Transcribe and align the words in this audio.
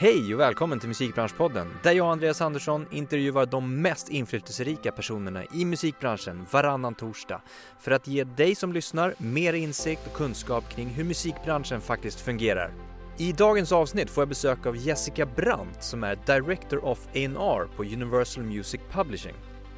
Hej 0.00 0.34
och 0.34 0.40
välkommen 0.40 0.80
till 0.80 0.88
Musikbranschpodden 0.88 1.68
där 1.82 1.92
jag 1.92 2.06
och 2.06 2.12
Andreas 2.12 2.40
Andersson 2.40 2.86
intervjuar 2.90 3.46
de 3.46 3.82
mest 3.82 4.08
inflytelserika 4.08 4.92
personerna 4.92 5.44
i 5.54 5.64
musikbranschen 5.64 6.46
varannan 6.50 6.94
torsdag 6.94 7.40
för 7.80 7.90
att 7.90 8.06
ge 8.06 8.24
dig 8.24 8.54
som 8.54 8.72
lyssnar 8.72 9.14
mer 9.18 9.52
insikt 9.52 10.06
och 10.06 10.12
kunskap 10.12 10.68
kring 10.68 10.88
hur 10.88 11.04
musikbranschen 11.04 11.80
faktiskt 11.80 12.20
fungerar. 12.20 12.72
I 13.16 13.32
dagens 13.32 13.72
avsnitt 13.72 14.10
får 14.10 14.22
jag 14.22 14.28
besök 14.28 14.66
av 14.66 14.76
Jessica 14.76 15.26
Brandt 15.26 15.84
som 15.84 16.04
är 16.04 16.18
Director 16.26 16.84
of 16.84 17.06
A&R 17.06 17.68
på 17.76 17.82
Universal 17.82 18.44
Music 18.44 18.80
Publishing. 18.92 19.34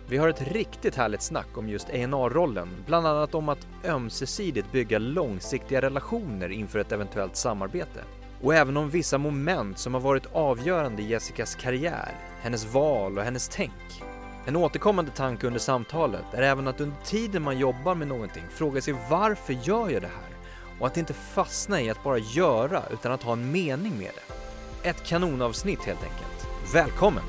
Vi 0.09 0.17
har 0.17 0.29
ett 0.29 0.53
riktigt 0.53 0.95
härligt 0.95 1.23
snack 1.23 1.59
om 1.59 1.69
just 1.69 1.89
A&R-rollen, 1.89 2.69
bland 2.87 3.07
annat 3.07 3.35
om 3.35 3.49
att 3.49 3.67
ömsesidigt 3.85 4.73
bygga 4.73 4.99
långsiktiga 4.99 5.81
relationer 5.81 6.49
inför 6.49 6.79
ett 6.79 6.93
eventuellt 6.93 7.37
samarbete. 7.37 8.05
Och 8.43 8.55
även 8.55 8.77
om 8.77 8.91
vissa 8.91 9.19
moment 9.19 9.79
som 9.79 9.95
har 9.95 10.01
varit 10.01 10.27
avgörande 10.33 11.03
i 11.03 11.07
Jessicas 11.07 11.55
karriär, 11.55 12.15
hennes 12.43 12.75
val 12.75 13.19
och 13.19 13.25
hennes 13.25 13.49
tänk. 13.49 14.03
En 14.47 14.57
återkommande 14.57 15.11
tanke 15.11 15.47
under 15.47 15.61
samtalet 15.61 16.25
är 16.33 16.43
även 16.43 16.69
att 16.69 16.81
under 16.81 16.97
tiden 17.05 17.43
man 17.43 17.59
jobbar 17.59 17.95
med 17.95 18.09
någonting 18.09 18.45
fråga 18.51 18.81
sig 18.81 18.95
varför 19.11 19.53
gör 19.53 19.91
jag 19.91 20.03
det 20.03 20.09
här? 20.09 20.31
Och 20.81 20.87
att 20.87 20.97
inte 20.97 21.15
fastna 21.15 21.81
i 21.81 21.91
att 21.91 22.05
bara 22.05 22.19
göra 22.19 22.83
utan 22.93 23.13
att 23.13 23.23
ha 23.23 23.33
en 23.33 23.53
mening 23.53 23.99
med 23.99 24.11
det. 24.15 24.89
Ett 24.89 25.07
kanonavsnitt 25.07 25.83
helt 25.83 26.03
enkelt. 26.03 26.47
Välkommen! 26.75 27.25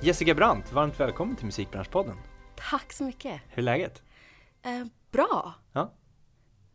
Jessica 0.00 0.34
Brandt, 0.34 0.72
varmt 0.72 1.00
välkommen 1.00 1.36
till 1.36 1.46
Musikbranschpodden. 1.46 2.16
Tack 2.70 2.92
så 2.92 3.04
mycket. 3.04 3.40
Hur 3.48 3.58
är 3.58 3.62
läget? 3.62 4.02
Eh, 4.62 4.84
bra. 5.10 5.54
Ja. 5.72 5.92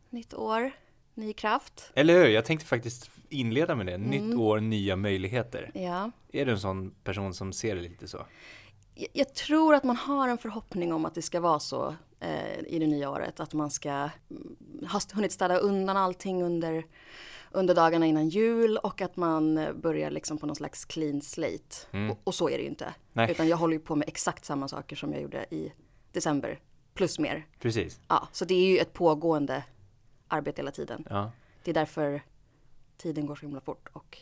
Nytt 0.10 0.34
år, 0.34 0.72
ny 1.14 1.34
kraft. 1.34 1.92
Eller 1.94 2.14
hur? 2.14 2.28
Jag 2.28 2.46
tänkte 2.46 2.66
faktiskt 2.66 3.12
inleda 3.30 3.76
med 3.76 3.86
det. 3.86 3.98
Nytt 3.98 4.36
år, 4.36 4.60
nya 4.60 4.96
möjligheter. 4.96 5.72
Ja. 5.74 6.12
Är 6.32 6.46
du 6.46 6.52
en 6.52 6.60
sån 6.60 6.92
person 7.04 7.34
som 7.34 7.54
ser 7.54 7.76
det 7.76 7.82
lite 7.82 8.08
så? 8.08 8.26
Jag, 8.96 9.10
jag 9.14 9.34
tror 9.34 9.76
att 9.76 9.84
man 9.84 9.96
har 9.96 10.28
en 10.28 10.38
förhoppning 10.38 10.94
om 10.94 11.06
att 11.06 11.16
det 11.16 11.22
ska 11.22 11.40
vara 11.40 11.60
så 11.60 11.96
eh, 12.20 12.60
i 12.68 12.80
det 12.80 12.88
nya 12.88 13.10
året. 13.10 13.40
Att 13.40 13.54
man 13.54 13.72
ska 13.72 13.90
mm, 13.90 14.10
ha 14.92 15.00
hunnit 15.14 15.32
städa 15.32 15.58
undan 15.58 15.98
allting 15.98 16.44
under, 16.44 16.86
under 17.52 17.76
dagarna 17.76 18.06
innan 18.06 18.30
jul 18.30 18.78
och 18.78 19.02
att 19.02 19.16
man 19.16 19.68
börjar 19.82 20.12
liksom 20.12 20.38
på 20.38 20.46
någon 20.46 20.56
slags 20.56 20.86
clean 20.86 21.22
slate. 21.22 21.76
Mm. 21.92 22.12
Och, 22.12 22.20
och 22.24 22.36
så 22.36 22.50
är 22.50 22.58
det 22.58 22.64
ju 22.64 22.70
inte. 22.70 22.94
Nej. 23.14 23.32
Utan 23.32 23.48
jag 23.48 23.58
håller 23.58 23.74
ju 23.74 23.80
på 23.80 23.96
med 23.96 24.08
exakt 24.08 24.46
samma 24.46 24.68
saker 24.68 24.96
som 24.96 25.14
jag 25.14 25.22
gjorde 25.22 25.46
i 25.52 25.72
december. 26.12 26.60
Plus 26.94 27.20
mer. 27.20 27.46
Precis. 27.60 28.00
Ja, 28.08 28.28
så 28.32 28.46
det 28.46 28.54
är 28.54 28.72
ju 28.72 28.78
ett 28.78 28.94
pågående 28.94 29.64
arbete 30.32 30.62
hela 30.62 30.72
tiden. 30.72 31.06
Ja. 31.10 31.32
Det 31.64 31.72
är 31.72 31.76
därför 31.76 32.22
tiden 32.98 33.26
går 33.26 33.36
så 33.36 33.42
himla 33.42 33.62
fort 33.62 33.90
och 33.94 34.18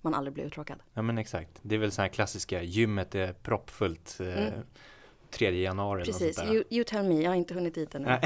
man 0.00 0.14
aldrig 0.14 0.34
blir 0.34 0.44
uttråkad. 0.44 0.78
ja, 0.94 1.02
men 1.02 1.18
exakt. 1.18 1.50
Det 1.62 1.74
är 1.74 1.78
väl 1.78 1.92
så 1.92 2.02
här 2.02 2.08
klassiska, 2.08 2.62
gymmet 2.62 3.14
är 3.14 3.32
proppfullt 3.32 4.16
eh, 4.20 4.26
Mm. 4.26 4.60
3 5.30 5.62
januari 5.62 6.02
eller 6.02 6.12
Precis, 6.12 6.42
you, 6.42 6.64
you 6.70 6.84
tell 6.84 7.08
me, 7.08 7.22
jag 7.22 7.30
har 7.30 7.36
inte 7.36 7.54
hunnit 7.54 7.74
dit 7.74 7.94
ännu. 7.94 8.06
Nej. 8.06 8.20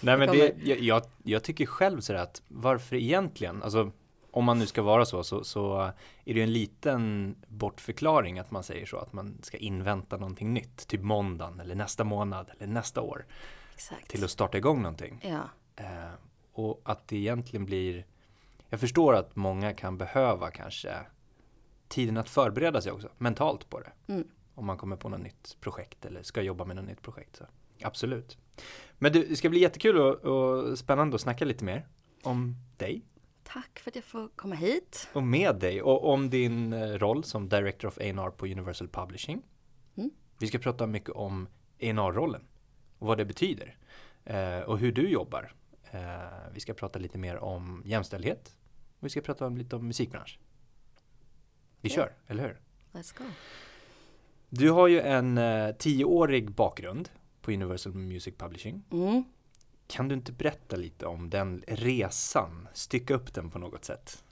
Men 0.00 0.20
Det 0.20 0.54
jag, 0.80 1.02
jag 1.22 1.42
tycker 1.44 1.66
själv 1.66 2.00
sådär 2.00 2.20
att 2.20 2.42
varför 2.48 2.96
egentligen, 2.96 3.62
alltså 3.62 3.90
om 4.30 4.44
man 4.44 4.58
nu 4.58 4.66
ska 4.66 4.82
vara 4.82 5.04
så, 5.04 5.24
så, 5.24 5.44
så 5.44 5.80
är 5.80 5.94
det 6.24 6.32
ju 6.32 6.42
en 6.42 6.52
liten 6.52 7.34
bortförklaring 7.48 8.38
att 8.38 8.50
man 8.50 8.62
säger 8.62 8.86
så, 8.86 8.98
att 8.98 9.12
man 9.12 9.38
ska 9.42 9.56
invänta 9.56 10.16
någonting 10.16 10.54
nytt, 10.54 10.86
typ 10.88 11.00
måndagen 11.02 11.60
eller 11.60 11.74
nästa 11.74 12.04
månad 12.04 12.50
eller 12.58 12.66
nästa 12.66 13.00
år 13.00 13.26
Exakt. 13.74 14.08
till 14.08 14.24
att 14.24 14.30
starta 14.30 14.58
igång 14.58 14.82
någonting. 14.82 15.20
Ja, 15.22 15.40
Eh, 15.76 16.12
och 16.52 16.80
att 16.84 17.08
det 17.08 17.16
egentligen 17.16 17.66
blir, 17.66 18.06
jag 18.68 18.80
förstår 18.80 19.14
att 19.14 19.36
många 19.36 19.74
kan 19.74 19.98
behöva 19.98 20.50
kanske 20.50 20.94
tiden 21.88 22.16
att 22.16 22.28
förbereda 22.28 22.80
sig 22.80 22.92
också, 22.92 23.08
mentalt 23.18 23.70
på 23.70 23.80
det. 23.80 24.12
Mm. 24.12 24.28
Om 24.54 24.66
man 24.66 24.76
kommer 24.76 24.96
på 24.96 25.08
något 25.08 25.20
nytt 25.20 25.56
projekt 25.60 26.04
eller 26.04 26.22
ska 26.22 26.42
jobba 26.42 26.64
med 26.64 26.76
något 26.76 26.84
nytt 26.84 27.02
projekt. 27.02 27.36
Så. 27.36 27.44
Absolut. 27.82 28.38
Men 28.98 29.12
du, 29.12 29.24
det 29.28 29.36
ska 29.36 29.48
bli 29.48 29.60
jättekul 29.60 29.96
och, 29.96 30.14
och 30.14 30.78
spännande 30.78 31.14
att 31.14 31.20
snacka 31.20 31.44
lite 31.44 31.64
mer 31.64 31.86
om 32.22 32.56
dig 32.76 33.02
tack 33.52 33.78
för 33.78 33.90
att 33.90 33.94
jag 33.94 34.04
får 34.04 34.28
komma 34.36 34.54
hit. 34.54 35.08
och 35.12 35.22
med 35.22 35.56
dig 35.56 35.82
och 35.82 36.12
om 36.12 36.30
din 36.30 36.72
eh, 36.72 36.88
roll 36.88 37.24
som 37.24 37.48
Director 37.48 37.88
of 37.88 37.98
A&R 37.98 38.30
på 38.30 38.46
Universal 38.46 38.88
Publishing. 38.88 39.42
Mm. 39.96 40.10
Vi 40.38 40.46
ska 40.46 40.58
prata 40.58 40.86
mycket 40.86 41.10
om 41.10 41.46
A&R-rollen 41.80 42.42
och 42.98 43.06
vad 43.06 43.18
det 43.18 43.24
betyder 43.24 43.76
eh, 44.24 44.58
och 44.58 44.78
hur 44.78 44.92
du 44.92 45.08
jobbar. 45.08 45.52
Eh, 45.92 46.00
vi 46.52 46.60
ska 46.60 46.74
prata 46.74 46.98
lite 46.98 47.18
mer 47.18 47.36
om 47.36 47.82
jämställdhet 47.86 48.56
och 48.98 49.04
vi 49.06 49.10
ska 49.10 49.20
prata 49.20 49.46
om 49.46 49.56
lite 49.56 49.76
om 49.76 49.86
musikbransch. 49.86 50.38
Vi 51.80 51.88
Ja. 51.88 51.94
kör, 51.94 52.12
eller 52.26 52.42
hur? 52.42 52.60
Let's 53.00 53.18
go. 53.18 53.24
Du 54.48 54.70
har 54.70 54.88
ju 54.88 55.00
en 55.00 55.38
eh, 55.38 55.72
tioårig 55.76 56.50
bakgrund 56.50 57.08
på 57.40 57.52
Universal 57.52 57.94
Music 57.94 58.34
Publishing. 58.38 58.82
Mm. 58.92 59.24
Kan 59.86 60.08
du 60.08 60.14
inte 60.14 60.32
berätta 60.32 60.76
lite 60.76 61.06
om 61.06 61.30
den 61.30 61.64
resan? 61.66 62.68
Stycka 62.72 63.14
upp 63.14 63.34
den 63.34 63.50
på 63.50 63.58
något 63.58 63.84
sätt. 63.84 64.24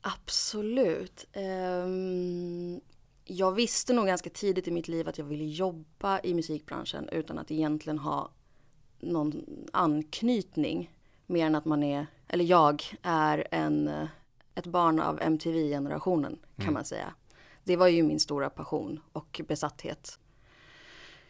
Absolut. 0.00 1.26
Ehm, 1.32 2.80
jag 3.24 3.52
visste 3.52 3.92
nog 3.92 4.06
ganska 4.06 4.30
tidigt 4.30 4.68
i 4.68 4.70
mitt 4.70 4.88
liv 4.88 5.08
att 5.08 5.18
jag 5.18 5.24
ville 5.24 5.44
jobba 5.44 6.20
i 6.20 6.34
musikbranschen 6.34 7.08
utan 7.08 7.38
att 7.38 7.50
egentligen 7.50 7.98
ha 7.98 8.30
någon 9.00 9.44
anknytning. 9.72 10.92
Mer 11.26 11.46
än 11.46 11.54
att 11.54 11.64
man 11.64 11.82
är, 11.82 12.06
eller 12.28 12.44
jag 12.44 12.82
är 13.02 13.48
en, 13.50 13.90
ett 14.54 14.66
barn 14.66 15.00
av 15.00 15.20
MTV-generationen 15.22 16.38
kan 16.56 16.62
Mm. 16.64 16.74
man 16.74 16.84
säga. 16.84 17.14
Det 17.64 17.76
var 17.76 17.88
ju 17.88 18.02
min 18.02 18.20
stora 18.20 18.50
passion 18.50 19.00
och 19.12 19.40
besatthet. 19.48 20.18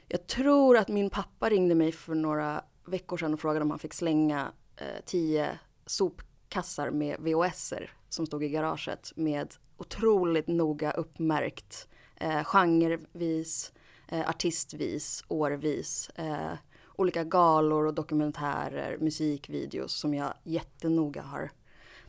Jag 0.09 0.27
tror 0.27 0.77
att 0.77 0.89
min 0.89 1.11
pappa 1.11 1.49
ringde 1.51 1.75
mig 1.75 1.93
för 1.93 2.15
några 2.15 2.65
veckor 2.87 3.17
sedan 3.17 3.35
och 3.35 3.41
frågade 3.41 3.63
om 3.63 3.71
han 3.71 3.79
fick 3.79 3.95
slänga 3.95 4.53
eh, 4.77 4.87
tio 5.05 5.59
sopkassar 5.87 6.91
med 6.91 7.17
VHSer 7.21 7.91
som 8.09 8.27
stod 8.27 8.45
i 8.45 8.49
garaget 8.49 9.13
med 9.17 9.55
otroligt 9.77 10.47
noga 10.47 10.91
uppmärkt 10.93 11.89
eh, 12.17 12.45
genrevis, 12.45 13.73
eh, 14.09 14.29
artistvis, 14.29 15.25
årvis, 15.29 16.11
eh, 16.15 16.53
olika 16.99 17.25
galor 17.25 17.87
och 17.87 17.95
dokumentärer, 17.95 18.99
musikvideos 18.99 19.93
som 19.93 20.15
jag 20.15 20.35
jättenoga 20.43 21.23
har 21.23 21.51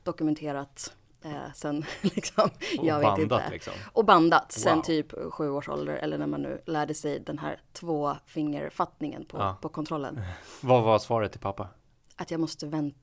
dokumenterat 0.04 0.94
eh, 1.22 1.54
sen 1.56 1.86
liksom, 2.02 2.50
Och 2.80 2.86
jag 2.86 3.00
vet 3.00 3.04
bandat 3.06 3.42
inte. 3.42 3.50
liksom. 3.52 3.74
Och 3.94 4.06
bandat 4.06 4.52
sen 4.52 4.76
Wow. 4.76 4.84
typ 4.84 5.12
sju 5.34 5.50
års 5.50 5.70
ålder 5.70 5.94
eller 5.96 6.18
när 6.18 6.28
man 6.28 6.42
nu 6.42 6.62
lärde 6.66 6.94
sig 6.94 7.20
den 7.20 7.40
här 7.40 7.60
tvåfingerfattningen 7.74 9.26
på, 9.26 9.38
Ja. 9.38 9.58
på 9.62 9.70
kontrollen. 9.70 10.22
Vad 10.62 10.84
var 10.84 11.00
svaret 11.00 11.32
till 11.32 11.42
pappa? 11.42 11.68
Att 12.16 12.32
jag 12.32 12.40
måste 12.40 12.68
vänt, 12.68 12.96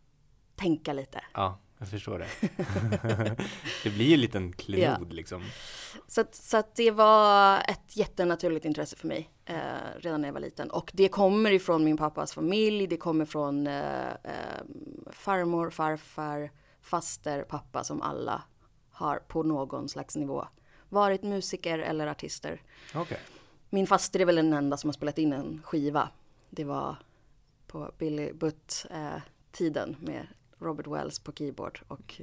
tänka 0.56 0.92
lite. 0.92 1.20
Ja, 1.34 1.58
jag 1.78 1.88
förstår 1.88 2.18
det. 2.18 2.28
det 3.82 3.90
blir 3.90 4.06
ju 4.06 4.14
en 4.14 4.20
liten 4.20 4.52
klenod 4.52 5.12
liksom. 5.12 5.42
Så, 6.06 6.20
att, 6.20 6.34
så 6.34 6.56
att 6.56 6.74
det 6.74 6.90
var 6.90 7.58
ett 7.58 7.96
jättenaturligt 7.96 8.64
intresse 8.64 8.96
för 8.96 9.08
mig 9.08 9.30
eh, 9.44 9.56
redan 9.98 10.20
när 10.20 10.28
jag 10.28 10.32
var 10.32 10.40
liten. 10.40 10.70
Och 10.70 10.90
det 10.94 11.08
kommer 11.08 11.50
ifrån 11.50 11.84
min 11.84 11.96
pappas 11.96 12.32
familj, 12.32 12.86
det 12.86 12.96
kommer 12.96 13.24
från 13.24 13.66
eh, 13.66 14.08
eh, 14.08 14.62
farmor, 15.12 15.70
farfar, 15.70 16.50
faster, 16.80 17.42
pappa 17.42 17.84
som 17.84 18.02
alla 18.02 18.42
har 18.90 19.16
på 19.16 19.42
någon 19.42 19.88
slags 19.88 20.16
nivå 20.16 20.46
varit 20.88 21.22
musiker 21.22 21.78
eller 21.78 22.06
artister. 22.06 22.62
Okej. 22.94 23.18
Min 23.70 23.86
faster 23.86 24.20
är 24.20 24.24
väl 24.24 24.36
den 24.36 24.52
enda 24.52 24.76
som 24.76 24.88
har 24.88 24.92
spelat 24.92 25.18
in 25.18 25.32
en 25.32 25.62
skiva. 25.64 26.08
Det 26.50 26.64
var 26.64 26.96
på 27.66 27.92
Billy 27.98 28.32
Butt-tiden 28.32 29.96
med 30.00 30.26
Robert 30.58 30.86
Wells 30.86 31.18
på 31.18 31.32
keyboard 31.32 31.80
och 31.88 32.20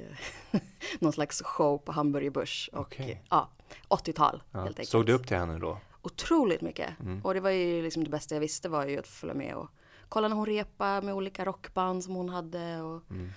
eh, 0.52 0.60
någon 0.98 1.12
slags 1.12 1.42
show 1.42 1.78
på 1.78 1.92
Hamburger 1.92 2.30
Börs. 2.30 2.70
Och 2.72 3.00
eh, 3.00 3.18
ja, 3.30 3.48
80-tal 3.88 4.42
Ja. 4.50 4.58
helt 4.58 4.68
enkelt. 4.78 4.88
Såg 4.88 5.06
du 5.06 5.12
upp 5.12 5.26
till 5.26 5.36
henne 5.36 5.58
då? 5.58 5.78
Otroligt 6.02 6.60
mycket. 6.60 7.00
Mm. 7.00 7.20
Och 7.24 7.34
det 7.34 7.40
var 7.40 7.50
ju 7.50 7.82
liksom 7.82 8.04
det 8.04 8.10
bästa 8.10 8.34
jag 8.34 8.40
visste 8.40 8.68
var 8.68 8.86
ju 8.86 8.98
att 8.98 9.06
följa 9.06 9.34
med 9.34 9.54
och 9.54 9.68
kolla 10.08 10.28
när 10.28 10.36
hon 10.36 10.46
repa 10.46 11.00
med 11.00 11.14
olika 11.14 11.44
rockband 11.44 12.04
som 12.04 12.14
hon 12.14 12.28
hade 12.28 12.80
och, 12.82 13.10
Mm. 13.10 13.30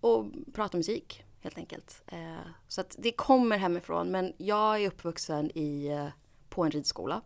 och 0.00 0.26
prata 0.54 0.76
musik 0.76 1.24
helt 1.40 1.58
enkelt. 1.58 2.02
Eh, 2.06 2.36
så 2.68 2.80
att 2.80 2.96
det 2.98 3.12
kommer 3.12 3.58
hemifrån 3.58 4.10
men 4.10 4.32
jag 4.38 4.82
är 4.82 4.86
uppvuxen 4.88 5.50
i, 5.58 5.86
eh, 5.88 6.06
på 6.48 6.64
en 6.64 6.70
ridskola. 6.70 7.20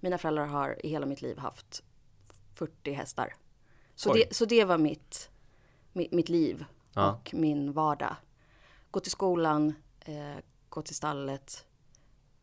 Mina 0.00 0.18
föräldrar 0.18 0.46
har 0.46 0.86
i 0.86 0.88
hela 0.88 1.06
mitt 1.06 1.22
liv 1.22 1.38
haft 1.38 1.82
40 2.54 2.92
hästar. 2.92 3.34
Så, 3.94 4.12
Oj. 4.12 4.26
det, 4.28 4.34
så 4.36 4.44
det 4.44 4.64
var 4.64 4.78
mitt, 4.78 5.30
mitt, 5.92 6.28
liv 6.28 6.64
Ja. 6.94 7.12
och 7.12 7.34
min 7.34 7.72
vardag. 7.72 8.16
Gå 8.90 9.00
till 9.00 9.10
skolan, 9.10 9.74
eh, 10.00 10.36
gå 10.68 10.82
till 10.82 10.94
stallet. 10.94 11.66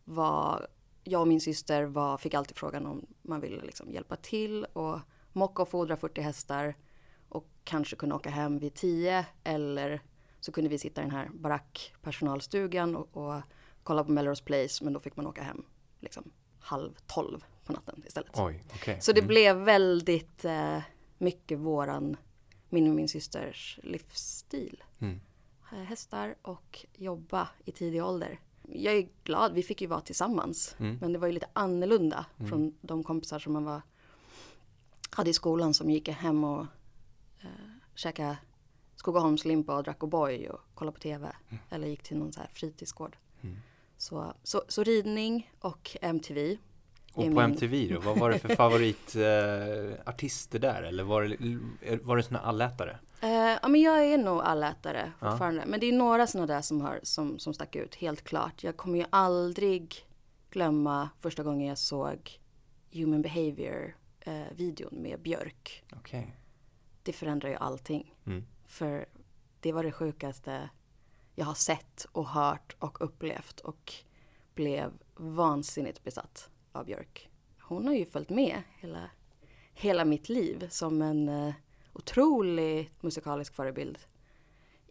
Var, 0.06 0.68
jag 1.04 1.22
och 1.22 1.28
min 1.28 1.42
syster 1.42 1.84
var, 1.84 2.18
fick 2.18 2.34
alltid 2.34 2.57
frågan 2.57 2.86
om 2.86 3.06
man 3.22 3.42
ville 3.42 3.62
liksom 3.62 3.92
hjälpa 3.92 4.16
till 4.16 4.66
och 4.66 5.00
mocka 5.34 5.62
och 5.62 5.69
fodra 5.69 5.98
40 5.98 6.22
hästar 6.22 6.75
och 7.30 7.48
kanske 7.63 7.96
kunna 7.96 8.16
åka 8.16 8.30
hem 8.30 8.60
vid 8.60 8.74
10 8.74 9.25
eller 9.44 10.02
så 10.40 10.52
kunde 10.52 10.69
vi 10.69 10.78
sitta 10.78 11.02
i 11.02 11.04
den 11.04 11.13
här 11.13 11.30
barackpersonalstugan 11.34 12.95
och, 12.95 13.18
och 13.18 13.42
kolla 13.84 14.04
på 14.04 14.12
Melrose 14.12 14.44
Place 14.44 14.84
men 14.84 14.94
då 14.94 15.00
fick 15.00 15.16
man 15.16 15.28
åka 15.28 15.44
hem 15.44 15.66
liksom 16.00 16.31
halv 16.60 16.98
tolv 17.07 17.45
på 17.66 17.74
natten 17.74 18.04
istället. 18.07 18.40
Oj, 18.40 18.63
okay. 18.75 19.02
Så 19.02 19.12
det 19.12 19.19
mm. 19.19 19.28
blev 19.28 19.56
väldigt 19.56 20.45
eh, 20.45 20.80
mycket 21.18 21.60
våran, 21.60 22.18
min 22.69 22.89
och 22.89 22.95
min 22.95 23.10
systers 23.10 23.80
livsstil. 23.83 24.83
Mm. 25.00 25.19
Hästar 25.69 26.36
och 26.42 26.86
jobba 26.98 27.50
i 27.66 27.71
tidig 27.71 28.04
ålder. 28.04 28.39
Jag 28.63 28.94
är 28.94 29.07
glad, 29.24 29.54
vi 29.54 29.63
fick 29.63 29.81
ju 29.81 29.88
vara 29.88 30.01
tillsammans. 30.01 30.75
Mm. 30.80 30.98
Men 31.01 31.13
det 31.13 31.19
var 31.19 31.27
ju 31.27 31.33
lite 31.33 31.50
annorlunda 31.54 32.25
mm. 32.38 32.50
från 32.50 32.77
de 32.81 33.04
kompisar 33.04 33.39
som 33.39 33.54
man 33.54 33.63
var, 33.63 33.81
hade 35.10 35.30
i 35.30 35.33
skolan 35.33 35.74
som 35.74 35.89
gick 35.89 36.10
hem 36.10 36.44
och 36.44 36.66
eh, 37.42 37.50
käkade 37.95 38.38
Skogaholmslimpa 39.00 39.77
och 39.77 39.83
drack 39.83 40.00
O'boy 40.00 40.48
och 40.48 40.60
kollade 40.74 40.95
på 40.95 41.01
TV. 41.01 41.31
Mm. 41.50 41.63
Eller 41.69 41.88
gick 41.88 42.04
till 42.04 42.18
någon 42.18 42.33
så 42.33 42.39
här 42.39 42.50
fritidsgård. 42.54 43.18
Mm. 43.42 43.57
Så, 43.98 44.33
så, 44.44 44.63
så, 44.68 44.83
ridning 44.83 45.51
och 45.60 45.98
MTV. 46.01 46.57
Och 47.14 47.34
på. 47.34 47.42
MTV 47.42 47.94
då, 47.94 48.00
vad 48.00 48.18
var 48.18 48.30
det 48.30 48.40
för 48.40 48.50
favoritartister 48.56 50.58
eh, 50.58 50.62
där? 50.62 50.84
Eller 50.84 51.04
var 51.04 51.24
det, 51.24 51.38
var 52.04 52.18
det 52.18 52.24
såna 52.24 52.40
allätare? 52.40 53.00
Uh, 53.24 53.30
ja 53.62 53.68
men 53.68 53.82
jag 53.82 54.06
är 54.06 54.18
nog 54.18 54.42
allätare 54.42 55.12
fortfarande. 55.20 55.62
Ja. 55.62 55.68
Men 55.68 55.80
det 55.80 55.86
är 55.86 55.94
några 55.94 56.28
sådana 56.28 56.54
där 56.54 56.62
som, 56.62 56.82
har, 56.82 57.00
som, 57.04 57.40
som 57.40 57.54
stack 57.54 57.76
ut, 57.76 57.96
helt 57.96 58.24
klart. 58.24 58.64
Jag 58.64 58.78
kommer 58.78 59.00
ju 59.00 59.06
aldrig 59.10 59.96
glömma 60.52 61.10
första 61.20 61.44
gången 61.44 61.68
jag 61.68 61.78
såg 61.78 62.40
Human 62.92 63.22
Behavior 63.22 63.96
uh, 64.28 64.44
videon 64.56 65.02
med 65.02 65.22
Björk. 65.22 65.84
Okay. 66.00 66.24
Det 67.04 67.14
förändrar 67.14 67.50
ju 67.50 67.56
allting. 67.56 68.16
Mm. 68.26 68.46
För 68.68 69.06
det 69.60 69.72
var 69.72 69.84
det 69.84 69.92
sjukaste 69.92 70.70
jag 71.36 71.46
har 71.46 71.54
sett 71.54 72.06
och 72.12 72.28
hört 72.28 72.76
och 72.80 73.02
upplevt 73.02 73.60
och 73.60 73.94
blev 74.56 74.92
vansinnigt 75.16 76.04
besatt 76.04 76.50
av 76.71 76.86
Björk. 76.86 77.30
Hon 77.60 77.88
har 77.88 77.94
ju 77.94 78.06
följt 78.06 78.30
med 78.30 78.62
hela, 78.80 79.10
hela 79.74 80.06
mitt 80.06 80.30
liv 80.30 80.68
som 80.69 81.01
en 81.01 81.30
uh, 81.30 81.54
otrolig 81.94 82.92
musikalisk 83.00 83.56
förebild 83.56 84.00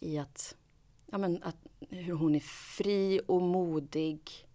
i 0.01 0.19
att, 0.19 0.57
ja 1.07 1.19
men, 1.19 1.43
att 1.43 1.57
hur 1.91 2.15
hon 2.15 2.35
är 2.35 2.41
fri 2.77 3.21
och 3.27 3.43
modig 3.43 4.49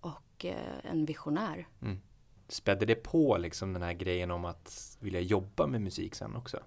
och 0.00 0.44
uh, 0.44 0.86
en 0.90 1.04
visionär. 1.04 1.68
Mm. 1.82 2.00
Spädde 2.48 2.86
det 2.86 2.94
på 2.94 3.36
liksom 3.36 3.72
den 3.72 3.82
här 3.82 3.92
grejen 3.92 4.30
om 4.30 4.44
att 4.44 4.98
vilja 5.00 5.20
jobba 5.20 5.66
med 5.66 5.80
musik 5.80 6.14
sen 6.14 6.36
också? 6.36 6.62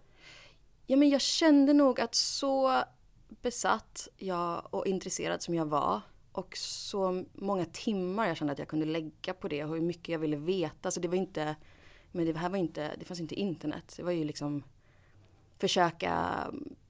Ja 0.85 0.97
men 0.97 1.09
jag 1.09 1.21
kände 1.21 1.73
nog 1.73 1.99
att 1.99 2.15
så 2.15 2.83
besatt 3.27 4.07
jag 4.17 4.73
och 4.73 4.87
intresserad 4.87 5.41
som 5.41 5.55
jag 5.55 5.65
var 5.65 6.01
och 6.37 6.57
så 6.57 7.23
många 7.33 7.65
timmar 7.65 8.27
jag 8.27 8.37
kände 8.37 8.53
att 8.53 8.59
jag 8.59 8.67
kunde 8.67 8.85
lägga 8.85 9.33
på 9.33 9.47
det 9.47 9.63
och 9.63 9.69
hur 9.69 9.81
mycket 9.81 10.09
jag 10.09 10.19
ville 10.19 10.37
veta. 10.37 10.91
Så 10.91 10.99
det 10.99 11.07
var 11.07 11.15
inte, 11.15 11.55
men 12.11 12.25
det 12.25 12.37
här 12.37 12.49
var 12.49 12.57
inte, 12.57 12.95
det 12.99 13.05
fanns 13.05 13.19
inte 13.19 13.35
internet. 13.35 13.93
Det 13.97 14.03
var 14.03 14.11
ju 14.11 14.23
liksom 14.23 14.63
försöka 15.57 16.43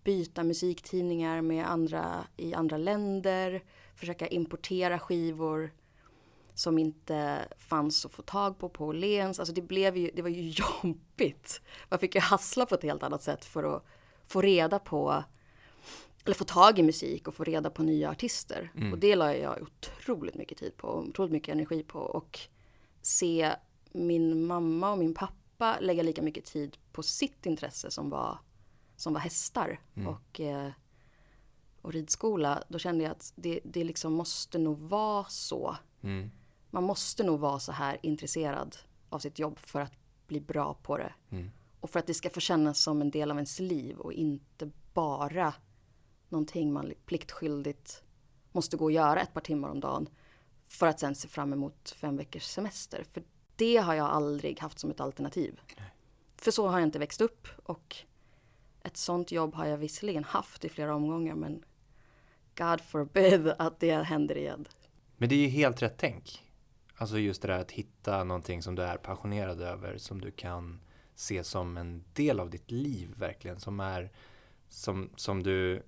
byta 0.04 0.44
musiktidningar 0.44 1.42
med 1.42 1.70
andra 1.70 2.28
i 2.38 2.54
andra 2.54 2.78
länder, 2.78 3.64
försöka 3.96 4.28
importera 4.28 5.00
skivor 5.00 5.72
som 6.54 6.78
inte 6.78 7.48
fanns 7.58 8.06
att 8.06 8.12
få 8.12 8.22
tag 8.22 8.58
på 8.58 8.70
på 8.70 8.86
Åhléns. 8.86 9.40
Alltså 9.40 9.54
det 9.54 9.62
blev 9.62 9.98
ju, 9.98 10.12
det 10.16 10.22
var 10.22 10.30
ju 10.30 10.50
jobbigt. 10.84 11.62
Man 11.90 12.00
fick 12.00 12.16
ju 12.16 12.22
hassla 12.22 12.66
på 12.66 12.76
ett 12.76 12.84
helt 12.84 13.04
annat 13.04 13.24
sätt 13.24 13.46
för 13.46 13.76
att 13.76 13.86
få 14.28 14.42
reda 14.42 14.80
på 14.80 15.24
eller 16.28 16.36
få 16.36 16.44
tag 16.44 16.80
i 16.80 16.84
musik 16.84 17.28
och 17.28 17.36
få 17.36 17.44
reda 17.44 17.70
på 17.70 17.84
nya 17.84 18.10
artister. 18.10 18.72
Mm. 18.76 18.94
Och 18.94 19.00
det 19.00 19.16
la 19.16 19.36
jag 19.36 19.62
otroligt 19.62 20.36
mycket 20.36 20.58
tid 20.58 20.78
på, 20.78 20.88
otroligt 20.88 21.32
mycket 21.32 21.54
energi 21.54 21.84
på. 21.84 22.00
Och 22.00 22.40
se 23.02 23.56
min 23.92 24.46
mamma 24.46 24.92
och 24.92 24.98
min 24.98 25.14
pappa 25.14 25.78
lägga 25.80 26.04
lika 26.04 26.22
mycket 26.22 26.46
tid 26.46 26.78
på 26.92 27.04
sitt 27.04 27.46
intresse 27.46 27.92
som 27.92 28.10
var, 28.10 28.38
som 28.96 29.14
var 29.14 29.20
hästar 29.20 29.80
mm. 29.96 30.08
och, 30.08 30.40
eh, 30.40 30.70
och 31.82 31.94
ridskola. 31.94 32.64
Då 32.68 32.80
kände 32.80 33.04
jag 33.04 33.12
att 33.12 33.34
det, 33.36 33.60
det 33.64 33.84
liksom 33.84 34.14
måste 34.14 34.58
nog 34.58 34.80
vara 34.80 35.26
så. 35.30 35.78
Mm. 36.02 36.32
Man 36.70 36.84
måste 36.84 37.24
nog 37.24 37.40
vara 37.40 37.60
så 37.60 37.72
här 37.72 37.98
intresserad 38.04 38.78
av 39.10 39.20
sitt 39.20 39.40
jobb 39.40 39.60
för 39.60 39.82
att 39.82 39.94
bli 40.28 40.40
bra 40.40 40.74
på 40.74 40.98
det. 40.98 41.14
Mm. 41.30 41.52
Och 41.80 41.90
för 41.90 42.00
att 42.00 42.08
det 42.08 42.14
ska 42.14 42.30
få 42.30 42.40
kännas 42.40 42.80
som 42.80 43.02
en 43.02 43.12
del 43.12 43.32
av 43.32 43.38
ens 43.38 43.60
liv 43.60 43.98
och 43.98 44.14
inte 44.14 44.72
bara 44.94 45.54
någonting 46.30 46.74
man 46.74 46.94
pliktskyldigt 47.06 48.04
måste 48.52 48.78
gå 48.78 48.86
och 48.86 48.92
göra 48.92 49.22
ett 49.22 49.34
par 49.34 49.42
timmar 49.42 49.70
om 49.70 49.80
dagen 49.80 50.10
för 50.68 50.88
att 50.88 51.00
sen 51.00 51.16
se 51.16 51.28
fram 51.28 51.54
emot 51.54 51.90
fem 51.90 52.18
veckors 52.18 52.44
semester. 52.44 53.06
För 53.14 53.24
det 53.56 53.78
har 53.78 53.94
jag 53.94 54.06
aldrig 54.06 54.60
haft 54.60 54.80
som 54.80 54.92
ett 54.92 55.00
alternativ. 55.00 55.60
För 56.36 56.52
så 56.52 56.68
har 56.68 56.80
jag 56.80 56.88
inte 56.88 57.00
växt 57.00 57.22
upp 57.22 57.48
och 57.64 57.96
ett 58.84 58.98
sånt 58.98 59.32
jobb 59.32 59.56
har 59.56 59.66
jag 59.66 59.78
visserligen 59.78 60.24
haft 60.24 60.66
i 60.66 60.70
flera 60.70 60.96
omgångar 60.96 61.36
men 61.36 61.64
God 62.56 62.82
forbid 62.82 63.54
att 63.60 63.80
det 63.80 63.92
händer 63.92 64.38
igen. 64.38 64.68
Men 65.18 65.30
det 65.30 65.36
är 65.36 65.40
ju 65.40 65.48
helt 65.48 65.82
rätt 65.82 65.98
tänk. 65.98 66.44
Alltså 66.96 67.20
just 67.20 67.42
det 67.42 67.48
där 67.48 67.60
att 67.60 67.72
hitta 67.72 68.24
någonting 68.24 68.62
som 68.62 68.76
du 68.76 68.84
är 68.84 68.98
passionerad 68.98 69.62
över 69.62 69.98
som 69.98 70.22
du 70.22 70.32
kan 70.32 70.80
se 71.16 71.44
som 71.44 71.78
en 71.78 72.04
del 72.14 72.40
av 72.40 72.50
ditt 72.50 72.72
liv 72.72 73.14
verkligen 73.18 73.60
som 73.60 73.80
är 73.80 74.12
som, 74.70 75.10
som 75.16 75.44
du 75.44 75.84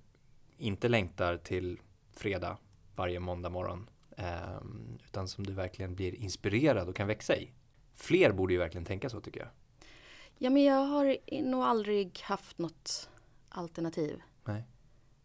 inte 0.60 0.88
längtar 0.88 1.36
till 1.36 1.80
fredag 2.12 2.58
varje 2.96 3.20
måndag 3.20 3.50
morgon. 3.50 3.90
Eh, 4.16 4.60
utan 5.04 5.28
som 5.28 5.46
du 5.46 5.52
verkligen 5.52 5.94
blir 5.94 6.14
inspirerad 6.14 6.88
och 6.88 6.96
kan 6.96 7.06
växa 7.06 7.36
i. 7.36 7.52
Fler 7.94 8.32
borde 8.32 8.52
ju 8.52 8.58
verkligen 8.58 8.84
tänka 8.84 9.10
så 9.10 9.20
tycker 9.20 9.40
jag. 9.40 9.48
Ja 10.38 10.50
men 10.50 10.64
jag 10.64 10.84
har 10.84 11.16
nog 11.42 11.62
aldrig 11.62 12.20
haft 12.22 12.58
något 12.58 13.10
alternativ. 13.48 14.22
Nej. 14.44 14.64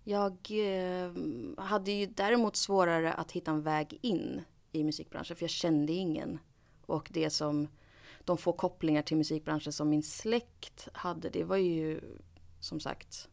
Jag 0.04 0.38
eh, 0.52 1.12
hade 1.58 1.92
ju 1.92 2.06
däremot 2.06 2.56
svårare 2.56 3.14
att 3.14 3.32
hitta 3.32 3.52
en 3.52 3.62
väg 3.62 4.00
in 4.02 4.42
i 4.72 4.84
musikbranschen 4.84 5.36
för 5.36 5.44
jag 5.44 5.50
kände 5.50 5.94
ingen. 5.94 6.40
Och 6.86 7.10
det 7.14 7.30
som 7.30 7.68
de 8.24 8.38
få 8.38 8.54
kopplingar 8.54 9.02
till 9.02 9.18
musikbranschen 9.18 9.74
som 9.74 9.90
min 9.90 10.04
släkt 10.04 10.88
hade 10.94 11.30
det 11.30 11.44
var 11.44 11.58
ju 11.58 12.02
som 12.60 12.80
sagt 12.80 13.30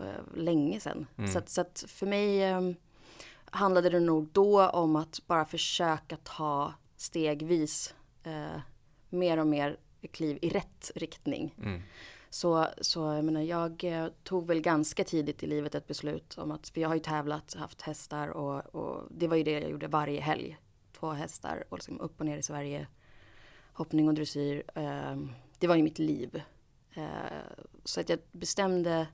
eh, 0.00 0.36
länge 0.36 0.80
sedan. 0.80 1.06
Mm. 1.16 1.30
Så, 1.30 1.38
att, 1.38 1.48
så 1.48 1.60
att 1.60 1.84
för 1.88 2.06
mig 2.06 2.42
eh, 2.42 2.60
handlade 3.44 3.90
det 3.90 4.00
nog 4.00 4.28
då 4.32 4.68
om 4.68 4.96
att 4.96 5.20
bara 5.26 5.44
försöka 5.44 6.16
ta 6.16 6.74
stegvis 6.96 7.94
eh, 8.22 8.60
mer 9.08 9.38
och 9.38 9.46
mer 9.46 9.76
kliv 10.12 10.38
i 10.42 10.48
rätt 10.48 10.90
riktning. 10.94 11.54
Mm. 11.58 11.82
Så, 12.30 12.66
så 12.80 13.00
jag 13.00 13.24
menar, 13.24 13.40
jag 13.40 13.84
eh, 13.84 14.08
tog 14.22 14.46
väl 14.46 14.60
ganska 14.60 15.04
tidigt 15.04 15.42
i 15.42 15.46
livet 15.46 15.74
ett 15.74 15.86
beslut 15.86 16.38
om 16.38 16.50
att, 16.50 16.68
för 16.68 16.80
jag 16.80 16.88
har 16.88 16.94
ju 16.94 17.00
tävlat, 17.00 17.54
haft 17.54 17.82
hästar 17.82 18.28
och, 18.28 18.74
och 18.74 19.06
det 19.10 19.28
var 19.28 19.36
ju 19.36 19.42
det 19.42 19.50
jag 19.50 19.70
gjorde 19.70 19.88
varje 19.88 20.20
helg. 20.20 20.58
Två 20.92 21.10
hästar 21.10 21.64
och 21.68 21.78
liksom 21.78 22.00
upp 22.00 22.20
och 22.20 22.26
ner 22.26 22.38
i 22.38 22.42
Sverige. 22.42 22.86
Hoppning 23.72 24.08
och 24.08 24.14
dressyr. 24.14 24.62
Eh, 24.74 25.16
det 25.58 25.66
var 25.66 25.76
ju 25.76 25.82
mitt 25.82 25.98
liv. 25.98 26.42
Eh, 26.94 27.04
så 27.84 28.00
att 28.00 28.08
jag 28.08 28.18
bestämde 28.32 29.06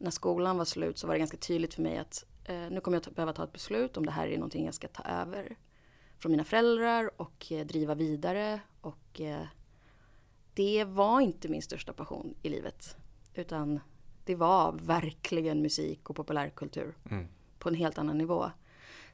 när 0.00 0.10
skolan 0.10 0.58
var 0.58 0.64
slut 0.64 0.98
så 0.98 1.06
var 1.06 1.14
det 1.14 1.18
ganska 1.18 1.36
tydligt 1.36 1.74
för 1.74 1.82
mig 1.82 1.98
att 1.98 2.24
eh, 2.44 2.70
nu 2.70 2.80
kommer 2.80 2.96
jag 2.96 3.02
ta, 3.02 3.10
behöva 3.10 3.32
ta 3.32 3.44
ett 3.44 3.52
beslut 3.52 3.96
om 3.96 4.06
det 4.06 4.12
här 4.12 4.28
är 4.28 4.34
någonting 4.34 4.64
jag 4.64 4.74
ska 4.74 4.88
ta 4.88 5.02
över 5.02 5.56
från 6.18 6.32
mina 6.32 6.44
föräldrar 6.44 7.10
och 7.20 7.52
eh, 7.52 7.66
driva 7.66 7.94
vidare. 7.94 8.60
Och 8.80 9.20
eh, 9.20 9.46
det 10.54 10.84
var 10.84 11.20
inte 11.20 11.48
min 11.48 11.62
största 11.62 11.92
passion 11.92 12.34
i 12.42 12.48
livet. 12.48 12.96
Utan 13.34 13.80
det 14.24 14.34
var 14.34 14.72
verkligen 14.72 15.62
musik 15.62 16.10
och 16.10 16.16
populärkultur 16.16 16.94
mm. 17.10 17.28
på 17.58 17.68
en 17.68 17.74
helt 17.74 17.98
annan 17.98 18.18
nivå. 18.18 18.50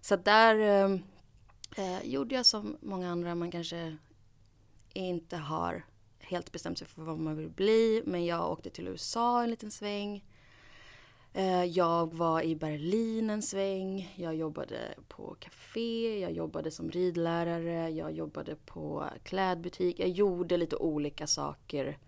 Så 0.01 0.17
där 0.17 0.59
eh, 0.59 1.01
eh, 1.77 2.05
gjorde 2.05 2.35
jag 2.35 2.47
som 2.47 2.77
många 2.81 3.11
andra. 3.11 3.35
Man 3.35 3.51
kanske 3.51 3.97
inte 4.93 5.37
har 5.37 5.85
helt 6.19 6.53
bestämt 6.53 6.79
sig 6.79 6.89
för 6.89 7.03
vad 7.03 7.19
man 7.19 7.37
vill 7.37 7.51
bli. 7.51 8.03
Men 8.07 8.25
jag 8.25 8.51
åkte 8.51 8.71
till 8.71 8.89
USA 8.89 9.43
en 9.43 9.51
liten 9.51 9.71
sväng. 9.71 10.25
Eh, 11.37 11.65
jag 11.65 12.15
var 12.15 12.43
i 12.43 12.57
Berlin 12.57 13.31
en 13.31 13.43
sväng, 13.43 14.15
jag 14.17 14.37
jobbade 14.37 14.95
på 15.09 15.37
café, 15.41 16.21
jag 16.21 16.33
jobbade 16.33 16.71
som 16.71 16.91
ridlärare, 16.91 17.91
jag 17.91 18.13
jobbade 18.13 18.57
på 18.57 19.11
klädbutik. 19.23 20.01
Jag 20.01 20.09
gjorde 20.09 20.57
lite 20.57 20.77
olika 20.77 21.27
saker 21.27 21.99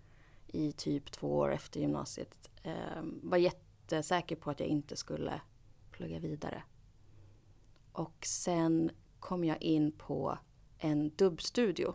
i 0.47 0.71
typ 0.71 1.11
två 1.11 1.37
år 1.37 1.53
efter 1.53 1.79
gymnasiet. 1.79 2.49
Eh, 2.63 3.01
var 3.03 3.37
jättesäker 3.37 4.35
på 4.35 4.51
att 4.51 4.59
jag 4.59 4.69
inte 4.69 4.95
skulle 4.95 5.41
plugga 5.91 6.19
vidare. 6.19 6.63
Och 7.91 8.25
sen 8.25 8.91
kom 9.19 9.43
jag 9.43 9.61
in 9.61 9.91
på 9.91 10.37
en 10.77 11.09
dubbstudio. 11.09 11.93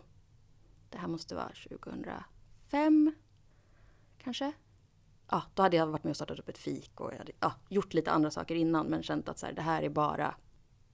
Det 0.89 0.97
här 0.97 1.07
måste 1.07 1.35
vara 1.35 1.51
2005 1.69 3.15
kanske 4.17 4.53
ja, 5.31 5.43
då 5.53 5.63
hade 5.63 5.77
jag 5.77 5.87
varit 5.87 6.03
med 6.03 6.09
och 6.11 6.15
startat 6.15 6.39
upp 6.39 6.49
ett 6.49 6.57
fik 6.57 7.01
och 7.01 7.13
jag 7.13 7.17
hade 7.17 7.31
ja, 7.39 7.53
gjort 7.69 7.93
lite 7.93 8.11
andra 8.11 8.31
saker 8.31 8.55
innan 8.55 8.87
men 8.87 9.03
känt 9.03 9.29
att 9.29 9.39
så 9.39 9.45
här, 9.45 9.53
det 9.53 9.61
här 9.61 9.83
är 9.83 9.89
bara 9.89 10.35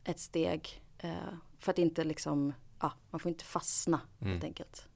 ett 0.03 0.19
steg 0.19 0.83
eh, 0.97 1.11
för 1.59 1.71
att 1.71 1.79
inte 1.79 2.03
liksom, 2.03 2.53
ja, 2.79 2.91
man 3.09 3.19
får 3.19 3.29
inte 3.29 3.45
fastna 3.45 4.01
mm. 4.19 4.31
helt 4.31 4.43
enkelt. 4.43 4.87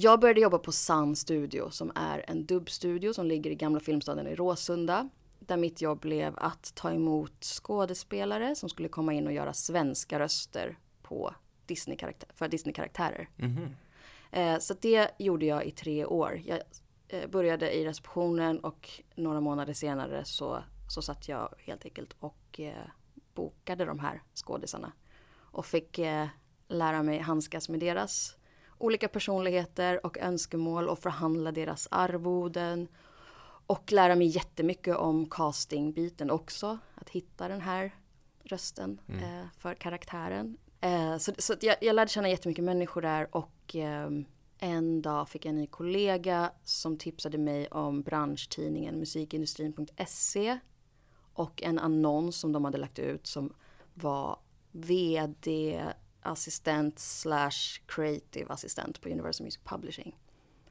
Jag 0.00 0.20
började 0.20 0.40
jobba 0.40 0.58
på 0.58 0.72
Sun 0.72 1.16
Studio 1.16 1.70
som 1.70 1.92
är 1.94 2.24
en 2.28 2.46
dubbstudio 2.46 3.12
som 3.12 3.26
ligger 3.26 3.50
i 3.50 3.54
gamla 3.54 3.80
filmstaden 3.80 4.26
i 4.26 4.34
Råsunda. 4.34 5.08
Där 5.38 5.56
mitt 5.56 5.80
jobb 5.80 6.00
blev 6.00 6.34
att 6.36 6.74
ta 6.74 6.92
emot 6.92 7.44
skådespelare 7.44 8.54
som 8.54 8.68
skulle 8.68 8.88
komma 8.88 9.12
in 9.12 9.26
och 9.26 9.32
göra 9.32 9.52
svenska 9.52 10.18
röster 10.18 10.78
på 11.02 11.34
Disney 11.66 11.98
för 12.34 12.48
Disney-karaktärer. 12.48 13.28
Mm 13.38 13.68
eh, 14.30 14.58
så 14.58 14.74
det 14.80 15.10
gjorde 15.18 15.46
jag 15.46 15.66
i 15.66 15.70
tre 15.70 16.04
år. 16.04 16.42
Jag 16.44 16.60
började 17.28 17.76
i 17.76 17.84
receptionen 17.84 18.60
och 18.60 18.90
några 19.14 19.40
månader 19.40 19.72
senare 19.72 20.24
så, 20.24 20.62
så 20.88 21.02
satt 21.02 21.28
jag 21.28 21.54
helt 21.58 21.84
enkelt 21.84 22.16
och 22.20 22.60
eh, 22.60 22.88
bokade 23.34 23.84
de 23.84 23.98
här 23.98 24.22
skådisarna. 24.34 24.92
Och 25.36 25.66
fick 25.66 25.98
eh, 25.98 26.26
lära 26.68 27.02
mig 27.02 27.18
handskas 27.18 27.68
med 27.68 27.80
deras 27.80 28.36
olika 28.78 29.08
personligheter 29.08 30.06
och 30.06 30.18
önskemål 30.18 30.88
och 30.88 30.98
förhandla 30.98 31.52
deras 31.52 31.88
arvoden. 31.90 32.88
Och 33.66 33.92
lära 33.92 34.16
mig 34.16 34.26
jättemycket 34.26 34.96
om 34.96 35.26
castingbiten 35.30 36.30
också. 36.30 36.78
Att 36.94 37.08
hitta 37.08 37.48
den 37.48 37.60
här 37.60 37.94
rösten 38.44 39.00
mm. 39.08 39.24
eh, 39.24 39.46
för 39.58 39.74
karaktären. 39.74 40.56
Eh, 40.80 41.16
så 41.18 41.32
så 41.38 41.54
jag, 41.60 41.76
jag 41.80 41.94
lärde 41.96 42.10
känna 42.10 42.28
jättemycket 42.28 42.64
människor 42.64 43.02
där 43.02 43.36
och 43.36 43.76
eh, 43.76 44.10
en 44.58 45.02
dag 45.02 45.28
fick 45.28 45.44
jag 45.44 45.50
en 45.50 45.56
ny 45.56 45.66
kollega 45.66 46.50
som 46.64 46.96
tipsade 46.96 47.38
mig 47.38 47.68
om 47.68 48.02
branschtidningen 48.02 48.98
musikindustrin.se 48.98 50.58
och 51.32 51.62
en 51.62 51.78
annons 51.78 52.36
som 52.36 52.52
de 52.52 52.64
hade 52.64 52.78
lagt 52.78 52.98
ut 52.98 53.26
som 53.26 53.54
var 53.94 54.38
vd 54.72 55.82
assistent 56.22 56.98
slash 56.98 57.80
creative 57.86 58.52
assistent 58.52 59.00
på 59.00 59.08
Universal 59.08 59.44
Music 59.44 59.60
Publishing. 59.64 60.16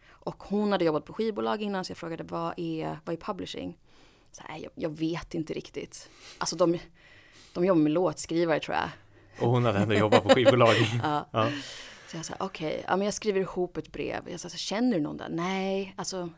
Och 0.08 0.44
hon 0.44 0.72
hade 0.72 0.86
jobbat 0.86 1.06
på 1.06 1.14
skivbolag 1.14 1.62
innan 1.62 1.86
så 1.86 1.92
jag 1.92 1.98
frågade 1.98 2.24
vad 2.24 2.54
är, 2.58 3.00
vad 3.06 3.14
är 3.14 3.20
publishing? 3.20 3.78
Så 4.32 4.44
här, 4.48 4.58
jag, 4.58 4.72
jag, 4.76 4.90
vet 4.90 5.34
inte 5.34 5.54
riktigt. 5.54 6.10
Alltså 6.38 6.56
de, 6.56 6.80
de 7.54 7.66
jobbar 7.66 7.82
med 7.82 7.92
låtskrivare 7.92 8.60
tror 8.60 8.76
jag. 8.76 8.90
Och 9.40 9.50
hon 9.50 9.66
hade 9.66 9.80
ändå 9.80 9.96
jobbat 9.96 10.24
på 10.24 10.30
skivbolag. 10.30 10.76
ja. 11.04 11.26
ja. 11.32 11.50
Så 12.08 12.18
jag 12.18 12.26
sa 12.26 12.34
okej, 12.40 12.68
okay, 12.68 12.84
ja, 12.88 12.98
men 12.98 13.06
jag 13.06 13.14
skriver 13.14 13.40
ihop 13.40 13.78
ett 13.78 13.92
brev. 13.92 14.30
Jag 14.30 14.40
sa, 14.40 14.50
känner 14.50 14.98
du 14.98 15.04
någon 15.04 15.18
där? 15.18 15.30
Nej, 15.30 15.94
alltså 15.98 16.30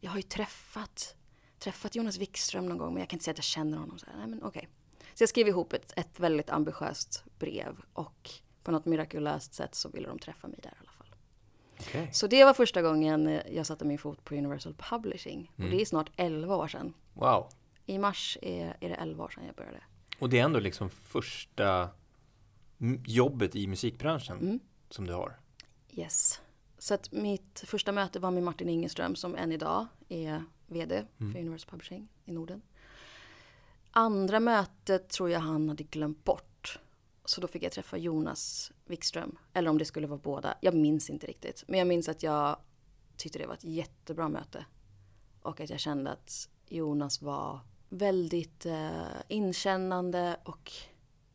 jag 0.00 0.10
har 0.10 0.16
ju 0.16 0.22
träffat, 0.22 1.16
träffat 1.58 1.94
Jonas 1.94 2.18
Wikström 2.18 2.66
någon 2.66 2.78
gång 2.78 2.94
men 2.94 3.00
jag 3.00 3.08
kan 3.08 3.16
inte 3.16 3.24
säga 3.24 3.32
att 3.32 3.38
jag 3.38 3.44
känner 3.44 3.78
honom. 3.78 3.98
Så 3.98 4.06
här, 4.06 4.18
nej 4.18 4.26
men. 4.26 4.42
Okay. 4.42 4.64
Så 5.14 5.22
jag 5.22 5.28
skrev 5.28 5.48
ihop 5.48 5.72
ett, 5.72 5.92
ett 5.96 6.20
väldigt 6.20 6.50
ambitiöst 6.50 7.24
brev 7.38 7.76
och 7.92 8.30
på 8.62 8.70
något 8.70 8.84
mirakulöst 8.84 9.54
sätt 9.54 9.74
så 9.74 9.88
ville 9.88 10.08
de 10.08 10.18
träffa 10.18 10.48
mig 10.48 10.58
där 10.62 10.70
i 10.70 10.74
alla 10.80 10.90
fall. 10.90 11.14
Okay. 11.80 12.12
Så 12.12 12.26
det 12.26 12.44
var 12.44 12.54
första 12.54 12.82
gången 12.82 13.40
jag 13.52 13.66
satte 13.66 13.84
min 13.84 13.98
fot 13.98 14.24
på 14.24 14.34
Universal 14.34 14.74
Publishing. 14.74 15.52
Mm. 15.56 15.70
Och 15.70 15.76
det 15.76 15.82
är 15.82 15.86
snart 15.86 16.10
11 16.16 16.56
år 16.56 16.68
sedan. 16.68 16.94
Wow. 17.14 17.48
I 17.86 17.98
mars 17.98 18.38
är, 18.42 18.76
är 18.80 18.88
det 18.88 18.94
11 18.94 19.24
år 19.24 19.28
sedan 19.28 19.46
jag 19.46 19.54
började. 19.54 19.80
Och 20.18 20.28
det 20.28 20.38
är 20.38 20.44
ändå 20.44 20.60
liksom 20.60 20.90
första 20.90 21.88
jobbet 23.06 23.56
i 23.56 23.66
musikbranschen 23.66 24.38
mm. 24.38 24.60
Som 24.90 25.06
du 25.06 25.12
har? 25.12 25.36
Yes. 25.90 26.40
Så 26.78 26.94
att 26.94 27.12
mitt 27.12 27.62
första 27.66 27.92
möte 27.92 28.18
var 28.18 28.30
med 28.30 28.42
Martin 28.42 28.68
Ingeström 28.68 29.16
som 29.16 29.34
än 29.34 29.52
idag 29.52 29.86
är 30.08 30.44
VD 30.66 31.06
mm. 31.18 31.32
för 31.32 31.40
Universal 31.40 31.70
Publishing 31.70 32.08
i 32.24 32.32
Norden. 32.32 32.62
Andra 33.90 34.40
mötet 34.40 35.08
tror 35.08 35.30
jag 35.30 35.40
han 35.40 35.68
hade 35.68 35.82
glömt 35.82 36.24
bort. 36.24 36.78
Så 37.24 37.40
då 37.40 37.46
fick 37.46 37.62
jag 37.62 37.72
träffa 37.72 37.96
Jonas 37.96 38.72
Wikström. 38.84 39.38
Eller 39.52 39.70
om 39.70 39.78
det 39.78 39.84
skulle 39.84 40.06
vara 40.06 40.18
båda. 40.18 40.54
Jag 40.60 40.74
minns 40.74 41.10
inte 41.10 41.26
riktigt. 41.26 41.64
Men 41.68 41.78
jag 41.78 41.88
minns 41.88 42.08
att 42.08 42.22
jag 42.22 42.56
tyckte 43.16 43.38
det 43.38 43.46
var 43.46 43.54
ett 43.54 43.64
jättebra 43.64 44.28
möte. 44.28 44.64
Och 45.42 45.60
att 45.60 45.70
jag 45.70 45.80
kände 45.80 46.10
att 46.10 46.48
Jonas 46.68 47.22
var 47.22 47.60
väldigt 47.88 48.66
eh, 48.66 49.02
inkännande 49.28 50.36
och 50.44 50.72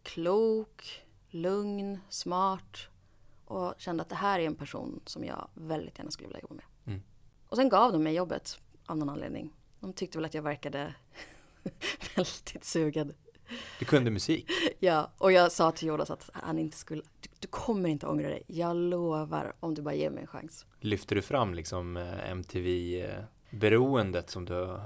klok, 0.03 1.05
lugn, 1.29 1.99
smart. 2.09 2.77
Och 3.45 3.73
kände 3.77 4.01
att 4.01 4.09
det 4.09 4.15
här 4.15 4.39
är 4.39 4.45
en 4.45 4.55
person 4.55 4.99
som 5.05 5.25
jag 5.25 5.47
väldigt 5.53 5.97
gärna 5.97 6.11
skulle 6.11 6.27
vilja 6.27 6.41
jobba 6.41 6.55
med. 6.55 6.65
Mm. 6.85 7.01
Och 7.47 7.57
sen 7.57 7.69
gav 7.69 7.91
de 7.91 8.03
mig 8.03 8.13
jobbet 8.13 8.59
av 8.85 8.97
någon 8.97 9.09
anledning. 9.09 9.53
De 9.79 9.93
tyckte 9.93 10.17
väl 10.17 10.25
att 10.25 10.33
jag 10.33 10.41
verkade 10.41 10.93
väldigt 12.15 12.63
sugen. 12.63 13.13
Du 13.79 13.85
kunde 13.85 14.11
musik? 14.11 14.47
Ja, 14.79 15.11
och 15.17 15.31
jag 15.31 15.51
sa 15.51 15.71
till 15.71 15.87
Jonas 15.87 16.11
att 16.11 16.29
han 16.33 16.59
inte 16.59 16.77
skulle, 16.77 17.01
du, 17.21 17.29
du, 17.39 17.47
kommer 17.47 17.89
inte 17.89 18.07
ångra 18.07 18.29
dig. 18.29 18.43
Jag 18.47 18.75
lovar 18.75 19.53
om 19.59 19.73
du 19.73 19.81
bara 19.81 19.93
ger 19.93 20.09
mig 20.09 20.21
en 20.21 20.27
chans. 20.27 20.65
Lyfter 20.79 21.15
du 21.15 21.21
fram 21.21 21.53
liksom 21.53 21.97
eh, 21.97 22.29
MTV 22.31 23.01
eh, 23.01 23.23
beroendet 23.49 24.29
som 24.29 24.45
du 24.45 24.53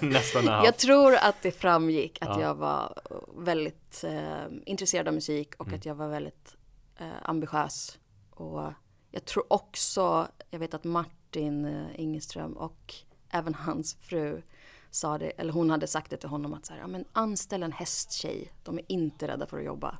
nästan 0.00 0.48
har 0.48 0.54
haft? 0.54 0.64
Jag 0.64 0.76
tror 0.76 1.14
att 1.14 1.42
det 1.42 1.52
framgick 1.52 2.18
att 2.20 2.28
ja. 2.28 2.40
jag 2.40 2.54
var 2.54 3.00
väldigt 3.38 4.04
eh, 4.04 4.44
intresserad 4.66 5.08
av 5.08 5.14
musik 5.14 5.54
och 5.56 5.66
mm. 5.66 5.78
att 5.78 5.86
jag 5.86 5.94
var 5.94 6.08
väldigt 6.08 6.56
eh, 7.00 7.06
ambitiös. 7.22 7.98
Och 8.30 8.72
jag 9.10 9.24
tror 9.24 9.52
också, 9.52 10.28
jag 10.50 10.58
vet 10.58 10.74
att 10.74 10.84
Martin 10.84 11.64
eh, 11.64 12.00
Ingeström 12.00 12.52
och 12.52 12.94
även 13.30 13.54
hans 13.54 13.94
fru 13.94 14.42
sa 14.90 15.18
det, 15.18 15.30
eller 15.30 15.52
hon 15.52 15.70
hade 15.70 15.86
sagt 15.86 16.10
det 16.10 16.16
till 16.16 16.28
honom 16.28 16.54
att 16.54 16.66
så 16.66 16.72
här, 16.72 16.80
ja, 16.80 16.86
men 16.86 17.04
anställ 17.12 17.62
en 17.62 17.72
hästtjej, 17.72 18.52
de 18.64 18.78
är 18.78 18.84
inte 18.88 19.28
rädda 19.28 19.46
för 19.46 19.58
att 19.58 19.64
jobba. 19.64 19.98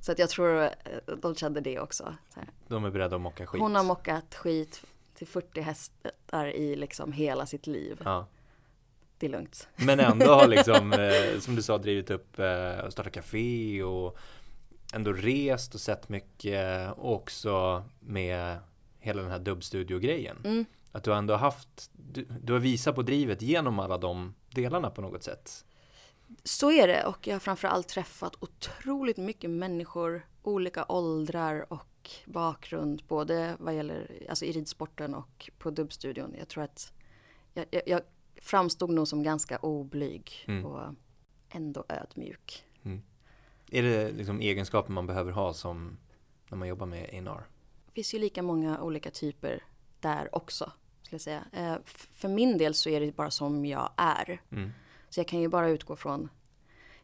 Så 0.00 0.12
att 0.12 0.18
jag 0.18 0.30
tror 0.30 0.62
eh, 0.62 0.70
de 1.22 1.34
kände 1.34 1.60
det 1.60 1.80
också. 1.80 2.16
De 2.68 2.84
är 2.84 2.90
beredda 2.90 3.16
att 3.16 3.22
mocka 3.22 3.46
skit. 3.46 3.60
Hon 3.60 3.74
har 3.74 3.84
mockat 3.84 4.34
skit 4.34 4.84
till 5.14 5.26
40 5.26 5.60
hästar 5.60 6.46
i 6.46 6.76
liksom 6.76 7.12
hela 7.12 7.46
sitt 7.46 7.66
liv. 7.66 8.00
Ja. 8.04 8.26
Det 9.18 9.26
är 9.26 9.30
lugnt. 9.30 9.68
Men 9.76 10.00
ändå 10.00 10.26
har 10.26 10.48
liksom, 10.56 10.92
som 11.40 11.56
du 11.56 11.62
sa, 11.62 11.78
drivit 11.78 12.10
upp 12.10 12.38
och 12.84 12.92
startat 12.92 13.12
café 13.12 13.82
och 13.82 14.18
ändå 14.92 15.12
rest 15.12 15.74
och 15.74 15.80
sett 15.80 16.08
mycket 16.08 16.92
och 16.92 17.14
också 17.14 17.84
med 18.00 18.58
hela 18.98 19.22
den 19.22 19.30
här 19.30 19.38
dubbstudio-grejen. 19.38 20.36
Mm. 20.44 20.64
Att 20.92 21.04
du 21.04 21.14
ändå 21.14 21.34
haft, 21.34 21.90
du, 21.92 22.26
du 22.42 22.52
har 22.52 22.60
visat 22.60 22.94
på 22.94 23.02
drivet 23.02 23.42
genom 23.42 23.78
alla 23.78 23.98
de 23.98 24.34
delarna 24.50 24.90
på 24.90 25.00
något 25.02 25.22
sätt. 25.22 25.64
Så 26.44 26.72
är 26.72 26.86
det 26.86 27.04
och 27.04 27.26
jag 27.26 27.34
har 27.34 27.40
framförallt 27.40 27.88
träffat 27.88 28.36
otroligt 28.40 29.16
mycket 29.16 29.50
människor, 29.50 30.26
olika 30.42 30.84
åldrar 30.88 31.72
och 31.72 32.10
bakgrund, 32.24 33.02
både 33.08 33.56
vad 33.58 33.74
gäller 33.74 34.26
alltså 34.28 34.44
i 34.44 34.52
ridsporten 34.52 35.14
och 35.14 35.50
på 35.58 35.70
dubbstudion. 35.70 36.34
Jag 36.38 36.48
tror 36.48 36.64
att 36.64 36.92
jag, 37.54 37.66
jag, 37.70 37.82
jag 37.86 38.00
framstod 38.40 38.90
nog 38.90 39.08
som 39.08 39.22
ganska 39.22 39.58
oblyg 39.58 40.44
mm. 40.48 40.66
och 40.66 40.94
ändå 41.48 41.84
ödmjuk. 41.88 42.64
Är 43.74 43.82
det 43.82 44.12
liksom 44.12 44.40
egenskaper 44.40 44.92
man 44.92 45.06
behöver 45.06 45.32
ha 45.32 45.52
som 45.52 45.98
när 46.50 46.58
man 46.58 46.68
jobbar 46.68 46.86
med 46.86 47.04
A&R? 47.04 47.46
Det 47.86 47.92
finns 47.92 48.14
ju 48.14 48.18
lika 48.18 48.42
många 48.42 48.80
olika 48.80 49.10
typer 49.10 49.64
där 50.00 50.34
också 50.34 50.72
skulle 51.02 51.14
jag 51.14 51.20
säga. 51.20 51.72
Eh, 51.72 51.76
för 52.14 52.28
min 52.28 52.58
del 52.58 52.74
så 52.74 52.88
är 52.88 53.00
det 53.00 53.16
bara 53.16 53.30
som 53.30 53.64
jag 53.64 53.90
är. 53.96 54.40
Mm. 54.50 54.70
Så 55.08 55.20
jag 55.20 55.28
kan 55.28 55.40
ju 55.40 55.48
bara 55.48 55.68
utgå 55.68 55.96
från, 55.96 56.28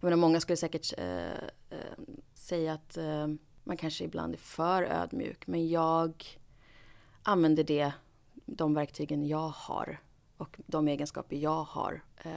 jag 0.01 0.07
menar 0.07 0.17
många 0.17 0.41
skulle 0.41 0.57
säkert 0.57 0.99
eh, 0.99 1.33
eh, 1.71 1.99
säga 2.35 2.73
att 2.73 2.97
eh, 2.97 3.27
man 3.65 3.77
kanske 3.77 4.05
ibland 4.05 4.35
är 4.35 4.39
för 4.39 4.83
ödmjuk. 4.83 5.47
Men 5.47 5.69
jag 5.69 6.25
använder 7.23 7.65
det, 7.65 7.93
de 8.35 8.75
verktygen 8.75 9.27
jag 9.27 9.49
har 9.49 10.01
och 10.37 10.57
de 10.67 10.89
egenskaper 10.89 11.37
jag 11.37 11.63
har 11.63 12.03
eh, 12.17 12.33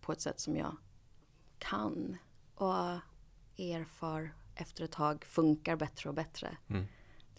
på 0.00 0.12
ett 0.12 0.20
sätt 0.20 0.40
som 0.40 0.56
jag 0.56 0.76
kan. 1.58 2.16
Och 2.54 2.74
erfar 3.60 4.34
efter 4.54 4.84
ett 4.84 4.92
tag 4.92 5.24
funkar 5.24 5.76
bättre 5.76 6.08
och 6.08 6.14
bättre. 6.14 6.56
Mm. 6.68 6.84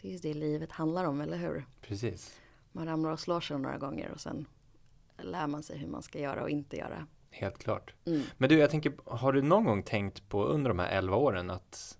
Det 0.01 0.07
är 0.07 0.11
ju 0.11 0.17
det 0.17 0.33
livet 0.33 0.71
handlar 0.71 1.05
om, 1.05 1.21
eller 1.21 1.37
hur? 1.37 1.65
Precis 1.81 2.41
man 2.71 2.85
ramlar 2.85 3.11
och 3.11 3.19
slår 3.19 3.41
sig 3.41 3.59
några 3.59 3.77
gånger 3.77 4.11
och 4.11 4.21
sen 4.21 4.45
lär 5.17 5.47
man 5.47 5.63
sig 5.63 5.77
hur 5.77 5.87
man 5.87 6.03
ska 6.03 6.19
göra 6.19 6.43
och 6.43 6.49
inte 6.49 6.77
göra. 6.77 7.07
Helt 7.29 7.57
klart. 7.57 7.93
Mm. 8.05 8.21
Men 8.37 8.49
du, 8.49 8.57
jag 8.57 8.69
tänker, 8.69 8.93
har 9.05 9.33
du 9.33 9.41
någon 9.41 9.63
gång 9.63 9.83
tänkt 9.83 10.29
på 10.29 10.43
under 10.45 10.69
de 10.69 10.79
här 10.79 10.89
11 10.89 11.17
åren 11.17 11.49
att 11.49 11.97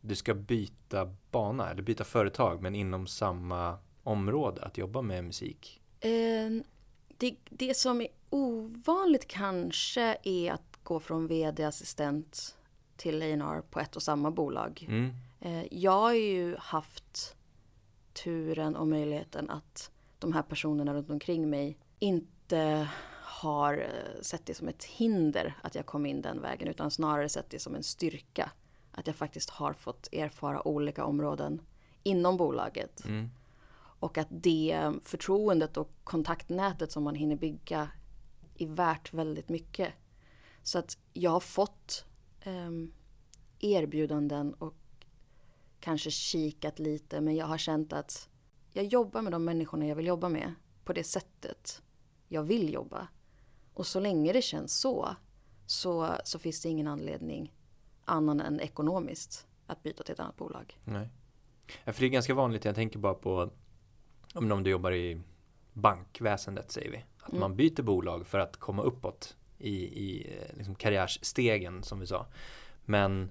du 0.00 0.14
ska 0.14 0.34
byta 0.34 1.14
bana 1.30 1.70
eller 1.70 1.82
byta 1.82 2.04
företag 2.04 2.62
men 2.62 2.74
inom 2.74 3.06
samma 3.06 3.78
område 4.02 4.62
att 4.62 4.78
jobba 4.78 5.02
med 5.02 5.24
musik? 5.24 5.80
Eh, 6.00 6.10
det, 7.16 7.36
det 7.50 7.76
som 7.76 8.00
är 8.00 8.08
ovanligt 8.30 9.26
kanske 9.26 10.16
är 10.22 10.52
att 10.52 10.78
gå 10.82 11.00
från 11.00 11.26
vd-assistent 11.26 12.57
till 12.98 13.22
A&R 13.22 13.62
på 13.70 13.80
ett 13.80 13.96
och 13.96 14.02
samma 14.02 14.30
bolag. 14.30 14.86
Mm. 14.88 15.12
Eh, 15.40 15.64
jag 15.70 16.00
har 16.00 16.12
ju 16.12 16.56
haft 16.58 17.36
turen 18.24 18.76
och 18.76 18.88
möjligheten 18.88 19.50
att 19.50 19.90
de 20.18 20.32
här 20.32 20.42
personerna 20.42 20.94
runt 20.94 21.10
omkring 21.10 21.50
mig 21.50 21.78
inte 21.98 22.88
har 23.22 23.78
eh, 23.78 24.22
sett 24.22 24.46
det 24.46 24.54
som 24.54 24.68
ett 24.68 24.84
hinder 24.84 25.54
att 25.62 25.74
jag 25.74 25.86
kom 25.86 26.06
in 26.06 26.22
den 26.22 26.42
vägen 26.42 26.68
utan 26.68 26.90
snarare 26.90 27.28
sett 27.28 27.50
det 27.50 27.58
som 27.58 27.74
en 27.74 27.82
styrka. 27.82 28.50
Att 28.92 29.06
jag 29.06 29.16
faktiskt 29.16 29.50
har 29.50 29.72
fått 29.72 30.08
erfara 30.12 30.68
olika 30.68 31.04
områden 31.04 31.60
inom 32.02 32.36
bolaget. 32.36 33.04
Mm. 33.04 33.30
Och 34.00 34.18
att 34.18 34.28
det 34.30 34.92
förtroendet 35.02 35.76
och 35.76 35.90
kontaktnätet 36.04 36.92
som 36.92 37.02
man 37.02 37.14
hinner 37.14 37.36
bygga 37.36 37.88
är 38.58 38.66
värt 38.66 39.14
väldigt 39.14 39.48
mycket. 39.48 39.92
Så 40.62 40.78
att 40.78 40.98
jag 41.12 41.30
har 41.30 41.40
fått 41.40 42.04
erbjudanden 43.58 44.54
och 44.54 44.74
kanske 45.80 46.10
kikat 46.10 46.78
lite 46.78 47.20
men 47.20 47.36
jag 47.36 47.46
har 47.46 47.58
känt 47.58 47.92
att 47.92 48.28
jag 48.72 48.84
jobbar 48.84 49.22
med 49.22 49.32
de 49.32 49.44
människorna 49.44 49.86
jag 49.86 49.96
vill 49.96 50.06
jobba 50.06 50.28
med 50.28 50.54
på 50.84 50.92
det 50.92 51.04
sättet 51.04 51.82
jag 52.28 52.42
vill 52.42 52.72
jobba. 52.72 53.08
Och 53.74 53.86
så 53.86 54.00
länge 54.00 54.32
det 54.32 54.42
känns 54.42 54.80
så, 54.80 55.16
så, 55.66 56.14
så 56.24 56.38
finns 56.38 56.62
det 56.62 56.68
ingen 56.68 56.86
anledning 56.86 57.54
annan 58.04 58.40
än 58.40 58.60
ekonomiskt 58.60 59.46
att 59.66 59.82
byta 59.82 60.02
till 60.02 60.12
ett 60.12 60.20
annat 60.20 60.36
bolag. 60.36 60.78
Nej. 60.84 61.08
Ja, 61.84 61.92
för 61.92 62.00
det 62.00 62.06
är 62.06 62.10
ganska 62.10 62.34
vanligt, 62.34 62.64
jag 62.64 62.74
tänker 62.74 62.98
bara 62.98 63.14
på 63.14 63.50
om 64.34 64.62
du 64.62 64.70
jobbar 64.70 64.92
i 64.92 65.20
bankväsendet 65.72 66.70
säger 66.70 66.90
vi. 66.90 67.04
Att 67.20 67.28
mm. 67.28 67.40
man 67.40 67.56
byter 67.56 67.82
bolag 67.82 68.26
för 68.26 68.38
att 68.38 68.56
komma 68.56 68.82
uppåt 68.82 69.36
i, 69.58 69.74
i 69.74 70.36
eh, 70.38 70.56
liksom 70.56 70.74
karriärstegen 70.74 71.82
som 71.82 72.00
vi 72.00 72.06
sa. 72.06 72.26
Men 72.84 73.30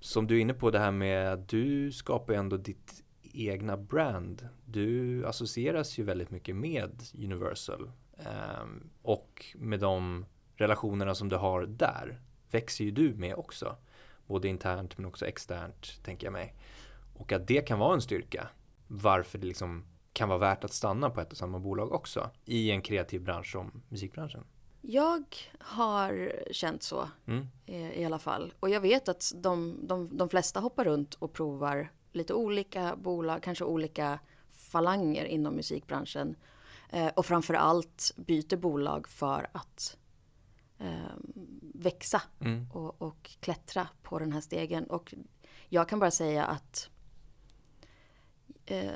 som 0.00 0.26
du 0.26 0.36
är 0.36 0.40
inne 0.40 0.54
på 0.54 0.70
det 0.70 0.78
här 0.78 0.90
med 0.90 1.38
du 1.38 1.92
skapar 1.92 2.32
ju 2.32 2.38
ändå 2.38 2.56
ditt 2.56 3.04
egna 3.32 3.76
brand. 3.76 4.48
Du 4.64 5.26
associeras 5.26 5.98
ju 5.98 6.02
väldigt 6.04 6.30
mycket 6.30 6.56
med 6.56 7.02
Universal 7.14 7.90
eh, 8.18 8.66
och 9.02 9.46
med 9.54 9.80
de 9.80 10.26
relationerna 10.56 11.14
som 11.14 11.28
du 11.28 11.36
har 11.36 11.66
där 11.66 12.20
växer 12.50 12.84
ju 12.84 12.90
du 12.90 13.14
med 13.14 13.34
också. 13.34 13.76
Både 14.26 14.48
internt 14.48 14.98
men 14.98 15.06
också 15.06 15.26
externt 15.26 16.04
tänker 16.04 16.26
jag 16.26 16.32
mig. 16.32 16.54
Och 17.14 17.32
att 17.32 17.46
det 17.46 17.66
kan 17.66 17.78
vara 17.78 17.94
en 17.94 18.00
styrka. 18.00 18.48
Varför 18.86 19.38
det 19.38 19.46
liksom 19.46 19.84
kan 20.12 20.28
vara 20.28 20.38
värt 20.38 20.64
att 20.64 20.72
stanna 20.72 21.10
på 21.10 21.20
ett 21.20 21.30
och 21.30 21.38
samma 21.38 21.58
bolag 21.58 21.92
också 21.92 22.30
i 22.44 22.70
en 22.70 22.82
kreativ 22.82 23.22
bransch 23.22 23.52
som 23.52 23.82
musikbranschen. 23.88 24.44
Jag 24.80 25.36
har 25.60 26.32
känt 26.50 26.82
så 26.82 27.08
mm. 27.26 27.46
i 27.66 28.04
alla 28.04 28.18
fall. 28.18 28.54
Och 28.60 28.70
jag 28.70 28.80
vet 28.80 29.08
att 29.08 29.32
de, 29.34 29.78
de, 29.82 30.16
de 30.16 30.28
flesta 30.28 30.60
hoppar 30.60 30.84
runt 30.84 31.14
och 31.14 31.32
provar 31.32 31.92
lite 32.12 32.34
olika 32.34 32.96
bolag, 32.96 33.42
kanske 33.42 33.64
olika 33.64 34.18
falanger 34.50 35.24
inom 35.24 35.54
musikbranschen. 35.54 36.36
Eh, 36.90 37.08
och 37.16 37.26
framför 37.26 37.54
allt 37.54 38.12
byter 38.16 38.56
bolag 38.56 39.08
för 39.08 39.48
att 39.52 39.96
eh, 40.78 41.16
växa 41.74 42.22
mm. 42.40 42.70
och, 42.70 43.02
och 43.02 43.30
klättra 43.40 43.88
på 44.02 44.18
den 44.18 44.32
här 44.32 44.40
stegen. 44.40 44.84
Och 44.84 45.14
jag 45.68 45.88
kan 45.88 45.98
bara 45.98 46.10
säga 46.10 46.44
att 46.44 46.90
eh, 48.70 48.90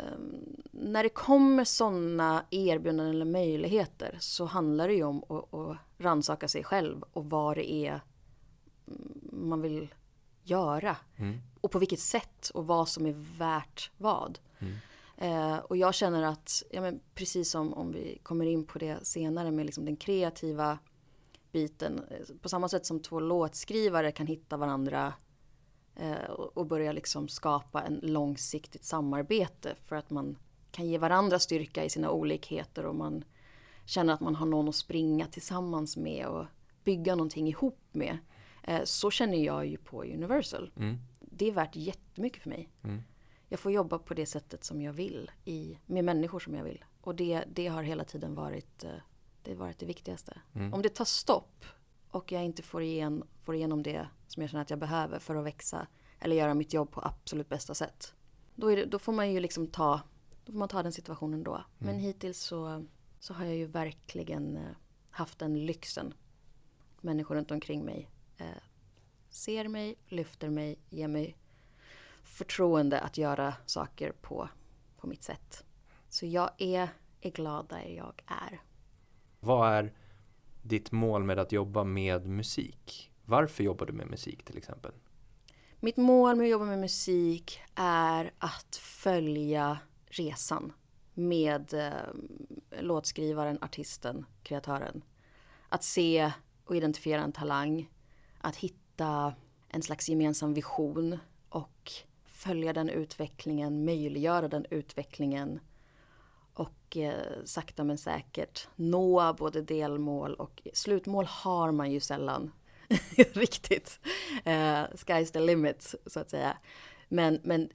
när 0.71 1.02
det 1.02 1.09
kommer 1.09 1.64
sådana 1.64 2.45
erbjudanden 2.50 3.14
eller 3.14 3.25
möjligheter 3.25 4.17
så 4.21 4.45
handlar 4.45 4.88
det 4.88 4.95
ju 4.95 5.05
om 5.05 5.25
att, 5.29 5.55
att 5.55 5.76
rannsaka 5.99 6.49
sig 6.49 6.64
själv 6.64 7.05
och 7.12 7.31
vad 7.31 7.57
det 7.57 7.73
är 7.73 8.00
man 9.33 9.62
vill 9.62 9.95
göra. 10.43 10.97
Mm. 11.17 11.41
Och 11.61 11.71
på 11.71 11.79
vilket 11.79 12.00
sätt 12.00 12.50
och 12.55 12.67
vad 12.67 12.88
som 12.88 13.07
är 13.07 13.38
värt 13.38 13.91
vad. 13.99 14.38
Mm. 14.59 14.75
Eh, 15.17 15.59
och 15.59 15.76
jag 15.76 15.95
känner 15.95 16.23
att, 16.23 16.62
ja, 16.71 16.81
men 16.81 17.00
precis 17.14 17.50
som 17.50 17.75
om 17.75 17.93
vi 17.93 18.19
kommer 18.23 18.47
in 18.47 18.67
på 18.67 18.79
det 18.79 19.07
senare 19.07 19.50
med 19.50 19.67
liksom 19.67 19.85
den 19.85 19.97
kreativa 19.97 20.79
biten. 21.52 22.00
Eh, 22.11 22.37
på 22.43 22.49
samma 22.49 22.69
sätt 22.69 22.87
som 22.87 23.00
två 23.00 23.21
låtskrivare 23.21 24.12
kan 24.12 24.26
hitta 24.26 24.57
varandra 24.57 25.12
och 26.55 26.67
börja 26.67 26.93
liksom 26.93 27.28
skapa 27.28 27.83
en 27.83 28.00
långsiktigt 28.02 28.85
samarbete 28.85 29.75
för 29.85 29.97
att 29.97 30.11
man 30.11 30.37
kan 30.71 30.87
ge 30.87 30.99
varandra 30.99 31.39
styrka 31.39 31.85
i 31.85 31.91
sina 31.91 32.11
olikheter 32.11 32.87
och 32.87 32.95
man 32.95 33.25
känner 33.85 34.15
att 34.15 34.21
man 34.21 34.35
har 34.35 34.47
någon 34.47 34.69
att 34.69 34.75
springa 34.75 35.26
tillsammans 35.26 35.97
med 35.97 36.26
och 36.26 36.47
bygga 36.85 37.15
någonting 37.15 37.49
ihop 37.49 37.78
med. 37.93 38.19
Eh, 38.63 38.85
så 38.85 39.11
känner 39.11 39.45
jag 39.45 39.67
ju 39.67 39.76
på 39.76 40.02
Universal. 40.02 40.71
Mm. 40.76 40.99
Det 41.21 41.49
är 41.49 41.52
värt 41.52 41.76
jättemycket 41.76 42.43
för 42.43 42.49
mig. 42.49 42.69
Mm. 42.83 43.02
Jag 43.49 43.61
får 43.61 43.73
jobba 43.73 43.99
på 43.99 44.15
det 44.15 44.26
sättet 44.26 44.65
som 44.65 44.83
jag 44.83 44.93
vill 44.93 45.31
i, 45.45 45.78
med 45.87 46.05
människor 46.05 46.41
som 46.41 46.55
jag 46.55 46.65
vill. 46.65 46.85
Och 47.00 47.15
det, 47.15 47.45
det 47.52 47.67
har 47.67 47.83
hela 47.83 48.05
tiden 48.05 48.35
varit 48.35 48.85
det, 49.43 49.50
har 49.50 49.57
varit 49.57 49.78
det 49.78 49.87
viktigaste. 49.87 50.41
Mm. 50.55 50.75
Om 50.75 50.83
det 50.83 50.89
tar 50.89 51.05
stopp 51.05 51.65
och 52.11 52.33
jag 52.33 52.45
inte 52.45 52.63
får, 52.63 52.83
igen, 52.83 53.25
får 53.43 53.55
igenom 53.55 53.83
det 53.83 54.09
som 54.32 54.42
jag 54.42 54.50
känner 54.50 54.62
att 54.62 54.71
jag 54.71 54.78
behöver 54.78 55.18
för 55.18 55.36
att 55.36 55.45
växa 55.45 55.86
eller 56.18 56.36
göra 56.36 56.54
mitt 56.54 56.73
jobb 56.73 56.90
på 56.90 57.00
absolut 57.04 57.49
bästa 57.49 57.75
sätt. 57.75 58.14
Då, 58.54 58.68
det, 58.68 58.84
då 58.84 58.99
får 58.99 59.12
man 59.12 59.32
ju 59.32 59.40
liksom 59.40 59.66
ta, 59.66 60.00
då 60.45 60.52
får 60.52 60.58
man 60.58 60.68
ta 60.68 60.82
den 60.82 60.92
situationen 60.92 61.45
då. 61.45 61.64
Men 61.78 61.88
mm. 61.88 62.00
hittills 62.00 62.38
så, 62.38 62.84
så 63.18 63.34
har 63.34 63.45
jag 63.45 63.56
ju 63.56 63.66
verkligen 63.66 64.56
eh, 64.56 64.62
haft 65.10 65.38
den 65.38 65.66
lyxen. 65.66 66.14
Människor 67.00 67.34
runt 67.34 67.50
omkring 67.50 67.84
mig 67.84 68.10
eh, 68.36 68.47
ser 69.28 69.68
mig, 69.68 69.97
lyfter 70.06 70.50
mig, 70.50 70.78
ger 70.90 71.08
mig 71.08 71.36
förtroende 72.23 73.00
att 73.00 73.18
göra 73.18 73.54
saker 73.66 74.12
på, 74.12 74.49
på 74.97 75.06
mitt 75.06 75.23
sätt. 75.23 75.64
Så 76.08 76.26
jag 76.26 76.50
är, 76.58 76.88
är 77.21 77.30
glad 77.30 77.68
där 77.68 77.84
jag 77.84 78.23
är. 78.26 78.60
Vad 79.40 79.73
är 79.73 79.92
ditt 80.62 80.92
mål 80.92 81.25
med 81.25 81.38
att 81.38 81.52
jobba 81.52 81.84
med 81.84 82.26
musik? 82.26 83.12
Varför 83.25 83.65
jobbar 83.65 83.87
du 83.87 83.93
med 83.93 84.11
musik 84.11 84.45
till 84.45 84.56
exempel? 84.56 84.93
Mitt 85.80 85.97
mål 85.97 86.37
med 86.37 86.45
att 86.45 86.50
jobba 86.50 86.65
med 86.65 86.78
musik 86.78 87.61
är 87.75 88.30
att 88.39 88.76
följa 88.76 89.78
resan 90.06 90.73
med 91.15 91.75
eh, 91.75 92.80
låtskrivaren, 92.80 93.58
artisten, 93.61 94.26
kreatören. 94.43 95.04
Att 95.69 95.85
se 95.85 96.32
och 96.65 96.76
identifiera 96.76 97.23
en 97.23 97.32
talang, 97.32 97.91
att 98.41 98.56
hitta 98.56 99.35
en 99.69 99.82
slags 99.82 100.08
gemensam 100.08 100.54
vision 100.54 101.19
och 101.49 101.93
följa 102.26 102.73
den 102.73 102.89
utvecklingen, 102.89 103.85
möjliggöra 103.85 104.49
den 104.49 104.67
utvecklingen 104.71 105.61
och 106.54 106.97
eh, 106.97 107.45
sakta 107.45 107.85
men 107.85 107.99
säkert 107.99 108.69
nå 108.76 109.32
både 109.32 109.63
delmål 109.63 110.35
och 110.35 110.63
slutmål 110.73 111.25
har 111.25 111.73
man 111.73 111.93
ju 111.93 112.00
sällan 112.00 112.52
riktigt. 113.33 114.00
Eh, 114.45 114.85
sky's 114.85 115.33
the 115.33 115.41
limit 115.41 115.95
så 116.07 116.21
att 116.21 116.31
säga. 116.31 116.57
Men, 117.09 117.41
men 117.45 117.71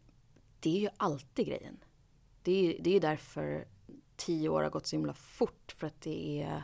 det 0.60 0.78
är 0.78 0.82
ju 0.82 0.90
alltid 0.98 1.48
grejen. 1.48 1.78
Det 2.44 2.52
är, 2.52 2.84
det 2.84 2.96
är 2.96 3.00
därför 3.00 3.66
tio 4.16 4.50
år 4.50 4.64
har 4.64 4.70
gått 4.70 4.88
så 4.88 4.96
himla 4.96 5.14
fort 5.14 5.76
för 5.78 5.88
att 5.88 6.02
det 6.02 6.42
är 6.42 6.64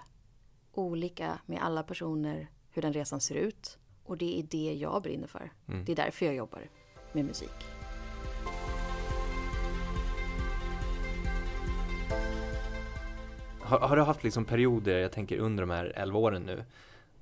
olika 0.74 1.40
med 1.46 1.64
alla 1.64 1.84
personer 1.84 2.48
hur 2.70 2.82
den 2.82 2.94
resan 2.94 3.22
ser 3.22 3.36
ut. 3.36 3.78
Och 4.04 4.18
det 4.18 4.40
är 4.40 4.44
det 4.44 4.74
jag 4.74 5.02
brinner 5.02 5.28
för. 5.28 5.52
Mm. 5.68 5.86
Det 5.86 5.92
är 5.92 5.96
därför 5.96 6.26
jag 6.26 6.36
jobbar 6.36 6.70
med 7.12 7.26
musik. 7.26 7.66
Har, 13.60 13.80
har, 13.80 13.96
du 13.96 14.02
haft 14.02 14.24
liksom 14.24 14.46
perioder, 14.46 14.98
jag 14.98 15.12
tänker 15.12 15.38
under 15.38 15.64
de 15.64 15.70
här 15.70 15.94
11 15.96 16.20
åren 16.20 16.44
nu, 16.44 16.64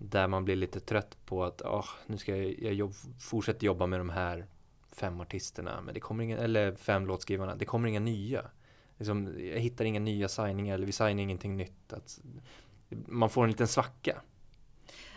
där 0.10 0.28
man 0.28 0.46
blir 0.46 0.56
lite 0.56 0.80
trött 0.80 1.18
på 1.26 1.44
att 1.44 1.62
oh, 1.62 1.88
nu 2.08 2.18
ska 2.18 2.38
jag, 2.38 2.60
jag 2.60 2.74
jobb, 2.74 2.94
fortsätta 3.20 3.66
jobba 3.66 3.86
med 3.86 4.00
de 4.00 4.10
här 4.10 4.48
fem 4.92 5.22
artisterna, 5.22 5.82
men 5.82 5.94
det 5.94 6.00
kommer 6.00 6.24
inga, 6.24 6.38
eller 6.38 6.76
fem 6.76 7.06
låtskrivarna, 7.06 7.56
det 7.56 7.66
kommer 7.66 7.90
inga 7.90 8.00
nya. 8.00 8.46
Liksom, 8.98 9.28
jag 9.40 9.60
hittar 9.60 9.86
inga 9.86 10.00
nya 10.00 10.30
signingar, 10.30 10.76
eller 10.76 10.86
vi 10.86 10.92
signar 10.92 11.24
ingenting 11.24 11.58
nytt. 11.58 11.94
Att, 11.94 12.20
man 12.90 13.30
får 13.30 13.44
en 13.44 13.50
liten 13.50 13.68
svacka. 13.68 14.22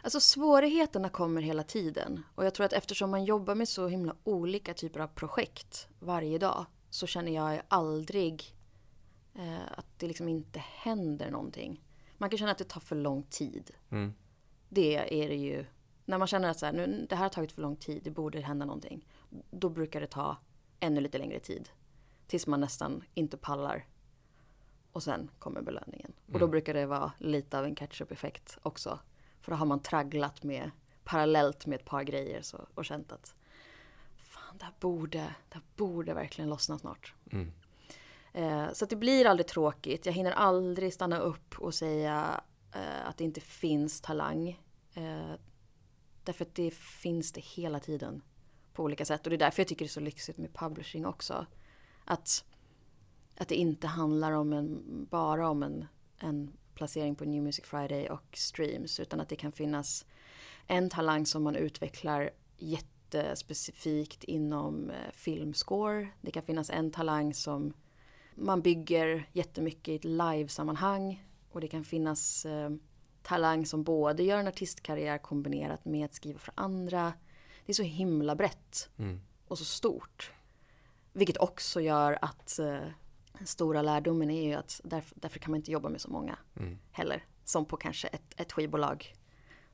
Alltså 0.03 0.21
svårigheterna 0.21 1.09
kommer 1.09 1.43
hela 1.43 1.63
tiden. 1.63 2.23
Och 2.35 2.45
jag 2.47 2.55
tror 2.55 2.67
att 2.67 2.73
eftersom 2.73 3.11
man 3.11 3.25
jobbar 3.25 3.55
med 3.55 3.69
så 3.69 3.89
himla 3.89 4.17
olika 4.25 4.75
typer 4.75 5.01
av 5.01 5.07
projekt 5.07 5.89
varje 5.99 6.39
dag 6.39 6.67
så 6.91 7.07
känner 7.07 7.33
jag 7.33 7.63
aldrig 7.69 8.55
Eh, 9.35 9.79
att 9.79 9.87
det 9.99 10.07
liksom 10.07 10.29
inte 10.29 10.59
händer 10.59 11.31
någonting. 11.31 11.85
Man 12.19 12.31
kan 12.31 12.39
känna 12.39 12.51
att 12.51 12.59
det 12.59 12.69
tar 12.69 12.81
för 12.81 12.97
lång 12.97 13.23
tid. 13.23 13.71
Mm. 13.91 14.15
Det 14.75 15.23
är 15.23 15.29
det 15.29 15.37
ju. 15.37 15.65
När 16.05 16.19
man 16.19 16.29
känner 16.29 16.49
att 16.49 16.59
så 16.59 16.67
här, 16.67 16.73
nu, 16.73 17.07
det 17.09 17.17
här 17.17 17.23
har 17.23 17.31
tagit 17.31 17.53
för 17.53 17.63
lång 17.63 17.77
tid, 17.77 18.03
det 18.03 18.11
borde 18.11 18.41
hända 18.41 18.67
någonting. 18.67 19.07
Då 19.51 19.69
brukar 19.69 20.01
det 20.01 20.07
ta 20.07 20.37
ännu 20.81 21.01
lite 21.01 21.19
längre 21.19 21.41
tid. 21.41 21.69
Tills 22.27 22.47
man 22.47 22.61
nästan 22.61 23.05
inte 23.15 23.37
pallar. 23.37 23.87
Och 24.93 25.03
sen 25.03 25.31
kommer 25.39 25.63
belöningen. 25.63 26.13
Mm. 26.13 26.35
Och 26.35 26.39
då 26.39 26.45
mm. 26.45 26.51
brukar 26.51 26.75
det 26.75 26.87
vara 26.87 27.13
lite 27.19 27.59
av 27.59 27.65
en 27.65 27.75
catch-up-effekt 27.75 28.59
också. 28.63 28.99
För 29.41 29.51
då 29.51 29.57
har 29.57 29.67
man 29.67 29.81
tragglat 29.81 30.43
med 30.43 30.71
parallellt 31.05 31.67
med 31.67 31.81
ett 31.81 31.85
par 31.85 32.03
grejer 32.03 32.43
så, 32.43 32.67
och 32.75 32.85
känt 32.85 33.13
att 33.13 33.35
fan, 34.17 34.59
det 34.59 34.65
här 34.65 34.75
borde, 34.81 35.19
det 35.19 35.55
här 35.55 35.63
borde 35.77 36.15
verkligen 36.15 36.51
lossna 36.51 36.79
snart. 36.79 37.15
Mm. 37.33 37.53
Eh, 38.33 38.73
så 38.73 38.87
det 38.87 38.97
blir 38.97 39.27
aldrig 39.27 39.47
tråkigt. 39.47 40.07
Jag 40.07 40.13
hinner 40.13 40.33
aldrig 40.33 40.95
stanna 40.95 41.19
upp 41.19 41.59
och 41.59 41.75
säga 41.75 42.41
eh, 42.73 43.09
att 43.09 43.17
det 43.17 43.25
inte 43.25 43.41
finns 43.41 44.01
talang. 44.01 44.61
Eh, 44.95 45.35
därför 46.25 46.45
att 46.45 46.55
det 46.55 46.75
finns 46.75 47.33
det 47.33 47.41
hela 47.41 47.81
tiden 47.81 48.23
på 48.73 48.83
olika 48.83 49.05
sätt. 49.05 49.27
Och 49.27 49.31
det 49.31 49.37
är 49.37 49.39
därför 49.39 49.61
jag 49.61 49.69
tycker 49.69 49.85
det 49.85 49.89
är 49.89 49.91
så 49.91 50.01
lyxigt 50.01 50.39
med 50.39 50.55
publishing 50.55 51.07
också. 51.07 51.47
Att, 52.05 52.45
att 53.37 53.49
det 53.49 53.55
inte 53.55 53.87
handlar 53.87 54.33
om 54.33 54.53
en, 54.53 54.83
bara 55.11 55.49
om 55.49 55.63
en, 55.63 55.87
en 56.19 56.53
placering 56.75 57.15
på 57.15 57.25
New 57.25 57.43
Music 57.43 57.65
Friday 57.65 58.09
och 58.09 58.37
streams. 58.37 59.01
Utan 59.01 59.21
att 59.21 59.29
det 59.29 59.37
kan 59.37 59.53
finnas 59.53 60.07
en 60.67 60.91
talang 60.91 61.27
som 61.27 61.43
man 61.43 61.57
utvecklar 61.57 62.31
jättespecifikt 62.59 64.25
inom 64.25 64.91
eh, 64.91 65.13
filmscore. 65.13 66.09
Det 66.21 66.31
kan 66.31 66.43
finnas 66.43 66.71
en 66.71 66.91
talang 66.91 67.35
som 67.35 67.73
man 68.35 68.63
bygger 68.63 69.29
jättemycket 69.33 69.89
i 69.89 69.95
ett 69.95 70.05
livesammanhang. 70.05 71.25
Och 71.51 71.61
det 71.61 71.69
kan 71.69 71.85
finnas 71.85 72.47
eh, 72.47 72.71
talang 73.25 73.67
som 73.67 73.83
både 73.85 74.23
gör 74.23 74.39
en 74.39 74.49
artistkarriär 74.49 75.19
kombinerat 75.19 75.85
med 75.85 76.05
att 76.05 76.15
skriva 76.15 76.39
för 76.39 76.55
andra. 76.57 77.13
Det 77.67 77.73
är 77.73 77.75
så 77.75 77.83
himla 77.83 78.35
brett 78.35 78.91
Mm. 78.99 79.21
och 79.49 79.59
så 79.59 79.65
stort. 79.65 80.33
Vilket 81.13 81.37
också 81.39 81.81
gör 81.81 82.19
att 82.23 82.59
eh, 82.59 82.79
den 83.39 83.47
stora 83.47 83.83
lärdomen 83.83 84.31
är 84.31 84.43
ju 84.43 84.55
att 84.55 84.81
därför, 84.85 85.17
därför 85.21 85.39
kan 85.39 85.51
man 85.51 85.59
inte 85.59 85.71
jobba 85.73 85.89
med 85.89 86.01
så 86.01 86.11
många 86.11 86.39
Mm. 86.57 86.79
heller. 86.93 87.25
Som 87.45 87.65
på 87.65 87.77
kanske 87.77 88.09
ett, 88.09 88.35
ett 88.41 88.53
skivbolag 88.53 89.15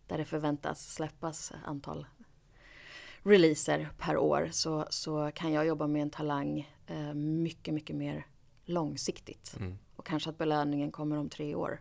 där 0.07 0.19
det 0.19 0.25
förväntas 0.25 0.95
släppas 0.95 1.53
antal 1.65 2.07
releaser 3.23 3.89
per 3.99 4.17
år 4.17 4.49
så, 4.53 4.87
så 4.91 5.31
kan 5.35 5.53
jag 5.53 5.67
jobba 5.67 5.87
med 5.87 6.03
en 6.03 6.11
talang 6.11 6.71
eh, 6.87 7.15
mycket, 7.15 7.75
mycket 7.75 7.97
mer 7.97 8.27
långsiktigt. 8.65 9.57
Mm. 9.61 9.79
Och 9.97 10.07
kanske 10.07 10.31
att 10.31 10.39
belöningen 10.39 10.93
kommer 10.93 11.17
om 11.17 11.29
tre 11.29 11.55
år. 11.55 11.81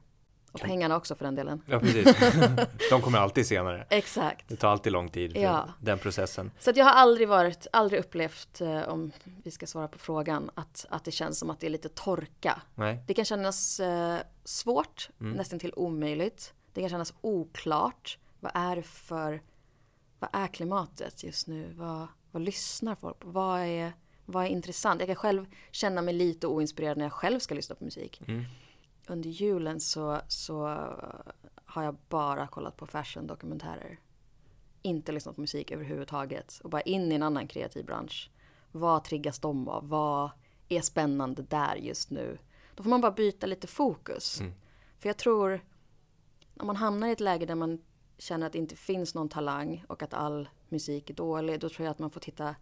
Och 0.51 0.59
pengarna 0.59 0.95
också 0.97 1.15
för 1.15 1.25
den 1.25 1.35
delen. 1.35 1.61
Ja, 1.65 1.79
precis. 1.79 2.15
De 2.89 3.01
kommer 3.01 3.17
alltid 3.17 3.45
senare. 3.47 3.85
Exakt. 3.89 4.47
Det 4.49 4.55
tar 4.55 4.69
alltid 4.69 4.93
lång 4.93 5.09
tid 5.09 5.33
för 5.33 5.39
Ja. 5.41 5.69
den 5.81 5.99
processen. 5.99 6.51
Så 6.59 6.69
att 6.69 6.77
jag 6.77 6.85
har 6.85 6.91
aldrig 6.91 7.27
varit, 7.27 7.67
aldrig 7.73 7.99
upplevt, 7.99 8.61
eh, 8.61 8.81
om 8.81 9.11
vi 9.43 9.51
ska 9.51 9.67
svara 9.67 9.87
på 9.87 9.97
frågan, 9.99 10.49
att, 10.55 10.85
att 10.89 11.03
det 11.05 11.11
känns 11.11 11.39
som 11.39 11.49
att 11.49 11.59
det 11.59 11.65
är 11.67 11.71
lite 11.71 11.89
torka. 11.89 12.61
Nej. 12.75 13.03
Det 13.07 13.13
kan 13.13 13.25
kännas 13.25 13.79
eh, 13.79 14.17
svårt, 14.43 15.09
Mm. 15.21 15.33
nästan 15.33 15.59
till 15.59 15.73
omöjligt. 15.75 16.53
Det 16.73 16.81
kan 16.81 16.89
kännas 16.89 17.13
oklart. 17.21 18.17
Vad 18.39 18.51
är 18.55 18.75
det 18.75 18.83
för, 18.83 19.41
vad 20.19 20.29
är 20.33 20.47
klimatet 20.47 21.23
just 21.23 21.47
nu? 21.47 21.73
Vad, 21.77 22.07
vad 22.31 22.41
lyssnar 22.41 22.95
folk 22.95 23.19
på? 23.19 23.27
Vad 23.29 23.59
är, 23.61 23.93
vad 24.25 24.43
är 24.45 24.49
intressant? 24.49 24.99
Jag 25.01 25.07
kan 25.07 25.15
själv 25.15 25.45
känna 25.71 26.01
mig 26.01 26.13
lite 26.13 26.47
oinspirerad 26.47 26.97
när 26.97 27.05
jag 27.05 27.13
själv 27.13 27.39
ska 27.39 27.55
lyssna 27.55 27.75
på 27.75 27.83
musik. 27.83 28.21
Mm. 28.27 28.43
Under 29.09 29.29
julen 29.29 29.79
så, 29.79 30.21
så 30.27 30.67
har 31.65 31.83
jag 31.83 31.95
bara 32.09 32.47
kollat 32.47 32.77
på 32.77 32.87
fashion-dokumentärer. 32.87 33.99
Inte 34.81 35.11
lyssnat 35.11 35.35
på 35.35 35.41
musik 35.41 35.71
överhuvudtaget. 35.71 36.59
Och 36.63 36.69
bara 36.69 36.81
in 36.81 37.11
i 37.11 37.15
en 37.15 37.23
annan 37.23 37.47
kreativ 37.47 37.85
bransch. 37.85 38.31
Vad 38.71 39.03
triggas 39.03 39.39
de 39.39 39.67
av? 39.67 39.89
Vad 39.89 40.29
är 40.69 40.81
spännande 40.81 41.41
där 41.41 41.75
just 41.75 42.09
nu? 42.09 42.37
Då 42.75 42.83
får 42.83 42.89
man 42.89 43.01
bara 43.01 43.11
byta 43.11 43.47
lite 43.47 43.67
fokus. 43.67 44.39
Mm. 44.39 44.53
För 44.99 45.09
jag 45.09 45.17
tror, 45.17 45.61
om 46.59 46.67
man 46.67 46.75
hamnar 46.75 47.07
i 47.07 47.11
ett 47.11 47.19
läge 47.19 47.45
där 47.45 47.55
man 47.55 47.81
känner 48.17 48.45
att 48.45 48.53
det 48.53 48.59
inte 48.59 48.75
finns 48.75 49.15
någon 49.15 49.29
talang 49.29 49.83
och 49.87 50.03
att 50.03 50.13
all 50.13 50.49
musik 50.69 51.09
är 51.09 51.13
dålig, 51.13 51.59
då 51.59 51.69
tror 51.69 51.85
jag 51.85 51.91
att 51.91 51.99
man 51.99 52.11
får 52.11 52.19
titta, 52.19 52.55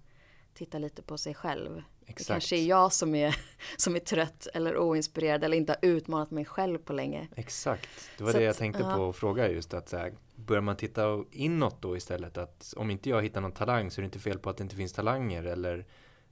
titta 0.53 0.79
lite 0.79 1.01
på 1.01 1.17
sig 1.17 1.33
själv. 1.33 1.83
Det 2.07 2.11
Exakt. 2.11 2.27
kanske 2.27 2.55
är 2.57 2.65
jag 2.65 2.93
som 2.93 3.15
är, 3.15 3.35
som 3.77 3.95
är 3.95 3.99
trött 3.99 4.47
eller 4.53 4.77
oinspirerad 4.77 5.43
eller 5.43 5.57
inte 5.57 5.71
har 5.71 5.89
utmanat 5.89 6.31
mig 6.31 6.45
själv 6.45 6.77
på 6.77 6.93
länge. 6.93 7.27
Exakt, 7.35 7.89
det 8.17 8.23
var 8.23 8.31
Så 8.31 8.37
det 8.37 8.43
jag 8.43 8.51
att, 8.51 8.57
tänkte 8.57 8.83
ja. 8.83 8.95
på 8.95 9.09
att 9.09 9.15
fråga 9.15 9.51
just 9.51 9.73
att 9.73 9.89
så 9.89 9.97
här, 9.97 10.13
börjar 10.35 10.61
man 10.61 10.77
titta 10.77 11.23
inåt 11.31 11.81
då 11.81 11.97
istället 11.97 12.37
att 12.37 12.73
om 12.77 12.91
inte 12.91 13.09
jag 13.09 13.21
hittar 13.21 13.41
någon 13.41 13.51
talang 13.51 13.91
så 13.91 14.01
är 14.01 14.03
det 14.03 14.05
inte 14.05 14.19
fel 14.19 14.39
på 14.39 14.49
att 14.49 14.57
det 14.57 14.63
inte 14.63 14.75
finns 14.75 14.93
talanger 14.93 15.43
eller 15.43 15.85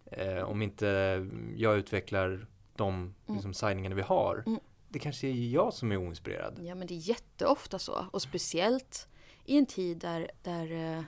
eh, 0.05 0.43
om 0.43 0.61
inte 0.61 0.87
jag 1.55 1.77
utvecklar 1.77 2.47
de 2.75 3.15
liksom, 3.27 3.53
signingarna 3.53 3.95
vi 3.95 4.01
har. 4.01 4.43
Mm. 4.45 4.59
Det 4.89 4.99
kanske 4.99 5.27
är 5.27 5.33
jag 5.33 5.73
som 5.73 5.91
är 5.91 5.97
oinspirerad. 5.97 6.59
Ja 6.63 6.75
men 6.75 6.87
det 6.87 6.93
är 6.93 7.09
jätteofta 7.09 7.79
så. 7.79 8.05
Och 8.11 8.21
speciellt 8.21 9.07
i 9.45 9.57
en 9.57 9.65
tid 9.65 9.97
där, 9.97 10.31
där 10.43 10.95
eh, 10.97 11.03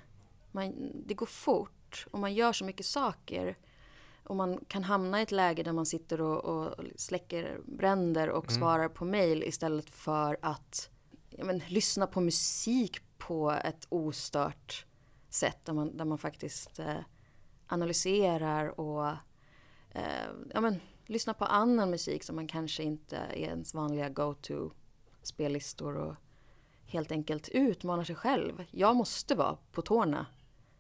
man, 0.52 0.92
det 1.06 1.14
går 1.14 1.26
fort 1.26 2.08
och 2.12 2.20
man 2.20 2.34
gör 2.34 2.54
så 2.54 2.66
mycket 2.66 2.86
saker. 2.86 3.58
Och 4.28 4.36
man 4.36 4.60
kan 4.68 4.84
hamna 4.84 5.20
i 5.20 5.24
ett 5.24 5.32
läge 5.32 5.64
där 5.64 5.74
man 5.74 5.86
sitter 5.86 6.22
och, 6.22 6.46
och 6.46 6.76
släcker 6.96 7.60
bränder 7.66 8.30
och 8.30 8.46
Mm. 8.50 8.60
svarar 8.60 8.90
på 8.90 9.06
mail 9.06 9.44
istället 9.44 9.90
för 9.90 10.38
att 10.42 10.90
ja, 11.30 11.46
men, 11.46 11.62
lyssna 11.68 12.08
på 12.08 12.22
musik 12.22 13.02
på 13.18 13.52
ett 13.52 13.88
ostört 13.90 14.86
sätt. 15.30 15.66
Där 15.66 15.74
man, 15.74 15.98
där 15.98 16.06
man 16.06 16.18
faktiskt 16.18 16.80
eh, 16.80 17.00
analyserar 17.68 18.80
och 18.80 19.08
eh, 19.92 20.28
ja, 20.54 20.62
men, 20.62 20.80
lyssnar 21.06 21.34
på 21.34 21.46
annan 21.46 21.90
musik 21.90 22.24
som 22.24 22.36
man 22.36 22.48
kanske 22.48 22.84
inte 22.84 23.18
är 23.18 23.36
ens 23.36 23.74
vanliga 23.74 24.10
go-to 24.10 24.72
spellistor 25.24 25.96
och 25.98 26.16
helt 26.86 27.12
enkelt 27.12 27.50
utmanar 27.50 28.04
sig 28.04 28.16
själv. 28.16 28.64
Jag 28.72 28.96
måste 28.96 29.36
vara 29.36 29.58
på 29.72 29.82
tårna 29.82 30.26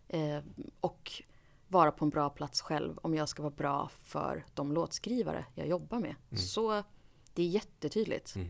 eh, 0.07 0.39
och 0.79 1.23
vara 1.67 1.91
på 1.91 2.05
en 2.05 2.09
bra 2.09 2.29
plats 2.29 2.61
själv 2.61 2.97
om 2.97 3.15
jag 3.15 3.29
ska 3.29 3.43
vara 3.43 3.53
bra 3.53 3.89
för 4.03 4.45
de 4.53 4.71
låtskrivare 4.71 5.45
jag 5.55 5.67
jobbar 5.67 5.99
med. 5.99 6.15
Så 6.39 6.83
det 7.33 7.41
är 7.41 7.47
jättetydligt. 7.47 8.35
Mm. 8.35 8.47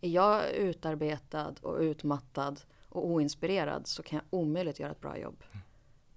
Är 0.00 0.10
jag 0.10 0.50
utarbetad 0.50 1.54
och 1.62 1.78
utmattad 1.78 2.60
och 2.88 3.06
oinspirerad 3.06 3.86
så 3.86 4.02
kan 4.02 4.16
jag 4.16 4.40
omöjligt 4.40 4.80
göra 4.80 4.90
ett 4.90 5.00
bra 5.00 5.18
jobb 5.18 5.44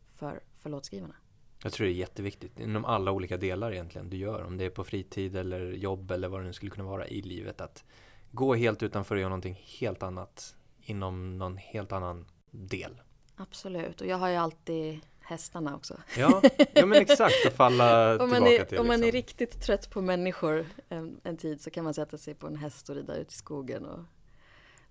för, 0.10 0.44
för 0.54 0.70
låtskrivarna. 0.70 1.16
Jag 1.64 1.74
tror 1.74 1.86
det 1.88 1.94
är 1.94 1.96
jätteviktigt 1.96 2.60
inom 2.60 2.86
alla 2.86 3.12
olika 3.12 3.38
delar 3.38 3.72
egentligen 3.72 4.10
du 4.10 4.18
gör. 4.18 4.44
Om 4.44 4.58
det 4.58 4.66
är 4.66 4.70
på 4.70 4.84
fritid 4.84 5.36
eller 5.36 5.72
jobb 5.72 6.12
eller 6.12 6.28
vad 6.28 6.40
det 6.40 6.46
nu 6.46 6.54
skulle 6.54 6.72
kunna 6.72 6.90
vara 6.90 7.08
i 7.08 7.22
livet. 7.22 7.62
Att 7.62 7.84
gå 8.32 8.56
helt 8.56 8.84
utanför 8.84 9.16
och 9.16 9.22
göra 9.22 9.30
någonting 9.30 9.62
helt 9.80 10.04
annat 10.04 10.56
inom 10.82 11.38
någon 11.38 11.58
helt 11.58 11.92
annan 11.92 12.26
del. 12.52 13.02
Absolut, 13.36 14.02
och 14.02 14.08
jag 14.08 14.18
har 14.18 14.30
ju 14.30 14.36
alltid 14.36 15.00
hästarna 15.32 15.76
också. 15.76 15.98
Ja, 16.18 16.42
ja 16.74 16.86
men 16.86 17.02
exakt 17.02 17.46
att 17.48 17.54
falla 17.54 18.18
tillbaka 18.20 18.48
är, 18.48 18.66
till. 18.66 18.80
om 18.80 18.88
man 18.88 18.96
är 18.96 18.98
liksom. 18.98 19.12
riktigt 19.12 19.62
trött 19.62 19.90
på 19.90 20.02
människor 20.02 20.66
en, 20.90 21.22
en 21.24 21.38
tid 21.38 21.62
så 21.62 21.70
kan 21.70 21.84
man 21.84 21.94
sätta 21.94 22.18
sig 22.18 22.34
på 22.34 22.48
en 22.48 22.56
häst 22.56 22.90
och 22.90 22.96
rida 22.96 23.16
ut 23.16 23.32
i 23.32 23.36
skogen 23.36 23.86
och 23.86 24.00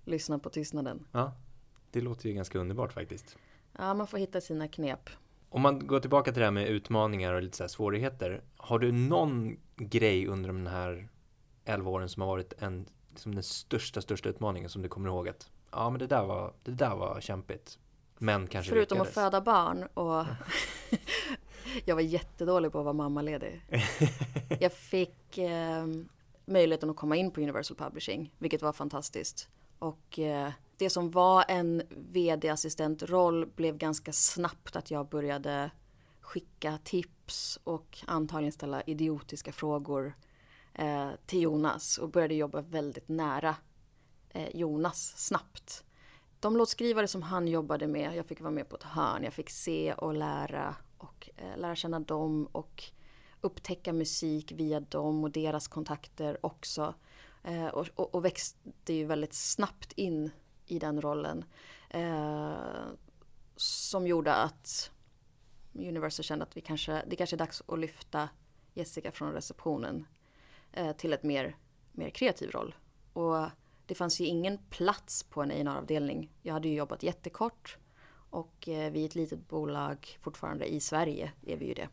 lyssna 0.04 0.38
på 0.38 0.50
tystnaden. 0.50 1.06
Ja, 1.12 1.32
det 1.90 2.00
låter 2.00 2.28
ju 2.28 2.34
ganska 2.34 2.58
underbart 2.58 2.92
faktiskt. 2.92 3.36
Ja, 3.78 3.94
man 3.94 4.06
får 4.06 4.18
hitta 4.18 4.40
sina 4.40 4.68
knep. 4.68 5.10
Om 5.48 5.62
man 5.62 5.86
går 5.86 6.00
tillbaka 6.00 6.32
till 6.32 6.40
det 6.40 6.46
här 6.46 6.52
med 6.52 6.68
utmaningar 6.68 7.34
och 7.34 7.42
lite 7.42 7.56
så 7.56 7.62
här 7.62 7.68
svårigheter. 7.68 8.42
Har 8.56 8.78
du 8.78 8.92
någon 8.92 9.56
grej 9.76 10.26
under 10.26 10.48
de 10.48 10.66
här 10.66 11.08
11 11.64 11.90
åren 11.90 12.08
som 12.08 12.22
har 12.22 12.28
varit 12.28 12.52
en, 12.58 12.86
liksom 13.10 13.34
den 13.34 13.42
största, 13.42 14.00
största 14.00 14.28
utmaningen 14.28 14.70
som 14.70 14.82
du 14.82 14.88
kommer 14.88 15.08
ihåg 15.08 15.28
att 15.28 15.50
ja 15.72 15.90
men 15.90 15.98
det 15.98 16.06
där 16.06 16.24
var, 16.24 16.52
det 16.62 16.70
där 16.70 16.96
var 16.96 17.20
kämpigt. 17.20 17.78
Men 18.22 18.46
kanske 18.46 18.70
Förutom 18.70 18.98
lyckades. 18.98 19.16
att 19.16 19.24
föda 19.24 19.40
barn 19.40 19.82
och 19.94 20.24
jag 21.84 21.94
var 21.94 22.02
jättedålig 22.02 22.72
på 22.72 22.78
att 22.78 22.84
vara 22.84 22.94
mammaledig. 22.94 23.62
jag 24.60 24.72
fick 24.72 25.38
eh, 25.38 25.86
möjligheten 26.44 26.90
att 26.90 26.96
komma 26.96 27.16
in 27.16 27.30
på 27.30 27.40
Universal 27.40 27.76
Publishing, 27.76 28.34
vilket 28.38 28.62
var 28.62 28.72
fantastiskt. 28.72 29.48
Och 29.78 30.18
eh, 30.18 30.50
det 30.76 30.90
som 30.90 31.10
var 31.10 31.44
en 31.48 31.82
vd-assistentroll 31.90 33.46
blev 33.46 33.76
ganska 33.76 34.12
snabbt 34.12 34.76
att 34.76 34.90
jag 34.90 35.08
började 35.08 35.70
skicka 36.20 36.78
tips 36.84 37.58
och 37.64 37.98
antagligen 38.06 38.52
ställa 38.52 38.82
idiotiska 38.82 39.52
frågor 39.52 40.14
eh, 40.74 41.10
till 41.26 41.42
Jonas 41.42 41.98
och 41.98 42.10
började 42.10 42.34
jobba 42.34 42.60
väldigt 42.60 43.08
nära 43.08 43.56
eh, 44.30 44.56
Jonas 44.56 45.14
snabbt. 45.16 45.84
De 46.40 46.56
låtskrivare 46.56 47.08
som 47.08 47.22
han 47.22 47.48
jobbade 47.48 47.86
med, 47.86 48.16
jag 48.16 48.26
fick 48.26 48.40
vara 48.40 48.50
med 48.50 48.68
på 48.68 48.76
ett 48.76 48.82
hörn, 48.82 49.24
jag 49.24 49.32
fick 49.32 49.50
se 49.50 49.94
och 49.94 50.14
lära 50.14 50.76
och 50.98 51.30
eh, 51.36 51.58
lära 51.58 51.76
känna 51.76 52.00
dem 52.00 52.46
och 52.52 52.84
upptäcka 53.40 53.92
musik 53.92 54.52
via 54.52 54.80
dem 54.80 55.24
och 55.24 55.30
deras 55.30 55.68
kontakter 55.68 56.46
också. 56.46 56.94
Eh, 57.44 57.66
och, 57.66 57.88
och, 57.94 58.14
och 58.14 58.24
växte 58.24 58.92
ju 58.92 59.04
väldigt 59.04 59.34
snabbt 59.34 59.92
in 59.92 60.30
i 60.66 60.78
den 60.78 61.00
rollen. 61.02 61.44
Eh, 61.90 62.52
som 63.56 64.06
gjorde 64.06 64.34
att 64.34 64.90
Universal 65.72 66.24
kände 66.24 66.44
att 66.44 66.56
vi 66.56 66.60
kanske, 66.60 67.02
det 67.06 67.16
kanske 67.16 67.36
är 67.36 67.38
dags 67.38 67.62
att 67.66 67.78
lyfta 67.78 68.28
Jessica 68.74 69.12
från 69.12 69.32
receptionen 69.32 70.06
eh, 70.72 70.92
till 70.92 71.12
ett 71.12 71.22
mer, 71.22 71.56
mer 71.92 72.10
kreativ 72.10 72.50
roll. 72.50 72.74
Och 73.12 73.46
det 73.90 73.94
fanns 73.94 74.20
ju 74.20 74.24
ingen 74.24 74.58
plats 74.58 75.22
på 75.22 75.42
en 75.42 75.50
A&R-avdelning. 75.50 76.30
Jag 76.42 76.52
hade 76.52 76.68
ju 76.68 76.74
jobbat 76.74 77.02
jättekort 77.02 77.78
och 78.30 78.68
eh, 78.68 78.92
vi 78.92 79.02
är 79.02 79.06
ett 79.06 79.14
litet 79.14 79.48
bolag 79.48 80.18
fortfarande 80.20 80.72
i 80.72 80.80
Sverige, 80.80 81.32
är 81.46 81.56
vi 81.56 81.66
ju 81.66 81.74
det. 81.74 81.88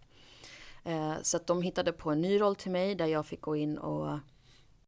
Eh, 0.84 1.14
så 1.22 1.38
att 1.38 1.48
de 1.48 1.62
hittade 1.62 1.92
på 1.94 2.12
en 2.12 2.22
ny 2.22 2.42
roll 2.42 2.56
till 2.56 2.72
mig 2.72 2.96
där 2.96 3.06
jag 3.06 3.26
fick 3.26 3.42
gå 3.42 3.56
in 3.56 3.78
och 3.78 4.20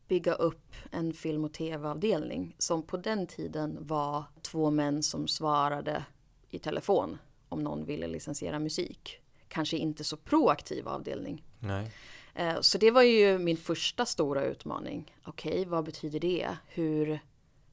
bygga 0.07 0.33
upp 0.33 0.75
en 0.91 1.13
film 1.13 1.45
och 1.45 1.53
tv-avdelning 1.53 2.55
som 2.57 2.83
på 2.83 2.97
den 2.97 3.27
tiden 3.27 3.77
var 3.81 4.23
två 4.41 4.71
män 4.71 5.03
som 5.03 5.27
svarade 5.27 6.05
i 6.49 6.59
telefon 6.59 7.17
om 7.49 7.63
någon 7.63 7.85
ville 7.85 8.07
licensiera 8.07 8.59
musik. 8.59 9.19
Kanske 9.47 9.77
inte 9.77 10.03
så 10.03 10.17
proaktiv 10.17 10.87
avdelning. 10.87 11.43
Nej. 11.59 11.91
Eh, 12.39 12.61
så 12.61 12.77
det 12.77 12.91
var 12.91 13.01
ju 13.01 13.37
min 13.39 13.57
första 13.57 14.05
stora 14.05 14.43
utmaning. 14.43 15.15
Okej, 15.23 15.51
okay, 15.51 15.65
vad 15.65 15.85
betyder 15.85 16.19
det? 16.19 16.57
Hur, 16.67 17.19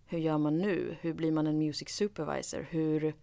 hur 0.07 0.19
gör 0.19 0.39
man 0.39 0.59
nu? 0.59 0.97
Hur 1.01 1.15
blir 1.15 1.33
man 1.33 1.47
en 1.47 1.59
music 1.59 1.89
supervisor? 1.89 2.67
Hur, 2.71 3.15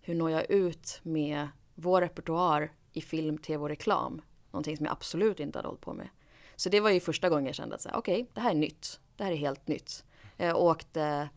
hur 0.00 0.14
når 0.14 0.30
jag 0.30 0.50
ut 0.50 1.00
med 1.02 1.48
vår 1.74 2.00
repertoar 2.00 2.72
i 2.92 3.00
film, 3.00 3.38
tv 3.38 3.62
och 3.62 3.68
reklam? 3.68 4.22
Någonting 4.50 4.76
som 4.76 4.86
jag 4.86 4.92
absolut 4.92 5.40
inte 5.40 5.58
hade 5.58 5.68
hållit 5.68 5.80
på 5.80 5.94
med. 5.94 6.08
Så 6.56 6.68
det 6.68 6.80
var 6.80 6.90
ju 6.90 7.00
första 7.00 7.28
gången 7.28 7.46
jag 7.46 7.54
kände 7.54 7.74
att 7.74 7.86
okej, 7.86 7.98
okay, 7.98 8.26
det 8.34 8.40
här 8.40 8.50
är 8.50 8.54
nytt. 8.54 9.00
Det 9.16 9.24
här 9.24 9.32
är 9.32 9.36
helt 9.36 9.68
nytt. 9.68 10.04
Jag 10.36 10.56
åkte 10.56 11.28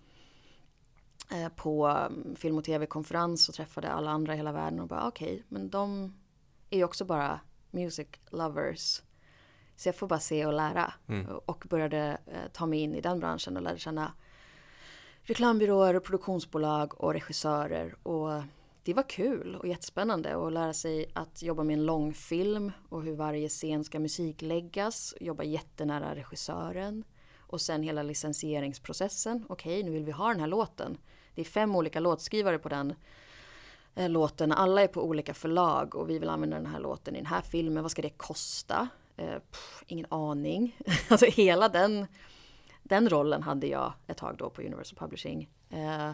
eh, 1.31 1.49
på 1.49 1.87
mm, 1.87 2.35
film 2.35 2.57
och 2.57 2.63
tv-konferens 2.63 3.49
och 3.49 3.55
träffade 3.55 3.91
alla 3.91 4.11
andra 4.11 4.33
i 4.33 4.37
hela 4.37 4.51
världen 4.51 4.79
och 4.79 4.87
bara 4.87 5.07
okej, 5.07 5.33
okay, 5.33 5.43
men 5.49 5.69
de 5.69 6.13
är 6.69 6.77
ju 6.77 6.83
också 6.83 7.05
bara 7.05 7.39
music 7.73 8.07
lovers. 8.29 9.01
Så 9.75 9.87
jag 9.87 9.95
får 9.95 10.07
bara 10.07 10.19
se 10.19 10.45
och 10.45 10.53
lära. 10.53 10.93
Mm. 11.07 11.37
Och 11.45 11.65
började 11.69 12.17
eh, 12.27 12.51
ta 12.53 12.65
mig 12.65 12.79
in 12.79 12.95
i 12.95 13.01
den 13.01 13.19
branschen 13.19 13.57
och 13.57 13.63
lärde 13.63 13.79
känna 13.79 14.13
reklambyråer, 15.21 15.99
produktionsbolag 15.99 17.01
och 17.01 17.13
regissörer. 17.13 17.95
Och 18.03 18.43
det 18.83 18.93
var 18.93 19.09
kul 19.09 19.55
och 19.55 19.67
jättespännande 19.67 20.47
att 20.47 20.53
lära 20.53 20.73
sig 20.73 21.05
att 21.13 21.43
jobba 21.43 21.63
med 21.63 21.73
en 21.73 21.85
långfilm 21.85 22.71
och 22.89 23.03
hur 23.03 23.15
varje 23.15 23.49
scen 23.49 23.83
ska 23.83 23.99
musikläggas. 23.99 25.15
Jobba 25.19 25.43
jättenära 25.43 26.15
regissören. 26.15 27.03
Och 27.37 27.61
sen 27.61 27.83
hela 27.83 28.03
licensieringsprocessen. 28.03 29.45
Okej, 29.49 29.83
nu 29.83 29.91
vill 29.91 30.05
vi 30.05 30.11
ha 30.11 30.27
den 30.27 30.39
här 30.39 30.47
låten. 30.47 30.97
Det 31.35 31.41
är 31.41 31.45
fem 31.45 31.75
olika 31.75 31.99
låtskrivare 31.99 32.59
på 32.59 32.69
den 32.69 32.93
eh, 33.95 34.09
låten. 34.09 34.51
Alla 34.51 34.81
är 34.81 34.87
på 34.87 35.03
olika 35.03 35.33
förlag 35.33 35.95
och 35.95 36.09
vi 36.09 36.19
vill 36.19 36.29
använda 36.29 36.57
den 36.57 36.65
här 36.65 36.79
låten 36.79 37.15
i 37.15 37.17
den 37.17 37.25
här 37.25 37.41
filmen. 37.41 37.83
Vad 37.83 37.91
ska 37.91 38.01
det 38.01 38.09
kosta? 38.09 38.87
Eh, 39.17 39.39
pff, 39.39 39.83
ingen 39.87 40.05
aning. 40.09 40.77
alltså 41.09 41.25
hela 41.25 41.69
den, 41.69 42.07
den 42.83 43.09
rollen 43.09 43.43
hade 43.43 43.67
jag 43.67 43.93
ett 44.07 44.17
tag 44.17 44.35
då 44.37 44.49
på 44.49 44.61
Universal 44.61 44.97
Publishing. 44.97 45.49
Eh, 45.69 46.11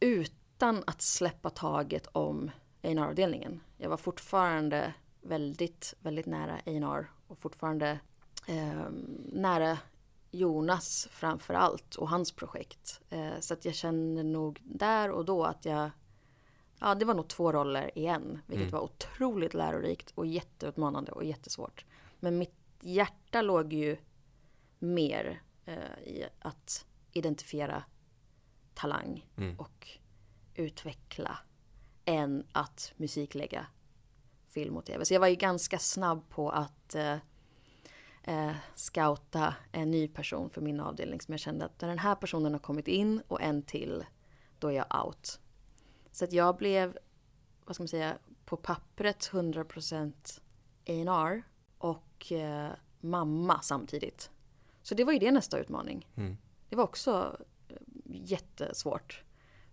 utan 0.00 0.82
att 0.86 1.02
släppa 1.02 1.50
taget 1.50 2.06
om 2.06 2.50
A&R-avdelningen. 2.82 3.60
Jag 3.76 3.90
var 3.90 3.96
fortfarande 3.96 4.94
väldigt, 5.20 5.94
väldigt 6.00 6.26
nära 6.26 6.54
A&R 6.54 7.10
och 7.26 7.38
fortfarande 7.38 7.98
eh, 8.46 8.84
nära 9.32 9.78
Jonas 10.30 11.08
framför 11.10 11.54
allt 11.54 11.94
och 11.94 12.08
hans 12.08 12.32
projekt. 12.32 13.00
Eh, 13.10 13.40
så 13.40 13.54
att 13.54 13.64
jag 13.64 13.74
känner 13.74 14.24
nog 14.24 14.60
där 14.64 15.10
och 15.10 15.24
då 15.24 15.44
att 15.44 15.64
jag 15.64 15.90
Ja, 16.82 16.94
det 16.94 17.04
var 17.04 17.14
nog 17.14 17.28
två 17.28 17.52
roller 17.52 17.98
igen, 17.98 18.38
vilket 18.46 18.68
mm. 18.68 18.72
var 18.72 18.80
otroligt 18.80 19.54
lärorikt 19.54 20.12
och 20.14 20.26
jätteutmanande 20.26 21.12
och 21.12 21.24
jättesvårt. 21.24 21.84
Men 22.20 22.38
mitt 22.38 22.54
hjärta 22.80 23.42
låg 23.42 23.72
ju 23.72 23.96
mer 24.78 25.42
eh, 25.64 25.98
i 26.04 26.26
att 26.38 26.86
identifiera 27.12 27.82
talang 28.74 29.26
mm. 29.36 29.58
och 29.58 29.88
utveckla 30.54 31.38
än 32.04 32.46
att 32.52 32.92
musiklägga 32.96 33.66
film 34.46 34.76
och 34.76 34.84
tv. 34.84 35.04
Så 35.04 35.14
jag 35.14 35.20
var 35.20 35.28
ju 35.28 35.34
ganska 35.34 35.78
snabb 35.78 36.28
på 36.28 36.50
att 36.50 36.94
eh, 36.94 37.16
eh, 38.22 38.52
scouta 38.74 39.54
en 39.72 39.90
ny 39.90 40.08
person 40.08 40.50
för 40.50 40.60
min 40.60 40.80
avdelning 40.80 41.20
som 41.20 41.32
jag 41.32 41.40
kände 41.40 41.64
att 41.64 41.80
när 41.80 41.88
den 41.88 41.98
här 41.98 42.14
personen 42.14 42.52
har 42.52 42.60
kommit 42.60 42.88
in 42.88 43.22
och 43.28 43.42
en 43.42 43.62
till, 43.62 44.04
då 44.58 44.68
är 44.68 44.72
jag 44.72 45.04
out. 45.04 45.38
Så 46.12 46.24
att 46.24 46.32
jag 46.32 46.56
blev, 46.56 46.98
vad 47.64 47.74
ska 47.74 47.82
man 47.82 47.88
säga, 47.88 48.18
på 48.44 48.56
pappret 48.56 49.30
100% 49.32 50.40
A&R 50.86 51.42
och 51.78 52.32
eh, 52.32 52.70
mamma 53.00 53.60
samtidigt. 53.62 54.30
Så 54.82 54.94
det 54.94 55.04
var 55.04 55.12
ju 55.12 55.18
det 55.18 55.30
nästa 55.30 55.58
utmaning. 55.58 56.08
Mm. 56.14 56.36
Det 56.68 56.76
var 56.76 56.84
också 56.84 57.36
eh, 57.68 57.76
jättesvårt. 58.04 59.22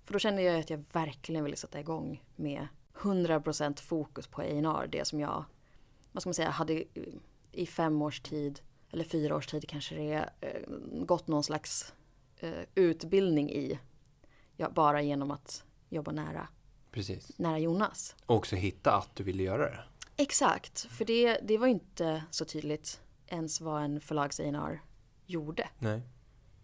För 0.05 0.13
då 0.13 0.19
kände 0.19 0.41
jag 0.41 0.59
att 0.59 0.69
jag 0.69 0.83
verkligen 0.91 1.43
ville 1.43 1.55
sätta 1.55 1.79
igång 1.79 2.23
med 2.35 2.67
100% 2.93 3.79
fokus 3.79 4.27
på 4.27 4.41
A&R. 4.41 4.87
Det 4.91 5.07
som 5.07 5.19
jag, 5.19 5.45
vad 6.11 6.21
ska 6.21 6.27
man 6.29 6.33
säga, 6.33 6.49
hade 6.49 6.83
i 7.51 7.65
fem 7.65 8.01
års 8.01 8.21
tid, 8.21 8.61
eller 8.91 9.03
fyra 9.03 9.35
års 9.35 9.47
tid 9.47 9.69
kanske 9.69 9.95
det 9.95 10.11
är, 10.13 10.29
eh, 10.41 10.61
gått 11.05 11.27
någon 11.27 11.43
slags 11.43 11.93
eh, 12.37 12.63
utbildning 12.75 13.49
i. 13.51 13.79
Ja, 14.55 14.69
bara 14.69 15.01
genom 15.01 15.31
att 15.31 15.65
jobba 15.89 16.11
nära, 16.11 16.47
Precis. 16.91 17.31
nära 17.37 17.59
Jonas. 17.59 18.15
Och 18.25 18.35
också 18.35 18.55
hitta 18.55 18.93
att 18.93 19.15
du 19.15 19.23
ville 19.23 19.43
göra 19.43 19.69
det. 19.69 19.83
Exakt, 20.17 20.79
för 20.79 21.05
det, 21.05 21.39
det 21.43 21.57
var 21.57 21.67
inte 21.67 22.23
så 22.31 22.45
tydligt 22.45 23.01
ens 23.27 23.61
vad 23.61 23.83
en 23.83 24.01
förlags 24.01 24.41
gjorde. 25.25 25.69
Nej. 25.79 26.01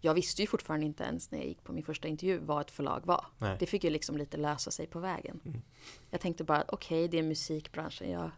Jag 0.02 0.14
visste 0.14 0.42
ju 0.42 0.48
fortfarande 0.48 0.86
inte 0.86 1.04
ens 1.04 1.32
när 1.32 1.40
jag 1.40 1.48
gick 1.48 1.64
på 1.64 1.74
min 1.74 1.84
första 1.84 2.08
intervju 2.08 2.38
vad 2.38 2.62
ett 2.62 2.72
förlag 2.72 3.06
var. 3.06 3.26
Nej. 3.38 3.58
Det 3.60 3.66
fick 3.66 3.84
ju 3.84 3.90
liksom 3.90 4.18
lite 4.18 4.38
lösa 4.38 4.72
sig 4.72 4.88
på 4.88 5.00
vägen. 5.00 5.40
Mm. 5.46 5.62
Jag 6.10 6.22
tänkte 6.22 6.44
bara, 6.44 6.64
okej 6.68 7.00
okay, 7.00 7.08
det 7.08 7.20
är 7.20 7.24
musikbranschen, 7.24 8.12
jag 8.12 8.32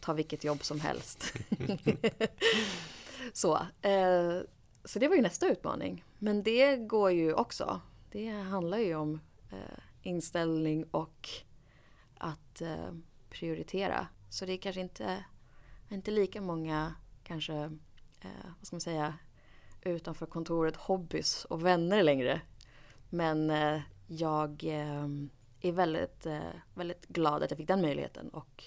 tar 0.00 0.14
vilket 0.14 0.44
jobb 0.44 0.64
som 0.64 0.80
helst. 0.80 1.34
så, 3.32 3.54
eh, 3.82 4.40
så 4.84 4.98
det 4.98 5.08
var 5.08 5.16
ju 5.16 5.22
nästa 5.22 5.46
utmaning. 5.46 6.04
Men 6.18 6.42
det 6.42 6.76
går 6.76 7.10
ju 7.10 7.34
också. 7.34 7.80
Det 8.10 8.28
handlar 8.28 8.78
ju 8.78 8.94
om 8.94 9.20
eh, 9.50 9.78
inställning 10.06 10.84
och 10.84 11.28
att 12.18 12.60
eh, 12.60 12.92
prioritera. 13.30 14.06
Så 14.30 14.46
det 14.46 14.52
är 14.52 14.58
kanske 14.58 14.80
inte, 14.80 15.24
inte 15.88 16.10
lika 16.10 16.40
många 16.40 16.94
kanske, 17.24 17.54
eh, 18.20 18.46
vad 18.58 18.66
ska 18.66 18.76
man 18.76 18.80
säga, 18.80 19.14
utanför 19.82 20.26
kontoret 20.26 20.76
hobbys 20.76 21.44
och 21.44 21.64
vänner 21.64 22.02
längre. 22.02 22.40
Men 23.10 23.50
eh, 23.50 23.80
jag 24.06 24.64
eh, 24.64 25.08
är 25.60 25.72
väldigt, 25.72 26.26
eh, 26.26 26.40
väldigt 26.74 27.06
glad 27.06 27.42
att 27.42 27.50
jag 27.50 27.58
fick 27.58 27.68
den 27.68 27.80
möjligheten 27.80 28.28
och 28.28 28.64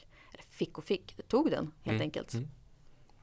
fick 0.50 0.78
och 0.78 0.84
fick, 0.84 1.28
tog 1.28 1.52
den 1.52 1.72
helt 1.84 1.96
mm. 1.96 2.02
enkelt. 2.02 2.34
Mm. 2.34 2.48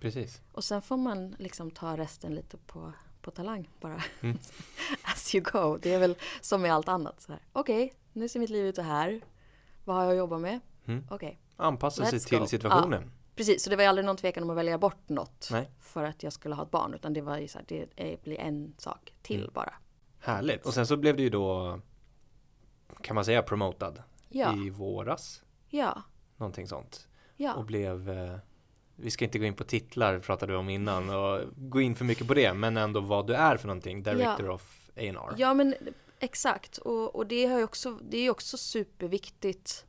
Precis. 0.00 0.40
Och 0.52 0.64
sen 0.64 0.82
får 0.82 0.96
man 0.96 1.36
liksom 1.38 1.70
ta 1.70 1.96
resten 1.96 2.34
lite 2.34 2.56
på, 2.56 2.92
på 3.20 3.30
talang 3.30 3.70
bara. 3.80 4.02
Mm. 4.20 4.38
As 5.02 5.34
you 5.34 5.44
go. 5.52 5.78
Det 5.82 5.94
är 5.94 5.98
väl 5.98 6.16
som 6.40 6.62
med 6.62 6.74
allt 6.74 6.88
annat. 6.88 7.28
Okej, 7.52 7.84
okay, 7.84 7.98
nu 8.14 8.28
ser 8.28 8.40
mitt 8.40 8.50
liv 8.50 8.66
ut 8.66 8.76
så 8.76 8.82
här. 8.82 9.20
Vad 9.84 9.96
har 9.96 10.02
jag 10.02 10.12
att 10.12 10.18
jobba 10.18 10.38
med? 10.38 10.60
Mm. 10.86 11.04
Okej. 11.10 11.16
Okay. 11.16 11.38
Anpassa 11.56 12.04
sig 12.04 12.20
till 12.20 12.46
situationen. 12.46 13.02
Ja, 13.02 13.10
precis, 13.34 13.64
så 13.64 13.70
det 13.70 13.76
var 13.76 13.84
aldrig 13.84 14.04
någon 14.04 14.16
tvekan 14.16 14.42
om 14.42 14.50
att 14.50 14.56
välja 14.56 14.78
bort 14.78 15.08
något. 15.08 15.48
Nej. 15.50 15.70
För 15.80 16.04
att 16.04 16.22
jag 16.22 16.32
skulle 16.32 16.54
ha 16.54 16.62
ett 16.62 16.70
barn. 16.70 16.94
Utan 16.94 17.12
det 17.12 17.20
var 17.20 17.38
ju 17.38 17.48
så 17.48 17.58
här, 17.58 17.86
det 17.96 18.22
blir 18.22 18.40
en 18.40 18.74
sak 18.78 19.12
till 19.22 19.40
mm. 19.40 19.50
bara. 19.54 19.74
Härligt. 20.18 20.66
Och 20.66 20.74
sen 20.74 20.86
så 20.86 20.96
blev 20.96 21.16
det 21.16 21.22
ju 21.22 21.30
då, 21.30 21.80
kan 23.00 23.14
man 23.14 23.24
säga 23.24 23.42
promotad 23.42 24.02
ja. 24.28 24.56
i 24.56 24.70
våras. 24.70 25.42
Ja. 25.68 26.02
Någonting 26.36 26.68
sånt. 26.68 27.08
Ja. 27.36 27.54
Och 27.54 27.64
blev 27.64 28.10
eh, 28.10 28.36
vi 28.96 29.10
ska 29.10 29.24
inte 29.24 29.38
gå 29.38 29.44
in 29.44 29.54
på 29.54 29.64
titlar 29.64 30.18
pratade 30.18 30.52
du 30.52 30.56
om 30.56 30.68
innan 30.68 31.10
och 31.10 31.40
gå 31.56 31.80
in 31.80 31.94
för 31.94 32.04
mycket 32.04 32.26
på 32.26 32.34
det 32.34 32.54
men 32.54 32.76
ändå 32.76 33.00
vad 33.00 33.26
du 33.26 33.34
är 33.34 33.56
för 33.56 33.66
någonting, 33.66 34.02
Director 34.02 34.46
ja. 34.46 34.52
of 34.52 34.90
A&R. 34.96 35.34
Ja 35.36 35.54
men 35.54 35.74
exakt 36.18 36.78
och, 36.78 37.14
och 37.14 37.26
det, 37.26 37.46
har 37.46 37.62
också, 37.62 37.98
det 38.02 38.18
är 38.18 38.30
också 38.30 38.56
superviktigt 38.56 39.86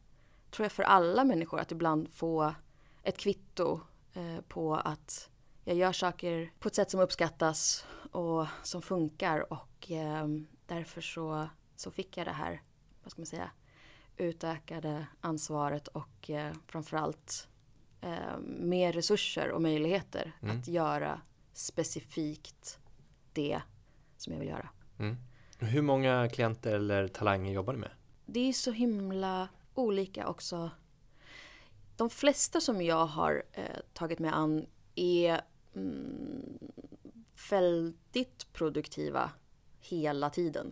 tror 0.51 0.65
jag 0.65 0.71
för 0.71 0.83
alla 0.83 1.23
människor 1.23 1.59
att 1.59 1.71
ibland 1.71 2.09
få 2.13 2.53
ett 3.03 3.17
kvitto 3.17 3.79
eh, 4.13 4.41
på 4.47 4.75
att 4.75 5.29
jag 5.63 5.75
gör 5.75 5.91
saker 5.91 6.51
på 6.59 6.67
ett 6.67 6.75
sätt 6.75 6.91
som 6.91 6.99
uppskattas 6.99 7.85
och 8.11 8.45
som 8.63 8.81
funkar 8.81 9.53
och 9.53 9.91
eh, 9.91 10.27
därför 10.65 11.01
så, 11.01 11.49
så 11.75 11.91
fick 11.91 12.17
jag 12.17 12.27
det 12.27 12.31
här, 12.31 12.61
vad 13.03 13.11
ska 13.11 13.21
man 13.21 13.25
säga, 13.25 13.51
utökade 14.17 15.07
ansvaret 15.21 15.87
och 15.87 16.29
eh, 16.29 16.53
framförallt 16.67 17.47
eh, 18.01 18.37
mer 18.59 18.93
resurser 18.93 19.51
och 19.51 19.61
möjligheter 19.61 20.31
mm. 20.41 20.59
att 20.59 20.67
göra 20.67 21.21
specifikt 21.53 22.79
det 23.33 23.61
som 24.17 24.33
jag 24.33 24.39
vill 24.39 24.49
göra. 24.49 24.69
Mm. 24.99 25.17
Hur 25.65 25.81
många 25.81 26.29
klienter 26.29 26.75
eller 26.75 27.07
talanger 27.07 27.53
jobbar 27.53 27.73
du 27.73 27.79
med? 27.79 27.91
Det 28.25 28.49
är 28.49 28.53
så 28.53 28.71
himla 28.71 29.47
olika 29.73 30.27
också. 30.27 30.71
De 31.95 32.09
flesta 32.09 32.61
som 32.61 32.81
jag 32.81 33.05
har 33.05 33.43
eh, 33.51 33.63
tagit 33.93 34.19
mig 34.19 34.31
an 34.31 34.65
är 34.95 35.41
mm, 35.75 36.59
väldigt 37.49 38.53
produktiva 38.53 39.31
hela 39.79 40.29
tiden. 40.29 40.71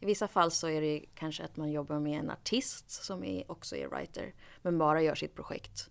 I 0.00 0.06
vissa 0.06 0.28
fall 0.28 0.50
så 0.50 0.68
är 0.68 0.80
det 0.80 1.04
kanske 1.14 1.44
att 1.44 1.56
man 1.56 1.72
jobbar 1.72 1.98
med 1.98 2.18
en 2.18 2.30
artist 2.30 2.90
som 2.90 3.24
är, 3.24 3.50
också 3.50 3.76
är 3.76 3.88
writer, 3.88 4.34
men 4.62 4.78
bara 4.78 5.02
gör 5.02 5.14
sitt 5.14 5.34
projekt 5.34 5.90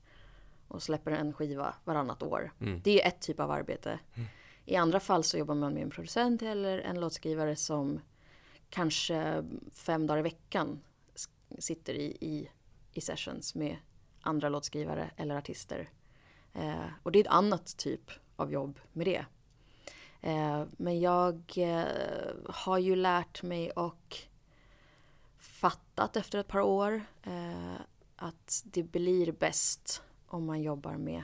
och 0.68 0.84
släpper 0.84 1.12
en 1.12 1.34
skiva 1.34 1.76
varannat 1.84 2.24
år. 2.24 2.52
Mm. 2.62 2.82
Det 2.84 3.02
är 3.02 3.08
ett 3.08 3.22
typ 3.22 3.40
av 3.40 3.52
arbete. 3.52 4.00
Mm. 4.16 4.28
I 4.66 4.76
andra 4.76 5.00
fall 5.00 5.24
så 5.24 5.38
jobbar 5.38 5.56
man 5.56 5.74
med 5.74 5.84
en 5.84 5.90
producent 5.90 6.42
eller 6.42 6.80
en 6.80 7.00
låtskrivare 7.00 7.56
som 7.56 8.00
kanske 8.70 9.44
fem 9.72 10.08
dagar 10.08 10.20
i 10.20 10.22
veckan 10.22 10.82
sitter 11.60 11.94
i, 11.94 12.18
i, 12.22 12.50
i 12.94 13.02
sessions 13.02 13.56
med 13.56 13.78
andra 14.22 14.50
låtskrivare 14.50 15.12
eller 15.18 15.36
artister. 15.36 15.90
Eh, 16.54 16.86
och 17.04 17.12
det 17.12 17.20
är 17.20 17.24
ett 17.24 17.32
annat 17.32 17.78
typ 17.78 18.12
av 18.36 18.52
jobb 18.52 18.80
med 18.94 19.08
det. 19.08 19.26
Eh, 20.22 20.64
men 20.78 21.00
jag 21.00 21.54
eh, 21.58 22.34
har 22.50 22.78
ju 22.78 22.96
lärt 22.96 23.44
mig 23.44 23.72
och 23.72 24.18
fattat 25.38 26.16
efter 26.16 26.40
ett 26.40 26.48
par 26.48 26.62
år 26.62 27.06
eh, 27.24 27.76
att 28.16 28.62
det 28.66 28.84
blir 28.84 29.32
bäst 29.32 30.04
om 30.28 30.46
man 30.46 30.62
jobbar 30.62 30.98
med 30.98 31.24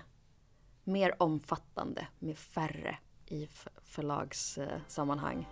mer 0.83 1.21
omfattande, 1.23 2.07
med 2.19 2.37
färre 2.37 2.97
i 3.31 3.49
förlagssammanhang. 3.83 5.47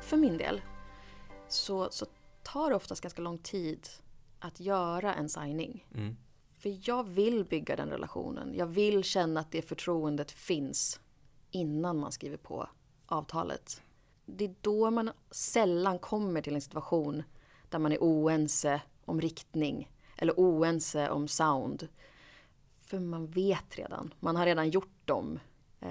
För 0.00 0.16
min 0.16 0.38
del 0.38 0.60
så, 1.48 1.90
så 1.90 2.06
tar 2.42 2.70
det 2.70 2.76
oftast 2.76 3.02
ganska 3.02 3.22
lång 3.22 3.38
tid 3.38 3.88
att 4.38 4.60
göra 4.60 5.14
en 5.14 5.28
signing. 5.28 5.86
Mm. 5.94 6.16
För 6.52 6.88
jag 6.88 7.08
vill 7.08 7.44
bygga 7.44 7.76
den 7.76 7.90
relationen. 7.90 8.54
Jag 8.54 8.66
vill 8.66 9.04
känna 9.04 9.40
att 9.40 9.50
det 9.50 9.62
förtroendet 9.62 10.30
finns 10.30 11.00
innan 11.50 11.98
man 11.98 12.12
skriver 12.12 12.36
på 12.36 12.68
avtalet. 13.06 13.82
Det 14.26 14.44
är 14.44 14.54
då 14.60 14.90
man 14.90 15.10
sällan 15.30 15.98
kommer 15.98 16.42
till 16.42 16.54
en 16.54 16.60
situation 16.60 17.22
där 17.68 17.78
man 17.78 17.92
är 17.92 17.98
oense 18.00 18.80
om 19.04 19.20
riktning 19.20 19.90
eller 20.16 20.34
oense 20.36 21.10
om 21.10 21.28
sound. 21.28 21.88
För 22.86 23.00
man 23.00 23.26
vet 23.26 23.78
redan. 23.78 24.14
Man 24.20 24.36
har 24.36 24.46
redan 24.46 24.70
gjort 24.70 24.98
dem. 25.06 25.38
Eh, 25.80 25.88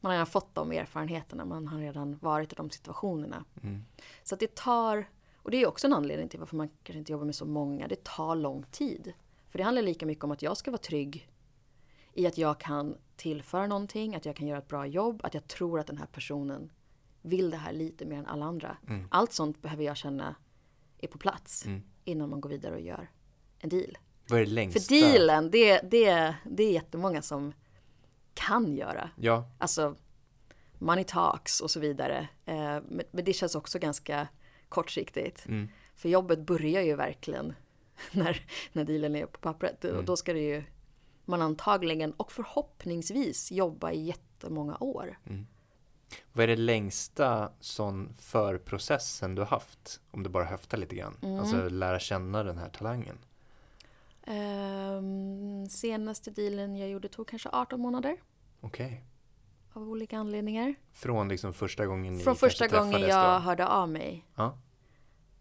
man 0.00 0.10
har 0.10 0.12
redan 0.12 0.26
fått 0.26 0.54
de 0.54 0.72
erfarenheterna. 0.72 1.44
Man 1.44 1.68
har 1.68 1.78
redan 1.78 2.18
varit 2.18 2.52
i 2.52 2.56
de 2.56 2.70
situationerna. 2.70 3.44
Mm. 3.62 3.84
Så 4.22 4.34
att 4.34 4.40
det 4.40 4.54
tar, 4.54 5.08
och 5.36 5.50
det 5.50 5.62
är 5.62 5.68
också 5.68 5.86
en 5.86 5.92
anledning 5.92 6.28
till 6.28 6.38
varför 6.38 6.56
man 6.56 6.68
kanske 6.82 6.98
inte 6.98 7.12
jobbar 7.12 7.24
med 7.24 7.34
så 7.34 7.46
många. 7.46 7.88
Det 7.88 8.04
tar 8.04 8.36
lång 8.36 8.62
tid. 8.70 9.12
För 9.48 9.58
det 9.58 9.64
handlar 9.64 9.82
lika 9.82 10.06
mycket 10.06 10.24
om 10.24 10.30
att 10.30 10.42
jag 10.42 10.56
ska 10.56 10.70
vara 10.70 10.78
trygg 10.78 11.30
i 12.12 12.26
att 12.26 12.38
jag 12.38 12.60
kan 12.60 12.96
tillföra 13.16 13.66
någonting, 13.66 14.14
att 14.14 14.26
jag 14.26 14.36
kan 14.36 14.46
göra 14.46 14.58
ett 14.58 14.68
bra 14.68 14.86
jobb, 14.86 15.20
att 15.24 15.34
jag 15.34 15.48
tror 15.48 15.80
att 15.80 15.86
den 15.86 15.98
här 15.98 16.06
personen 16.06 16.72
vill 17.22 17.50
det 17.50 17.56
här 17.56 17.72
lite 17.72 18.06
mer 18.06 18.18
än 18.18 18.26
alla 18.26 18.46
andra. 18.46 18.76
Mm. 18.88 19.08
Allt 19.10 19.32
sånt 19.32 19.62
behöver 19.62 19.84
jag 19.84 19.96
känna 19.96 20.34
är 20.98 21.08
på 21.08 21.18
plats 21.18 21.66
mm. 21.66 21.82
innan 22.04 22.30
man 22.30 22.40
går 22.40 22.50
vidare 22.50 22.74
och 22.74 22.80
gör 22.80 23.10
en 23.58 23.68
deal. 23.68 23.98
Vad 24.28 24.40
är 24.40 24.44
det 24.44 24.50
längsta? 24.50 24.80
För 24.80 24.88
dealen, 24.88 25.50
det, 25.50 25.80
det, 25.90 26.34
det 26.44 26.62
är 26.62 26.72
jättemånga 26.72 27.22
som 27.22 27.52
kan 28.34 28.76
göra. 28.76 29.10
Ja. 29.16 29.50
Alltså, 29.58 29.94
money 30.78 31.04
talks 31.04 31.60
och 31.60 31.70
så 31.70 31.80
vidare. 31.80 32.28
Eh, 32.44 32.78
men 32.88 33.24
det 33.24 33.32
känns 33.32 33.54
också 33.54 33.78
ganska 33.78 34.28
kortsiktigt. 34.68 35.46
Mm. 35.46 35.68
För 35.96 36.08
jobbet 36.08 36.38
börjar 36.38 36.82
ju 36.82 36.96
verkligen 36.96 37.54
när, 38.12 38.42
när 38.72 38.84
dealen 38.84 39.16
är 39.16 39.26
på 39.26 39.38
pappret. 39.38 39.84
Mm. 39.84 39.96
Och 39.96 40.04
då 40.04 40.16
ska 40.16 40.32
det 40.32 40.40
ju 40.40 40.64
man 41.24 41.42
antagligen 41.42 42.12
och 42.12 42.32
förhoppningsvis 42.32 43.52
jobba 43.52 43.92
i 43.92 44.04
jättemånga 44.04 44.76
år. 44.80 45.18
Mm. 45.26 45.46
Vad 46.32 46.42
är 46.42 46.46
det 46.46 46.56
längsta 46.56 47.52
sån 47.60 48.14
förprocessen 48.18 49.34
du 49.34 49.42
har 49.42 49.46
haft? 49.46 50.00
Om 50.10 50.22
du 50.22 50.30
bara 50.30 50.44
höftar 50.44 50.78
lite 50.78 50.96
grann. 50.96 51.16
Mm. 51.22 51.40
Alltså 51.40 51.68
lära 51.68 51.98
känna 51.98 52.42
den 52.42 52.58
här 52.58 52.68
talangen. 52.68 53.18
Um, 54.28 55.68
senaste 55.68 56.30
dealen 56.30 56.76
jag 56.76 56.88
gjorde 56.88 57.08
tog 57.08 57.28
kanske 57.28 57.48
18 57.52 57.80
månader. 57.80 58.16
Okej. 58.60 58.86
Okay. 58.86 58.98
Av 59.72 59.88
olika 59.88 60.18
anledningar. 60.18 60.74
Från 60.92 61.28
liksom 61.28 61.54
första 61.54 61.86
gången 61.86 62.14
ni 62.14 62.24
Från 62.24 62.36
första 62.36 62.66
gången 62.66 63.00
jag 63.00 63.40
då? 63.40 63.44
hörde 63.44 63.66
av 63.66 63.88
mig. 63.88 64.26
Ja. 64.34 64.58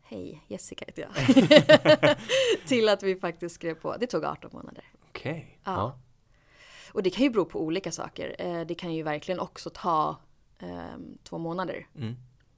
Hej, 0.01 0.43
Jessica 0.47 0.85
heter 0.85 1.01
jag. 1.01 2.17
Till 2.67 2.89
att 2.89 3.03
vi 3.03 3.15
faktiskt 3.15 3.55
skrev 3.55 3.75
på. 3.75 3.97
Det 3.97 4.07
tog 4.07 4.25
18 4.25 4.49
månader. 4.53 4.83
Okej. 5.09 5.31
Okay. 5.31 5.43
Ja. 5.63 5.73
ja. 5.73 5.99
Och 6.91 7.03
det 7.03 7.09
kan 7.09 7.23
ju 7.23 7.29
bero 7.29 7.45
på 7.45 7.61
olika 7.61 7.91
saker. 7.91 8.35
Eh, 8.39 8.61
det 8.61 8.75
kan 8.75 8.93
ju 8.93 9.03
verkligen 9.03 9.39
också 9.39 9.69
ta 9.69 10.17
um, 10.59 11.17
två 11.23 11.37
månader. 11.37 11.87
Mm. 11.95 12.15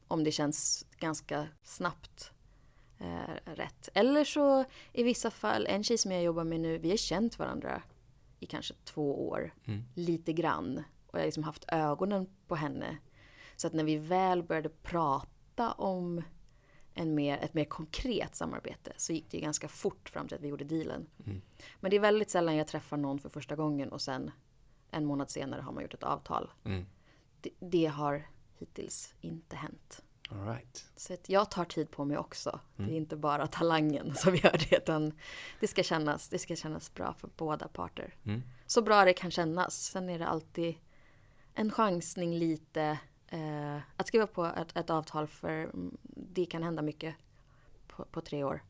Om 0.07 0.23
det 0.23 0.31
känns 0.31 0.85
ganska 0.97 1.47
snabbt 1.63 2.31
eh, 2.99 3.53
rätt. 3.55 3.89
Eller 3.93 4.23
så 4.23 4.65
i 4.93 5.03
vissa 5.03 5.31
fall, 5.31 5.65
en 5.69 5.83
tjej 5.83 5.97
som 5.97 6.11
jag 6.11 6.23
jobbar 6.23 6.43
med 6.43 6.59
nu, 6.59 6.77
vi 6.77 6.89
har 6.89 6.97
känt 6.97 7.39
varandra 7.39 7.81
i 8.39 8.45
kanske 8.45 8.73
två 8.83 9.29
år. 9.29 9.53
Mm. 9.65 9.83
Lite 9.95 10.33
grann. 10.33 10.83
Och 11.07 11.13
jag 11.13 11.19
har 11.19 11.25
liksom 11.25 11.43
haft 11.43 11.65
ögonen 11.67 12.27
på 12.47 12.55
henne. 12.55 12.97
Så 13.55 13.67
att 13.67 13.73
när 13.73 13.83
vi 13.83 13.97
väl 13.97 14.43
började 14.43 14.69
prata 14.69 15.71
om 15.71 16.23
en 16.93 17.15
mer, 17.15 17.37
ett 17.37 17.53
mer 17.53 17.65
konkret 17.65 18.35
samarbete 18.35 18.93
så 18.97 19.13
gick 19.13 19.31
det 19.31 19.37
ju 19.37 19.43
ganska 19.43 19.67
fort 19.67 20.09
fram 20.09 20.27
till 20.27 20.35
att 20.35 20.43
vi 20.43 20.47
gjorde 20.47 20.63
dealen. 20.63 21.07
Mm. 21.25 21.41
Men 21.79 21.91
det 21.91 21.97
är 21.97 22.01
väldigt 22.01 22.29
sällan 22.29 22.55
jag 22.55 22.67
träffar 22.67 22.97
någon 22.97 23.19
för 23.19 23.29
första 23.29 23.55
gången 23.55 23.91
och 23.91 24.01
sen 24.01 24.31
en 24.91 25.05
månad 25.05 25.29
senare 25.29 25.61
har 25.61 25.71
man 25.71 25.83
gjort 25.83 25.93
ett 25.93 26.03
avtal. 26.03 26.51
Mm. 26.63 26.85
Det, 27.41 27.49
det, 27.59 27.85
har 27.85 28.27
hittills 28.53 29.15
inte 29.21 29.55
hänt. 29.55 30.03
All 30.31 30.45
right. 30.45 30.85
Så 30.95 31.15
jag 31.27 31.51
tar 31.51 31.65
tid 31.65 31.91
på 31.91 32.05
mig 32.05 32.17
också. 32.17 32.49
Mm. 32.49 32.61
Det 32.75 32.83
är 32.83 32.85
mm. 32.85 32.95
inte 32.95 33.15
bara 33.15 33.47
talangen 33.47 34.15
som 34.15 34.35
gör 34.35 34.69
det 34.69 34.77
utan 34.77 35.13
det 35.59 35.67
ska 35.67 35.83
kännas, 35.83 36.29
det 36.29 36.39
ska 36.39 36.55
kännas 36.55 36.93
bra 36.93 37.13
för 37.13 37.29
båda 37.37 37.67
parter. 37.67 38.15
Mm. 38.23 38.43
Så 38.65 38.81
bra 38.81 39.05
det 39.05 39.13
kan 39.13 39.31
kännas. 39.31 39.83
Sen 39.83 40.09
är 40.09 40.19
det 40.19 40.27
alltid 40.27 40.75
en 41.53 41.71
chansning 41.71 42.35
lite. 42.35 42.99
Eh, 43.27 43.77
att 43.95 44.07
skriva 44.07 44.27
på 44.27 44.45
ett, 44.45 44.77
ett, 44.77 44.89
avtal 44.89 45.27
för 45.27 45.71
det 46.13 46.45
kan 46.45 46.63
hända 46.63 46.81
mycket 46.81 47.15
på, 47.87 48.05
på, 48.05 48.21
tre 48.21 48.43
år. 48.43 48.63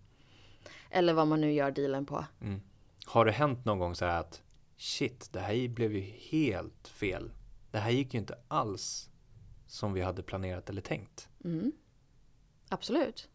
Eller 0.90 1.14
vad 1.14 1.28
man 1.28 1.42
nu 1.42 1.54
gör 1.54 1.72
dealen 1.72 2.06
på. 2.06 2.26
Mm. 2.42 2.62
Har 3.06 3.26
det 3.26 3.32
hänt 3.32 3.66
någon 3.66 3.80
gång 3.80 3.96
så 3.96 4.06
här 4.06 4.20
att 4.20 4.42
shit, 4.78 5.30
det 5.34 5.40
här 5.40 5.68
blev 5.68 5.94
ju 5.94 6.02
helt 6.02 6.88
fel. 6.88 7.32
Det 7.72 7.78
här 7.78 7.92
gick 7.92 8.14
ju 8.14 8.20
inte 8.20 8.38
alls 8.48 9.10
som 9.70 9.94
vi 9.94 10.02
hade 10.02 10.24
planerat 10.24 10.70
eller 10.70 10.82
tänkt. 10.82 11.30
Mm. 11.44 11.72
Absolut. 12.70 13.30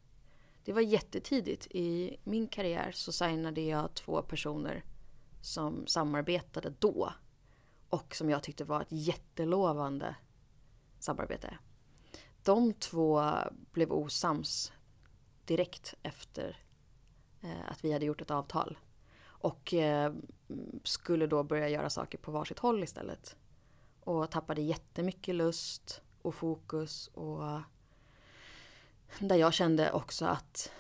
Det 0.65 0.73
var 0.73 0.81
jättetidigt 0.81 1.67
i 1.71 2.17
min 2.25 2.49
karriär 2.49 2.93
så 2.93 3.13
signade 3.13 3.61
jag 3.61 3.95
två 3.95 4.23
personer 4.23 4.85
som 5.41 5.87
samarbetade 5.87 6.75
då 6.79 7.13
och 7.89 8.15
som 8.15 8.31
jag 8.31 8.43
tyckte 8.43 8.65
var 8.65 8.83
ett 8.83 8.93
jättelovande 8.93 10.17
samarbete. 10.99 11.59
De 12.43 12.73
två 12.73 13.23
blev 13.73 13.93
osams 13.93 14.73
direkt 15.45 15.95
efter 16.03 16.65
eh, 17.43 17.71
att 17.71 17.85
vi 17.85 17.93
hade 17.93 18.07
gjort 18.07 18.23
ett 18.23 18.31
avtal 18.31 18.79
och 19.23 19.75
eh, 19.75 20.15
skulle 20.83 21.27
då 21.27 21.43
börja 21.43 21.69
göra 21.69 21.91
saker 21.91 22.19
på 22.19 22.33
varsitt 22.33 22.59
håll 22.59 22.83
istället. 22.83 23.37
Och 24.01 24.31
tappade 24.31 24.63
jättemycket 24.63 25.35
lust 25.35 26.04
och 26.25 26.35
fokus 26.35 27.09
och 27.09 27.61
där 29.19 29.37
jag 29.37 29.55
kände 29.55 29.93
också 29.93 30.25
att 30.25 30.73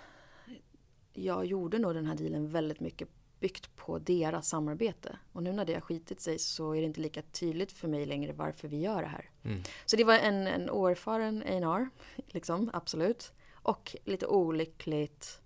jag 1.12 1.46
gjorde 1.46 1.78
nog 1.78 1.94
den 1.94 2.06
här 2.06 2.14
dealen 2.14 2.48
väldigt 2.48 2.80
mycket 2.80 3.08
byggt 3.40 3.76
på 3.76 3.98
deras 3.98 4.48
samarbete. 4.48 5.18
Och 5.32 5.42
nu 5.42 5.52
när 5.52 5.64
det 5.64 5.74
har 5.74 5.80
skitit 5.80 6.20
sig 6.20 6.38
så 6.38 6.74
är 6.74 6.80
det 6.80 6.86
inte 6.86 7.00
lika 7.00 7.22
tydligt 7.22 7.72
för 7.72 7.88
mig 7.88 8.06
längre 8.06 8.32
varför 8.32 8.68
vi 8.68 8.80
gör 8.80 9.02
det 9.02 9.08
här. 9.08 9.30
Mm. 9.42 9.62
Så 9.86 9.96
det 9.96 10.04
var 10.04 10.14
en, 10.14 10.46
en 10.46 10.70
oerfaren 10.70 11.42
A&R, 11.42 11.88
liksom, 12.26 12.70
absolut. 12.72 13.32
Och 13.52 13.96
lite 14.04 14.26
olyckligt 14.26 15.40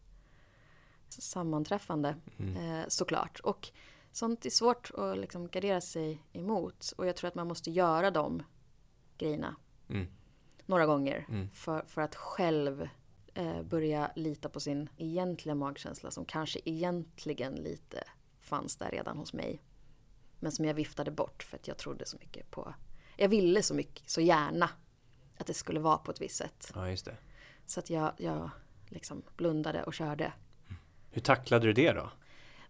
sammanträffande 1.09 2.17
mm. 2.39 2.57
eh, 2.57 2.85
såklart. 2.89 3.41
Och 3.41 3.71
sånt 4.13 4.47
är 4.47 4.51
svårt 4.51 4.91
att 4.95 5.19
liksom 5.19 5.49
gardera 5.49 5.81
sig 5.81 6.22
emot. 6.33 6.93
Och 6.97 7.07
jag 7.07 7.16
tror 7.16 7.29
att 7.29 7.35
man 7.35 7.49
måste 7.49 7.70
göra 7.70 8.11
de 8.11 8.43
grejerna. 9.18 9.57
Mm 9.91 10.07
några 10.68 10.86
gånger 10.86 11.26
mm. 11.28 11.51
för, 11.51 11.82
för 11.86 12.03
att 12.03 12.14
själv 12.14 12.89
eh, 13.34 13.62
börja 13.62 14.11
lita 14.14 14.49
på 14.49 14.61
sin 14.61 14.89
egentliga 14.97 15.55
magkänsla 15.55 16.11
som 16.11 16.24
kanske 16.24 16.61
egentligen 16.64 17.55
lite 17.55 18.05
fanns 18.41 18.76
där 18.76 18.91
redan 18.91 19.18
hos 19.18 19.32
mig. 19.32 19.62
Men 20.41 20.53
som 20.53 20.64
jag 20.64 20.74
viftade 20.74 21.11
bort 21.11 21.43
för 21.43 21.57
att 21.57 21.68
jag 21.68 21.78
trodde 21.78 22.07
så 22.07 22.16
mycket 22.16 22.51
på, 22.51 22.74
jag 23.16 23.28
ville 23.28 23.62
så 23.62 23.74
mycket, 23.74 24.11
så 24.11 24.20
gärna 24.20 24.70
att 25.39 25.47
det 25.47 25.55
skulle 25.55 25.80
vara 25.80 25.99
på 25.99 26.11
ett 26.11 26.20
visst 26.20 26.36
sätt. 26.36 26.72
Ja, 26.74 26.91
just 26.91 27.05
det. 27.05 27.16
Så 27.66 27.80
att 27.80 27.91
jag, 27.91 28.12
jag 28.16 28.51
liksom 28.89 29.22
blundade 29.36 29.82
och 29.82 29.95
körde. 29.95 30.32
Hur 31.11 31.20
tacklade 31.20 31.66
du 31.66 31.72
det 31.72 31.93
då? 31.93 32.11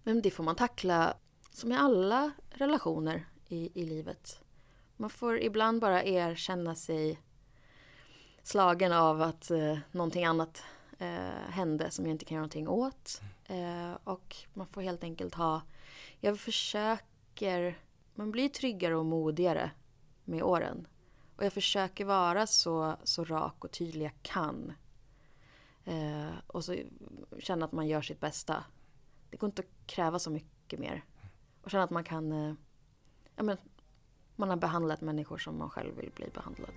Men 0.02 0.22
det 0.22 0.30
får 0.30 0.44
man 0.44 0.56
tackla 0.56 1.16
som 1.50 1.72
i 1.72 1.76
alla 1.76 2.32
relationer 2.50 3.28
i, 3.48 3.82
i 3.82 3.86
livet. 3.86 4.40
Man 5.01 5.11
får 5.11 5.40
ibland 5.40 5.80
bara 5.80 6.05
erkänna 6.05 6.74
sig 6.74 7.20
slagen 8.42 8.92
av 8.92 9.22
att 9.22 9.51
eh, 9.51 9.78
någonting 9.92 10.24
annat 10.24 10.62
eh, 10.99 11.51
hände 11.51 11.90
som 11.90 12.05
jag 12.05 12.14
inte 12.14 12.24
kan 12.24 12.34
göra 12.34 12.42
någonting 12.42 12.68
åt. 12.68 13.20
Eh, 13.44 13.92
och 14.05 14.36
man 14.55 14.66
får 14.66 14.82
helt 14.82 15.05
enkelt 15.05 15.34
ha, 15.34 15.62
jag 16.20 16.38
försöker 16.38 17.78
man 18.18 18.30
blir 18.30 18.49
tryggare 18.49 18.96
och 18.96 19.07
modigare 19.07 19.70
med 20.24 20.42
åren. 20.42 20.86
Och 21.36 21.44
jag 21.44 21.53
försöker 21.53 22.05
vara 22.05 22.46
så, 22.46 22.96
så 23.05 23.24
rak 23.24 23.64
och 23.64 23.70
tydlig 23.70 24.05
jag 24.05 24.22
kan. 24.22 24.72
Eh, 25.84 26.30
och 26.46 26.64
så 26.64 26.76
känna 27.38 27.64
att 27.64 27.72
man 27.72 27.86
gör 27.86 28.03
sitt 28.03 28.20
bästa. 28.20 28.64
Det 29.30 29.36
går 29.36 29.49
inte 29.49 29.62
att 29.62 29.86
kräva 29.86 30.18
så 30.18 30.30
mycket 30.30 30.80
mer. 30.80 31.05
Och 31.62 31.70
känna 31.70 31.84
att 31.84 31.90
man 31.90 32.05
kan, 32.05 32.32
eh, 32.32 32.55
ja 33.36 33.42
men, 33.42 33.57
man 34.39 34.49
har 34.51 34.57
behandlat 34.57 35.01
människor 35.01 35.39
som 35.39 35.59
man 35.59 35.70
själv 35.70 35.97
vill 35.97 36.11
bli 36.14 36.30
behandlad. 36.34 36.72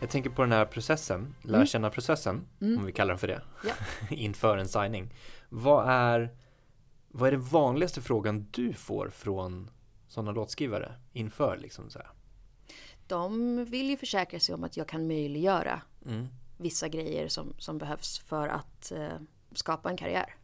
Jag 0.00 0.10
tänker 0.10 0.30
på 0.30 0.42
den 0.42 0.52
här 0.52 0.64
processen, 0.64 1.34
lära 1.42 1.56
Mm. 1.56 1.66
känna 1.66 1.90
processen, 1.90 2.46
Mm. 2.60 2.78
om 2.78 2.86
vi 2.86 2.92
kallar 2.92 3.08
den 3.08 3.18
för 3.18 3.26
det, 3.28 3.42
Ja. 3.64 3.72
inför 4.10 4.56
en 4.58 4.68
signing. 4.68 5.14
Vad 5.48 5.88
är, 5.88 6.30
vad 7.08 7.28
är 7.28 7.32
den 7.32 7.42
vanligaste 7.42 8.00
frågan 8.02 8.48
du 8.50 8.72
får 8.72 9.08
från 9.10 9.70
sådana 10.08 10.30
låtskrivare 10.32 10.92
inför 11.12 11.56
liksom 11.56 11.90
så 11.90 11.98
här? 11.98 12.08
De 13.06 13.64
vill 13.64 13.90
ju 13.90 13.96
försäkra 13.96 14.40
sig 14.40 14.54
om 14.54 14.64
att 14.64 14.76
jag 14.76 14.88
kan 14.88 15.06
möjliggöra 15.06 15.82
Mm. 16.06 16.26
vissa 16.58 16.88
grejer 16.88 17.28
som, 17.28 17.54
som 17.58 17.78
behövs 17.78 18.18
för 18.18 18.48
att 18.48 18.92
eh, 18.92 19.08
skapa 19.52 19.90
en 19.90 19.96
karriär. 19.96 20.34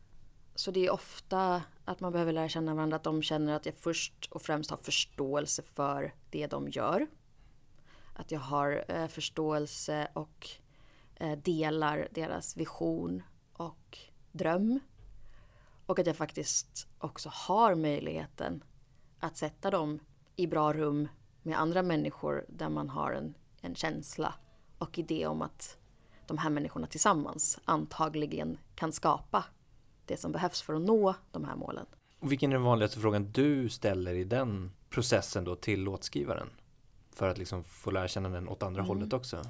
Så 0.57 0.71
det 0.71 0.87
är 0.87 0.91
ofta 0.91 1.63
att 1.85 2.01
man 2.01 2.13
behöver 2.13 2.33
lära 2.33 2.49
känna 2.49 2.75
varandra, 2.75 2.97
att 2.97 3.03
de 3.03 3.23
känner 3.23 3.55
att 3.55 3.67
jag 3.67 3.75
först 3.75 4.29
och 4.31 4.43
främst 4.43 4.71
har 4.71 4.77
förståelse 4.77 5.63
för 5.63 6.15
det 6.31 6.47
de 6.47 6.69
gör. 6.69 7.07
Att 8.15 8.31
jag 8.31 8.41
har 8.41 8.85
eh, 8.89 9.07
förståelse 9.07 10.09
och 10.13 10.49
eh, 11.15 11.39
delar 11.39 12.09
deras 12.11 12.57
vision 12.57 13.23
och 13.53 13.99
dröm. 14.33 14.81
Och 15.87 15.99
att 15.99 16.07
jag 16.07 16.17
faktiskt 16.17 16.89
också 16.99 17.31
har 17.33 17.75
möjligheten 17.75 18.65
att 19.21 19.37
sätta 19.37 19.71
dem 19.71 19.99
i 20.37 20.47
bra 20.47 20.73
rum 20.73 21.09
med 21.43 21.61
andra 21.61 21.83
människor 21.83 22.45
där 22.49 22.69
man 22.69 22.89
har 22.89 23.13
en, 23.13 23.35
en 23.61 23.75
känsla 23.75 24.35
och 24.79 24.99
idé 24.99 25.27
om 25.27 25.43
att 25.43 25.77
de 26.27 26.39
här 26.39 26.51
människorna 26.51 26.87
tillsammans 26.87 27.59
antagligen 27.65 28.59
kan 28.75 28.93
skapa 28.93 29.45
det 30.07 30.17
som 30.17 30.33
behövs 30.33 30.63
för 30.63 30.75
att 30.75 30.83
nå 30.83 31.15
de 31.31 31.45
här 31.45 31.57
målen. 31.57 31.87
Och 32.19 32.33
vilken 32.33 32.51
är 32.51 32.55
den 32.55 32.63
vanligaste 32.63 33.01
frågan 33.01 33.33
du 33.33 33.69
ställer 33.69 34.15
i 34.15 34.25
den 34.25 34.73
processen 34.91 35.45
då 35.45 35.57
till 35.57 35.83
låtskrivaren? 35.83 36.49
För 37.11 37.29
att 37.29 37.39
liksom 37.39 37.65
få 37.65 37.91
lära 37.91 38.09
känna 38.09 38.29
den 38.29 38.49
åt 38.49 38.63
andra 38.63 38.81
Mm. 38.81 38.89
hållet 38.89 39.13
också. 39.13 39.43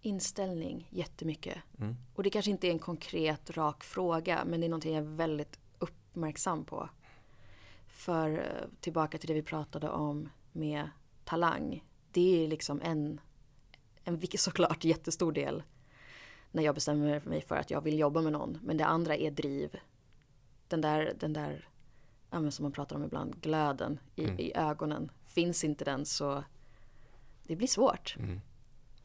Inställning 0.00 0.88
jättemycket. 0.90 1.58
Mm. 1.78 1.96
Och 2.14 2.22
det 2.22 2.30
kanske 2.30 2.50
inte 2.50 2.66
är 2.68 2.70
en 2.70 2.78
konkret 2.78 3.50
rak 3.50 3.84
fråga 3.84 4.44
men 4.46 4.60
det 4.60 4.66
är 4.66 4.68
någonting 4.68 4.94
jag 4.94 5.04
är 5.04 5.08
väldigt 5.16 5.58
uppmärksam 5.78 6.64
på. 6.64 6.88
För 7.88 8.30
eh, 8.30 8.68
tillbaka 8.80 9.18
till 9.18 9.28
det 9.28 9.34
vi 9.34 9.42
pratade 9.42 9.88
om 9.88 10.28
med 10.52 10.90
talang. 11.24 11.84
Det 12.10 12.44
är 12.44 12.48
liksom 12.48 12.80
en, 12.80 13.20
en 14.04 14.20
såklart 14.36 14.84
jättestor 14.84 15.32
del 15.32 15.62
när 16.52 16.62
jag 16.62 16.74
bestämmer 16.74 17.20
mig 17.24 17.40
för 17.42 17.56
att 17.56 17.70
jag 17.70 17.80
vill 17.80 17.98
jobba 17.98 18.20
med 18.20 18.32
någon. 18.32 18.58
Men 18.62 18.76
det 18.76 18.86
andra 18.86 19.16
är 19.16 19.30
driv. 19.30 19.76
Den 20.68 20.80
där, 20.80 21.12
den 21.20 21.32
där 21.32 21.68
ja, 22.30 22.50
som 22.50 22.62
man 22.62 22.72
pratar 22.72 22.96
om 22.96 23.04
ibland, 23.04 23.40
glöden 23.40 23.98
i, 24.16 24.24
Mm. 24.24 24.38
i 24.40 24.52
ögonen. 24.54 25.10
Finns 25.26 25.64
inte 25.64 25.84
den 25.84 26.06
så 26.06 26.44
det 27.46 27.56
blir 27.56 27.68
svårt. 27.68 28.16
Mm. 28.18 28.40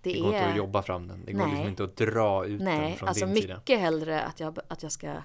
Det, 0.01 0.13
Det 0.13 0.19
går 0.19 0.27
inte 0.27 0.39
är, 0.39 0.51
att 0.51 0.57
jobba 0.57 0.81
fram 0.81 1.07
den. 1.07 1.25
Det 1.25 1.31
går 1.31 1.39
Nej. 1.39 1.49
liksom 1.51 1.67
inte 1.69 1.83
att 1.83 1.95
dra 1.95 2.45
ut 2.45 2.59
den 2.59 2.65
Nej, 2.65 2.95
från 2.95 3.09
alltså 3.09 3.25
din 3.25 3.33
mycket 3.33 3.67
sida. 3.67 3.79
hellre 3.79 4.21
att 4.23 4.39
jag, 4.39 4.59
att 4.67 4.83
jag 4.83 4.91
ska 4.91 5.23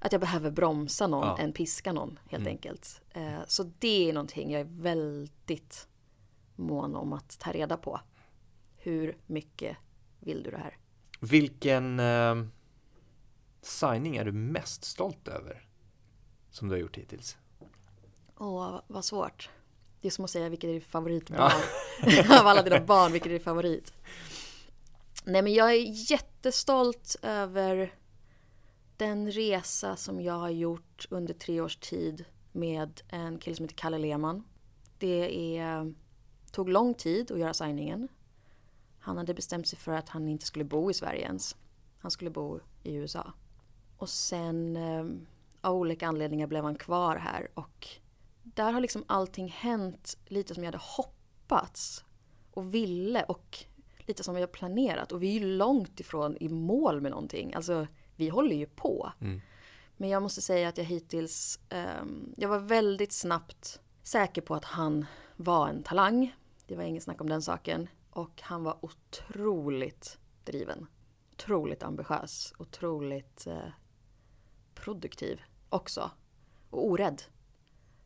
att 0.00 0.12
jag 0.12 0.20
behöver 0.20 0.50
bromsa 0.50 1.06
någon 1.06 1.26
Ja. 1.26 1.38
än 1.38 1.52
piska 1.52 1.92
någon 1.92 2.18
helt 2.30 2.40
Mm. 2.40 2.50
enkelt. 2.52 3.00
Eh, 3.10 3.38
så 3.46 3.70
det 3.78 4.08
är 4.08 4.12
någonting 4.12 4.50
jag 4.52 4.60
är 4.60 4.68
väldigt 4.82 5.88
mån 6.56 6.96
om 6.96 7.12
att 7.12 7.38
ta 7.38 7.52
reda 7.52 7.76
på. 7.76 8.00
Hur 8.76 9.16
mycket 9.26 9.76
vill 10.20 10.42
du 10.42 10.50
det 10.50 10.56
här? 10.58 10.76
Vilken 11.30 12.00
eh, 12.00 12.34
signing 13.62 14.16
är 14.16 14.24
du 14.24 14.32
mest 14.32 14.84
stolt 14.84 15.28
över? 15.28 15.66
Som 16.50 16.68
du 16.68 16.74
har 16.74 16.80
gjort 16.80 16.96
hittills? 16.96 17.36
Åh, 18.38 18.80
vad 18.86 19.04
svårt. 19.04 19.50
Det 20.00 20.08
är 20.08 20.10
som 20.12 20.24
att 20.24 20.30
säga 20.30 20.48
vilket 20.48 20.68
är 20.68 20.74
ditt 20.74 20.82
Ja. 20.82 20.90
favoritbarn. 20.90 21.50
Av 22.40 22.46
alla 22.46 22.62
dina 22.62 22.80
barn, 22.80 23.12
vilket 23.12 23.30
är 23.30 23.34
ditt 23.34 23.44
favorit? 23.44 23.92
Nej 25.24 25.42
men 25.42 25.52
jag 25.54 25.70
är 25.72 26.10
jättestolt 26.10 27.16
över 27.22 27.94
den 28.96 29.30
resa 29.32 29.96
som 29.96 30.20
jag 30.20 30.38
har 30.38 30.50
gjort 30.50 31.06
under 31.10 31.34
tre 31.34 31.60
års 31.60 31.76
tid 31.76 32.24
med 32.52 33.00
en 33.08 33.38
kille 33.38 33.56
som 33.56 33.64
heter 33.64 33.76
Kalle 33.76 33.98
Lehmann. 33.98 34.44
Det 34.98 35.56
är, 35.58 35.94
tog 36.52 36.68
lång 36.68 36.94
tid 36.94 37.30
att 37.32 37.38
göra 37.38 37.54
signingen. 37.54 38.08
Han 39.02 39.16
hade 39.16 39.34
bestämt 39.34 39.68
sig 39.68 39.78
för 39.78 39.92
att 39.92 40.08
han 40.08 40.28
inte 40.28 40.46
skulle 40.46 40.64
bo 40.64 40.90
i 40.90 40.94
Sverige 40.94 41.22
ens. 41.22 41.56
Han 41.98 42.10
skulle 42.10 42.30
bo 42.30 42.60
i 42.82 42.94
USA. 42.94 43.32
Och 43.96 44.08
sen 44.08 44.76
eh, 44.76 45.04
av 45.60 45.76
olika 45.76 46.06
anledningar 46.06 46.46
blev 46.46 46.64
han 46.64 46.74
kvar 46.74 47.16
här 47.16 47.48
och 47.54 47.88
där 48.42 48.72
har 48.72 48.80
liksom 48.80 49.04
allting 49.06 49.48
hänt 49.48 50.18
lite 50.26 50.54
som 50.54 50.62
jag 50.64 50.68
hade 50.68 50.84
hoppats 50.96 52.04
och 52.50 52.74
ville 52.74 53.22
och 53.22 53.58
lite 53.98 54.24
som 54.24 54.34
vi 54.34 54.40
har 54.40 54.48
planerat. 54.48 55.12
Och 55.12 55.22
vi 55.22 55.36
är 55.36 55.40
ju 55.40 55.46
långt 55.46 56.00
ifrån 56.00 56.36
i 56.40 56.48
mål 56.48 57.00
med 57.00 57.10
någonting. 57.10 57.54
Alltså, 57.54 57.86
vi 58.16 58.28
håller 58.28 58.56
ju 58.56 58.66
på. 58.66 59.12
Mm. 59.20 59.40
Men 59.96 60.08
jag 60.08 60.22
måste 60.22 60.42
säga 60.42 60.68
att 60.68 60.78
jag 60.78 60.84
hittills, 60.84 61.60
ehm, 61.68 62.34
jag 62.36 62.48
var 62.48 62.58
väldigt 62.58 63.12
snabbt 63.12 63.80
säker 64.02 64.42
på 64.42 64.54
att 64.54 64.64
han 64.64 65.06
var 65.36 65.68
en 65.68 65.82
talang. 65.82 66.34
Det 66.66 66.76
var 66.76 66.82
inget 66.82 67.02
snack 67.02 67.20
om 67.20 67.28
den 67.28 67.42
saken. 67.42 67.88
Och 68.12 68.42
han 68.42 68.62
var 68.62 68.84
otroligt 68.84 70.18
driven. 70.44 70.86
Otroligt 71.32 71.82
ambitiös. 71.82 72.54
Otroligt 72.58 73.46
eh, 73.46 73.68
produktiv 74.74 75.40
också. 75.68 76.10
Och 76.70 76.86
orädd. 76.86 77.22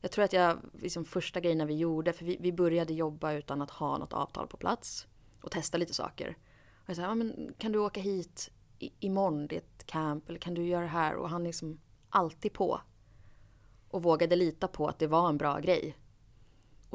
Jag 0.00 0.12
tror 0.12 0.24
att 0.24 0.32
jag, 0.32 0.58
liksom 0.72 1.04
första 1.04 1.40
grejerna 1.40 1.64
vi 1.64 1.74
gjorde, 1.74 2.12
för 2.12 2.24
vi, 2.24 2.36
vi 2.40 2.52
började 2.52 2.94
jobba 2.94 3.32
utan 3.32 3.62
att 3.62 3.70
ha 3.70 3.98
något 3.98 4.12
avtal 4.12 4.46
på 4.46 4.56
plats. 4.56 5.06
Och 5.40 5.50
testa 5.50 5.78
lite 5.78 5.94
saker. 5.94 6.38
Och 6.72 6.88
jag 6.88 6.96
sa, 6.96 7.02
ja, 7.02 7.14
men 7.14 7.54
kan 7.58 7.72
du 7.72 7.78
åka 7.78 8.00
hit 8.00 8.50
i, 8.78 8.92
imorgon, 9.00 9.46
det 9.46 9.56
är 9.56 9.60
ett 9.60 9.86
camp, 9.86 10.28
eller 10.28 10.38
kan 10.38 10.54
du 10.54 10.66
göra 10.66 10.82
det 10.82 10.88
här? 10.88 11.14
Och 11.14 11.30
han 11.30 11.44
liksom 11.44 11.80
alltid 12.08 12.52
på. 12.52 12.80
Och 13.88 14.02
vågade 14.02 14.36
lita 14.36 14.68
på 14.68 14.88
att 14.88 14.98
det 14.98 15.06
var 15.06 15.28
en 15.28 15.38
bra 15.38 15.58
grej. 15.58 15.96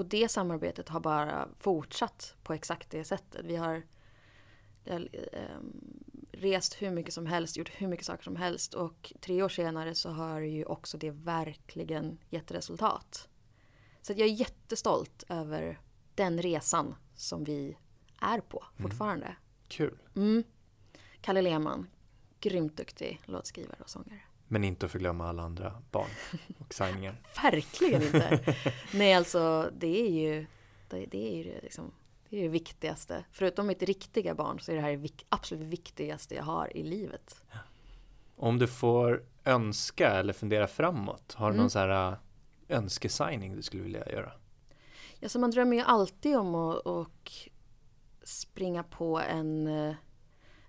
Och 0.01 0.07
det 0.07 0.31
samarbetet 0.31 0.89
har 0.89 0.99
bara 0.99 1.47
fortsatt 1.59 2.35
på 2.43 2.53
exakt 2.53 2.89
det 2.89 3.03
sättet. 3.03 3.45
Vi 3.45 3.55
har, 3.55 3.83
har 4.87 5.09
ehm, 5.33 6.03
rest 6.31 6.81
hur 6.81 6.91
mycket 6.91 7.13
som 7.13 7.25
helst, 7.25 7.57
gjort 7.57 7.69
hur 7.69 7.87
mycket 7.87 8.05
saker 8.05 8.23
som 8.23 8.35
helst 8.35 8.73
och 8.73 9.13
tre 9.19 9.43
år 9.43 9.49
senare 9.49 9.95
så 9.95 10.09
har 10.09 10.39
ju 10.39 10.65
också 10.65 10.97
det 10.97 11.11
verkligen 11.11 12.17
gett 12.29 12.51
resultat. 12.51 13.29
Så 14.01 14.11
jag 14.11 14.19
är 14.21 14.33
jättestolt 14.33 15.23
över 15.29 15.79
den 16.15 16.41
resan 16.41 16.95
som 17.15 17.43
vi 17.43 17.77
är 18.21 18.39
på 18.39 18.63
fortfarande. 18.77 19.35
Kul. 19.67 19.97
Mm. 20.15 20.43
Kalle 21.21 21.41
Lehmann, 21.41 21.87
grymt 22.39 22.77
duktig 22.77 23.21
låtskrivare 23.25 23.79
och 23.81 23.89
sångare. 23.89 24.21
Men 24.51 24.63
inte 24.63 24.85
att 24.85 24.91
förglömma 24.91 25.29
alla 25.29 25.43
andra 25.43 25.81
barn 25.91 26.09
och 26.59 26.73
signingar. 26.73 27.15
Verkligen 27.43 28.01
inte. 28.01 28.55
Nej, 28.93 29.13
alltså 29.13 29.71
det 29.77 30.01
är 30.01 30.09
ju 30.09 30.45
det, 30.89 31.05
det, 31.05 31.33
är 31.33 31.37
ju 31.37 31.43
det, 31.43 31.61
liksom, 31.61 31.91
det, 32.29 32.37
är 32.37 32.41
det 32.43 32.47
viktigaste. 32.49 33.25
Förutom 33.31 33.67
mitt 33.67 33.83
riktiga 33.83 34.35
barn 34.35 34.59
så 34.59 34.71
är 34.71 34.75
det 34.75 34.81
här 34.81 34.97
det 34.97 35.25
absolut 35.29 35.67
viktigaste 35.67 36.35
jag 36.35 36.43
har 36.43 36.77
i 36.77 36.83
livet. 36.83 37.43
Om 38.35 38.59
du 38.59 38.67
får 38.67 39.23
önska 39.43 40.09
eller 40.09 40.33
fundera 40.33 40.67
framåt, 40.67 41.33
har 41.33 41.47
du 41.47 41.53
Mm. 41.53 41.61
någon 41.61 41.69
så 41.69 41.79
här 41.79 42.11
äh, 42.11 42.17
önskesigning 42.77 43.55
du 43.55 43.61
skulle 43.61 43.83
vilja 43.83 44.09
göra? 44.09 44.31
Ja, 45.19 45.29
så 45.29 45.39
man 45.39 45.51
drömmer 45.51 45.77
ju 45.77 45.83
alltid 45.83 46.37
om 46.37 46.55
att 46.55 46.77
och 46.85 47.31
springa 48.23 48.83
på 48.83 49.19
en, 49.19 49.67
eh, 49.67 49.95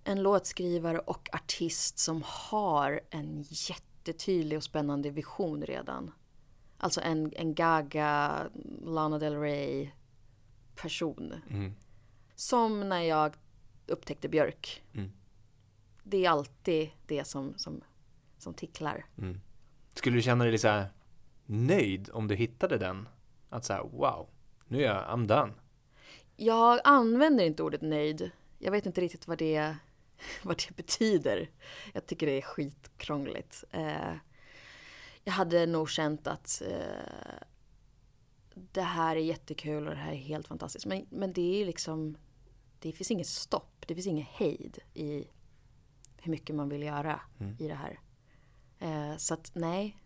en 0.05 0.23
låtskrivare 0.23 0.99
och 0.99 1.29
artist 1.33 1.99
som 1.99 2.23
har 2.27 3.01
en 3.11 3.45
jättetydlig 3.49 4.59
och 4.59 4.65
spännande 4.65 5.11
vision 5.11 5.63
redan. 5.63 6.11
Alltså 6.79 7.01
en, 7.01 7.33
en 7.37 7.55
Gaga, 7.55 8.43
Lana 8.85 9.19
Del 9.19 9.41
Rey 9.41 9.91
person. 10.75 11.35
Mm. 11.51 11.75
Som 12.35 12.89
när 12.89 13.03
jag 13.03 13.35
upptäckte 13.87 14.29
Björk. 14.29 14.83
Mm. 14.93 15.13
Det 16.03 16.25
är 16.25 16.31
alltid 16.31 16.91
det 17.07 17.25
som, 17.25 17.55
som, 17.57 17.81
som 18.39 18.55
ticklar. 18.55 19.05
Mm. 19.19 19.41
Skulle 19.95 20.17
du 20.17 20.23
känna 20.23 20.45
dig 20.45 20.53
lite 20.53 20.87
nöjd 21.47 22.11
om 22.13 22.29
du 22.29 22.35
hittade 22.35 22.79
den? 22.79 23.09
Att 23.49 23.65
säga 23.65 23.83
wow, 23.83 24.29
nu 24.69 24.79
är 24.79 24.87
jag, 24.87 25.05
I'm 25.05 25.27
done. 25.27 25.53
Jag 26.37 26.81
använder 26.85 27.45
inte 27.45 27.63
ordet 27.63 27.83
nöjd. 27.83 28.31
Jag 28.59 28.73
vet 28.73 28.87
inte 28.87 29.01
riktigt 29.01 29.29
vad 29.29 29.39
det 29.39 29.77
vad 30.43 30.57
det 30.69 30.77
betyder. 30.77 31.51
Jag 31.93 32.07
tycker 32.07 32.27
det 32.27 32.39
är 32.39 32.43
skitkrångligt. 32.43 33.65
Eh, 33.71 34.15
jag 35.25 35.33
hade 35.33 35.67
nog 35.67 35.91
känt 35.91 36.27
att 36.27 36.63
eh, 36.69 37.43
det 38.55 38.83
här 38.83 39.17
är 39.17 39.21
jättekul 39.21 39.89
och 39.89 39.95
det 39.95 40.01
här 40.01 40.13
är 40.13 40.17
helt 40.17 40.49
fantastiskt. 40.49 40.87
Men, 40.87 41.07
men 41.11 41.33
det 41.33 41.63
är 41.63 41.67
liksom, 41.67 42.17
det 42.79 42.93
finns 42.93 43.11
inget 43.11 43.27
stopp, 43.27 43.85
det 43.87 43.95
finns 43.95 44.07
ingen 44.07 44.27
hejd 44.33 44.79
i 44.95 45.25
hur 46.17 46.31
mycket 46.31 46.57
man 46.57 46.69
vill 46.69 46.83
göra 46.83 47.21
Mm. 47.41 47.57
i 47.59 47.69
det 47.69 47.75
här. 47.75 48.01
Eh, 48.79 49.17
så 49.17 49.35
att 49.35 49.51
nej, 49.55 49.97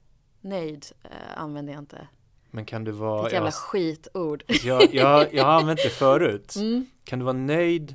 nöjd 0.40 0.86
eh, 1.02 1.10
använder 1.38 1.72
jag 1.72 1.82
inte. 1.82 2.08
Men 2.50 2.64
kan 2.64 2.84
du 2.84 2.90
Det 2.92 2.96
är 2.96 3.00
vara... 3.00 3.26
ett 3.26 3.32
jävla 3.32 3.46
jag, 3.46 3.54
skitord. 3.54 4.44
jag, 4.64 4.94
jag, 4.94 5.34
jag 5.34 5.44
har 5.44 5.52
använt 5.52 5.82
det 5.82 5.90
förut. 5.90 6.54
Mm. 6.60 6.86
Kan 7.04 7.18
du 7.18 7.24
vara 7.24 7.36
nöjd 7.36 7.94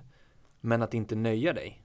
men 0.60 0.82
att 0.82 0.94
inte 0.94 1.16
nöja 1.16 1.54
dig? 1.54 1.81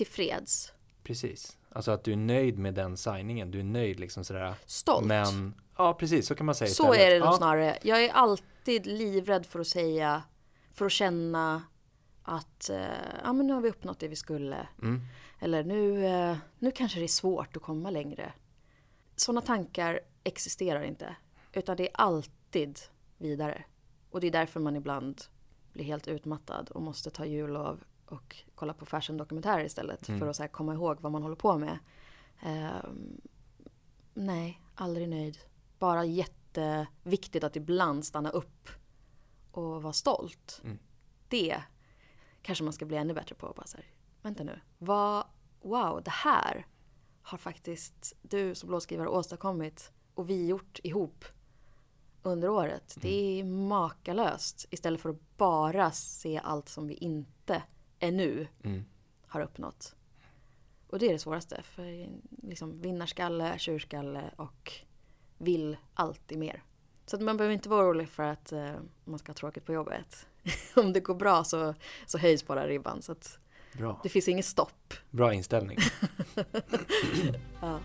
Tillfreds. 0.00 0.72
Precis. 1.02 1.58
Alltså 1.72 1.90
att 1.90 2.04
du 2.04 2.12
är 2.12 2.16
nöjd 2.16 2.58
med 2.58 2.74
den 2.74 2.96
signingen. 2.96 3.50
Du 3.50 3.58
är 3.60 3.64
nöjd 3.64 4.00
liksom 4.00 4.24
sådär. 4.24 4.54
Stolt. 4.66 5.06
Men, 5.06 5.54
ja 5.76 5.94
precis, 5.94 6.26
så 6.26 6.34
kan 6.34 6.46
man 6.46 6.54
säga 6.54 6.68
Så 6.70 6.82
istället. 6.82 7.00
är 7.00 7.10
det 7.14 7.18
nog 7.18 7.28
ja. 7.28 7.36
snarare. 7.36 7.78
Jag 7.82 8.04
är 8.04 8.12
alltid 8.12 8.86
livrädd 8.86 9.46
för 9.46 9.60
att 9.60 9.66
säga, 9.66 10.22
för 10.72 10.86
att 10.86 10.92
känna 10.92 11.62
att 12.22 12.70
eh, 12.70 12.80
ja, 13.24 13.32
men 13.32 13.46
nu 13.46 13.52
har 13.52 13.60
vi 13.60 13.68
uppnått 13.68 13.98
det 13.98 14.08
vi 14.08 14.16
skulle. 14.16 14.68
Mm. 14.82 15.00
Eller 15.40 15.64
nu, 15.64 16.06
eh, 16.06 16.36
nu 16.58 16.70
kanske 16.70 16.98
det 16.98 17.06
är 17.06 17.08
svårt 17.08 17.56
att 17.56 17.62
komma 17.62 17.90
längre. 17.90 18.32
Sådana 19.16 19.40
tankar 19.40 20.00
existerar 20.24 20.82
inte. 20.82 21.16
Utan 21.52 21.76
det 21.76 21.82
är 21.88 21.92
alltid 21.94 22.78
vidare. 23.18 23.64
Och 24.10 24.20
det 24.20 24.26
är 24.26 24.30
därför 24.30 24.60
man 24.60 24.76
ibland 24.76 25.22
blir 25.72 25.84
helt 25.84 26.08
utmattad 26.08 26.70
och 26.70 26.82
måste 26.82 27.10
ta 27.10 27.24
jullov 27.24 27.84
och 28.12 28.36
kolla 28.54 28.74
på 28.74 28.86
fashion-dokumentärer 28.86 29.64
istället. 29.64 30.08
Mm. 30.08 30.20
För 30.20 30.26
att 30.26 30.36
så 30.36 30.48
komma 30.48 30.74
ihåg 30.74 31.00
vad 31.00 31.12
man 31.12 31.22
håller 31.22 31.36
på 31.36 31.58
med. 31.58 31.78
Ehm, 32.42 33.20
nej, 34.14 34.62
aldrig 34.74 35.08
nöjd. 35.08 35.38
Bara 35.78 36.04
jätteviktigt 36.04 37.44
att 37.44 37.56
ibland 37.56 38.04
stanna 38.04 38.30
upp 38.30 38.68
och 39.50 39.82
vara 39.82 39.92
stolt. 39.92 40.60
Mm. 40.64 40.78
Det 41.28 41.62
kanske 42.42 42.64
man 42.64 42.72
ska 42.72 42.84
bli 42.84 42.96
ännu 42.96 43.14
bättre 43.14 43.34
på. 43.34 43.52
Bara 43.56 43.66
så 43.66 43.76
här, 43.76 43.86
vänta 44.22 44.44
nu, 44.44 44.60
vad, 44.78 45.24
wow, 45.60 46.02
det 46.04 46.10
här 46.10 46.66
har 47.22 47.38
faktiskt 47.38 48.16
du 48.22 48.54
som 48.54 48.70
låtskrivare 48.70 49.08
åstadkommit 49.08 49.92
och 50.14 50.30
vi 50.30 50.46
gjort 50.46 50.80
ihop 50.82 51.24
under 52.22 52.48
året. 52.48 52.96
Det 53.00 53.40
är 53.40 53.44
makalöst 53.44 54.66
istället 54.70 55.00
för 55.00 55.08
att 55.08 55.36
bara 55.36 55.90
se 55.90 56.40
allt 56.44 56.68
som 56.68 56.86
vi 56.86 56.94
inte 56.94 57.62
ännu 58.00 58.46
Mm. 58.64 58.84
har 59.26 59.40
uppnått. 59.40 59.94
Och 60.88 60.98
det 60.98 61.06
är 61.06 61.12
det 61.12 61.18
svåraste. 61.18 61.62
För 61.62 62.08
liksom 62.48 62.82
vinnarskalle, 62.82 63.58
tjurskalle 63.58 64.30
och 64.36 64.72
vill 65.38 65.76
alltid 65.94 66.38
mer. 66.38 66.62
Så 67.06 67.16
att 67.16 67.22
man 67.22 67.36
behöver 67.36 67.54
inte 67.54 67.68
vara 67.68 67.86
orolig 67.86 68.08
för 68.08 68.22
att 68.22 68.52
eh, 68.52 68.72
man 69.04 69.18
ska 69.18 69.30
ha 69.30 69.34
tråkigt 69.34 69.64
på 69.64 69.72
jobbet. 69.72 70.26
Om 70.76 70.92
det 70.92 71.00
går 71.00 71.14
bra 71.14 71.44
så, 71.44 71.74
så 72.06 72.18
höjs 72.18 72.46
bara 72.46 72.68
ribban. 72.68 73.02
Så 73.02 73.12
att 73.12 73.38
Bra. 73.72 74.00
det 74.02 74.08
finns 74.08 74.28
inget 74.28 74.44
stopp. 74.44 74.94
Bra 75.10 75.34
inställning. 75.34 75.78
Ja. 77.60 77.80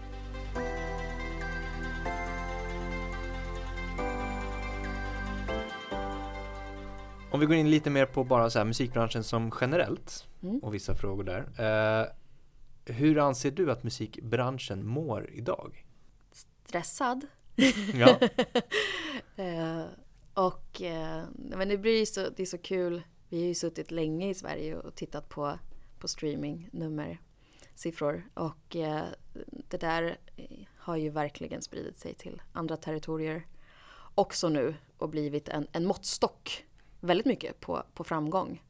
Om 7.36 7.40
vi 7.40 7.46
går 7.46 7.56
in 7.56 7.70
lite 7.70 7.90
mer 7.90 8.06
på 8.06 8.24
bara 8.24 8.50
så 8.50 8.60
här 8.60 8.66
musikbranschen 8.66 9.24
som 9.24 9.52
generellt 9.62 10.28
Mm. 10.44 10.60
och 10.60 10.74
vissa 10.74 10.96
frågor 10.96 11.24
där. 11.24 11.40
Eh, 11.58 12.08
hur 12.96 13.18
anser 13.18 13.52
du 13.52 13.72
att 13.72 13.84
musikbranschen 13.84 14.88
mår 14.88 15.30
idag? 15.34 15.86
Stressad. 16.66 17.28
Ja, 17.94 18.20
Eh, 19.36 19.84
och 20.34 20.82
eh, 20.82 21.24
men 21.34 21.70
det 21.70 21.78
blir 21.78 22.06
så, 22.06 22.30
det 22.30 22.42
är 22.44 22.46
så 22.46 22.58
kul. 22.58 23.02
Vi 23.30 23.40
har 23.42 23.48
ju 23.48 23.56
suttit 23.56 23.92
länge 23.92 24.30
i 24.30 24.34
Sverige 24.34 24.76
och 24.76 24.96
tittat 24.96 25.30
på, 25.30 25.60
på 26.00 26.08
streaming 26.08 26.70
nummersiffror. 26.72 28.30
Och 28.34 28.76
eh, 28.76 29.04
det 29.70 29.78
där 29.78 30.18
har 30.78 30.96
ju 30.96 31.10
verkligen 31.10 31.62
spridit 31.62 31.98
sig 32.00 32.14
till 32.14 32.42
andra 32.54 32.78
territorier 32.78 33.46
också 34.16 34.50
nu 34.50 34.76
och 34.98 35.10
blivit 35.10 35.50
en, 35.50 35.68
en 35.72 35.86
måttstock 35.86 36.66
väldigt 37.06 37.26
mycket 37.26 37.60
på, 37.60 37.84
på 37.94 38.04
framgång. 38.04 38.62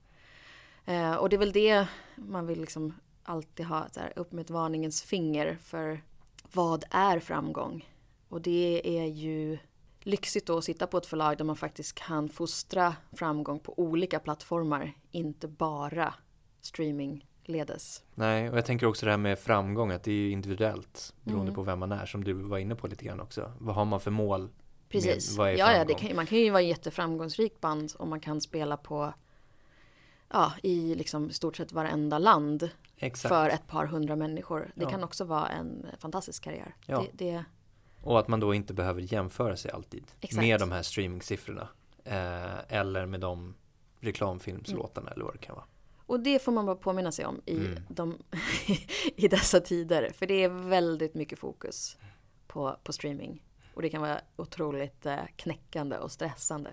Eh, 0.86 1.14
och 1.16 1.30
det 1.30 1.36
är 1.36 1.38
väl 1.38 1.52
det 1.52 1.88
man 2.16 2.48
vill 2.48 2.62
liksom 2.62 2.94
alltid 3.24 3.66
ha 3.66 3.88
så 3.92 4.00
här, 4.00 4.14
upp 4.16 4.32
med 4.32 4.42
ett 4.42 4.50
varningens 4.50 5.04
finger 5.04 5.58
för 5.62 6.02
vad 6.54 6.86
är 6.90 7.20
framgång? 7.20 7.90
Och 8.30 8.42
det 8.42 8.82
är 9.00 9.06
ju 9.06 9.58
lyxigt 10.00 10.46
då 10.48 10.58
att 10.58 10.64
sitta 10.64 10.88
på 10.88 10.98
ett 10.98 11.06
förlag 11.06 11.38
där 11.38 11.46
man 11.46 11.56
faktiskt 11.56 11.96
kan 11.96 12.30
fostra 12.30 12.96
framgång 13.14 13.60
på 13.60 13.80
olika 13.80 14.20
plattformar, 14.20 14.94
inte 15.12 15.48
bara 15.48 16.14
streamingledes. 16.62 18.04
nej, 18.16 18.50
och 18.50 18.58
jag 18.58 18.66
tänker 18.66 18.88
också 18.88 19.06
det 19.06 19.12
här 19.12 19.18
med 19.18 19.40
framgång, 19.40 19.92
att 19.92 20.04
det 20.04 20.12
är 20.12 20.16
ju 20.16 20.32
individuellt 20.32 21.14
beroende 21.24 21.44
Mm. 21.44 21.56
på 21.56 21.62
vem 21.62 21.80
man 21.80 21.92
är, 21.92 22.06
som 22.06 22.24
du 22.24 22.34
var 22.34 22.58
inne 22.58 22.76
på 22.76 22.88
lite 22.88 23.06
grann 23.06 23.20
också. 23.20 23.52
Vad 23.60 23.76
har 23.76 23.86
man 23.86 24.00
för 24.00 24.12
mål? 24.12 24.50
Precis. 24.90 25.38
Med, 25.38 25.58
ja, 25.58 25.74
ja, 25.90 25.96
kan, 25.98 26.16
man 26.16 26.26
kan 26.26 26.38
ju 26.38 26.50
vara 26.50 26.62
en 26.62 26.68
jätteframgångsrik 26.68 27.62
band 27.62 27.94
om 28.00 28.10
man 28.10 28.20
kan 28.20 28.42
spela 28.42 28.78
på 28.78 29.14
ja, 30.30 30.54
i 30.64 30.96
liksom 30.96 31.32
stort 31.32 31.56
sett 31.58 31.72
varenda 31.72 32.18
land 32.20 32.70
Exakt. 32.98 33.30
för 33.34 33.50
ett 33.50 33.68
par 33.68 33.86
hundra 33.86 34.16
människor. 34.16 34.72
Det 34.76 34.84
Ja. 34.84 34.90
kan 34.90 35.04
också 35.04 35.24
vara 35.24 35.48
en 35.48 35.86
fantastisk 36.00 36.44
karriär. 36.44 36.76
Ja. 36.86 37.06
Det, 37.14 37.26
det, 37.32 37.44
Och 38.02 38.20
att 38.20 38.28
man 38.28 38.40
då 38.40 38.54
inte 38.54 38.74
behöver 38.74 39.02
jämföra 39.14 39.58
sig 39.58 39.72
alltid 39.72 40.04
Exakt. 40.22 40.42
med 40.42 40.60
de 40.60 40.72
här 40.72 40.82
streamingsiffrorna. 40.82 41.68
Eh, 42.04 42.60
eller 42.78 43.06
med 43.06 43.20
de 43.20 43.56
reklamfilmslåtarna 44.00 45.12
eller 45.12 45.26
vad 45.26 45.34
det 45.34 45.38
kan 45.38 45.56
vara. 45.56 45.66
och 46.08 46.20
det 46.20 46.42
får 46.44 46.52
man 46.52 46.66
bara 46.66 46.76
påminna 46.76 47.12
sig 47.12 47.26
om 47.26 47.42
i, 47.46 47.58
Mm. 47.58 47.80
de, 47.90 48.18
i 49.16 49.28
dessa 49.28 49.60
tider. 49.60 50.12
För 50.14 50.26
det 50.28 50.44
är 50.44 50.50
väldigt 50.50 51.14
mycket 51.16 51.40
fokus 51.40 51.98
på, 52.48 52.78
på 52.84 52.94
streaming. 52.94 53.44
Och 53.76 53.82
det 53.82 53.90
kan 53.90 54.02
vara 54.02 54.22
otroligt 54.36 55.06
eh, 55.06 55.26
knäckande 55.36 55.98
och 55.98 56.12
stressande. 56.12 56.70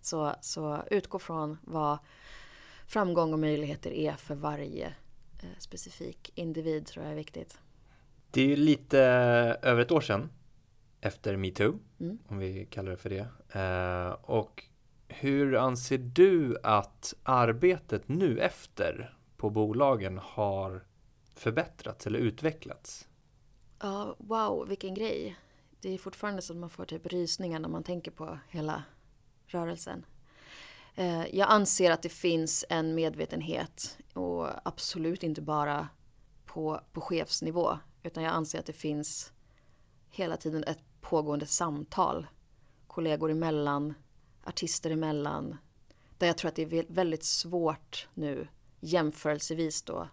Så, 0.00 0.34
så 0.40 0.82
utgå 0.90 1.18
från 1.18 1.58
vad 1.62 1.98
framgång 2.86 3.32
och 3.32 3.38
möjligheter 3.38 3.90
är 3.92 4.12
för 4.12 4.34
varje 4.34 4.86
eh, 5.42 5.48
specifik 5.58 6.32
individ 6.34 6.86
tror 6.86 7.04
jag 7.04 7.12
är 7.12 7.16
viktigt. 7.16 7.58
Det 8.30 8.42
är 8.42 8.46
ju 8.46 8.56
lite 8.56 8.98
över 9.62 9.80
ett 9.82 9.90
år 9.90 10.00
sedan 10.00 10.30
efter 11.00 11.36
metoo, 11.36 11.78
Mm. 12.00 12.18
om 12.28 12.38
vi 12.38 12.66
kallar 12.70 12.90
det 12.90 12.96
för 12.96 13.10
det. 13.10 13.26
Eh, 13.60 14.12
och 14.30 14.64
hur 15.08 15.56
anser 15.56 15.98
du 15.98 16.56
att 16.62 17.14
arbetet 17.22 18.08
nu 18.08 18.38
efter 18.40 19.16
på 19.36 19.50
bolagen 19.50 20.18
har 20.22 20.84
förbättrats 21.34 22.06
eller 22.06 22.18
utvecklats? 22.18 23.08
Ja, 23.80 24.16
wow, 24.18 24.68
vilken 24.68 24.94
grej. 24.94 25.36
Det 25.82 25.94
är 25.94 25.98
fortfarande 25.98 26.42
så 26.42 26.52
att 26.52 26.58
man 26.58 26.70
får 26.70 26.84
typ 26.84 27.06
rysningar 27.06 27.58
när 27.58 27.68
man 27.68 27.82
tänker 27.82 28.10
på 28.10 28.38
hela 28.48 28.84
rörelsen. 29.46 30.06
Eh, 30.94 31.36
jag 31.36 31.50
anser 31.50 31.90
att 31.90 32.02
det 32.02 32.08
finns 32.08 32.64
en 32.68 32.94
medvetenhet 32.94 33.98
och 34.12 34.68
absolut 34.68 35.22
inte 35.22 35.42
bara 35.42 35.88
på, 36.44 36.80
på 36.92 37.00
chefsnivå 37.00 37.78
utan 38.02 38.22
jag 38.22 38.32
anser 38.32 38.58
att 38.58 38.66
det 38.66 38.72
finns 38.72 39.32
hela 40.10 40.36
tiden 40.36 40.64
ett 40.64 40.82
pågående 41.00 41.46
samtal 41.46 42.26
kollegor 42.86 43.30
emellan, 43.30 43.94
artister 44.44 44.90
emellan 44.90 45.56
där 46.18 46.26
jag 46.26 46.38
tror 46.38 46.48
att 46.48 46.54
det 46.54 46.62
är 46.62 46.84
väldigt 46.88 47.24
svårt 47.24 48.08
nu 48.14 48.48
jämförelsevis 48.80 49.82
då 49.82 50.08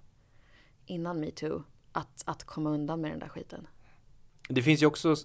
innan 0.85 1.19
metoo 1.19 1.63
att, 1.91 2.23
att 2.25 2.43
komma 2.43 2.69
undan 2.69 3.01
med 3.01 3.11
den 3.11 3.19
där 3.19 3.29
skiten. 3.29 3.67
Det 4.49 4.63
finns 4.63 4.81
ju 4.81 4.85
också 4.85 5.15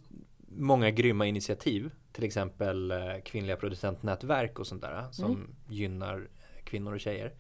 många 0.57 0.91
grymma 0.91 1.27
initiativ, 1.27 1.91
till 2.13 2.25
exempel 2.25 2.91
eh, 2.91 2.99
kvinnliga 3.25 3.57
producentnätverk 3.57 4.59
och 4.59 4.67
sånt 4.67 4.83
där 4.83 5.05
som 5.11 5.55
gynnar 5.69 6.29
kvinnor 6.65 6.95
och 6.95 7.01
tjejer. 7.01 7.33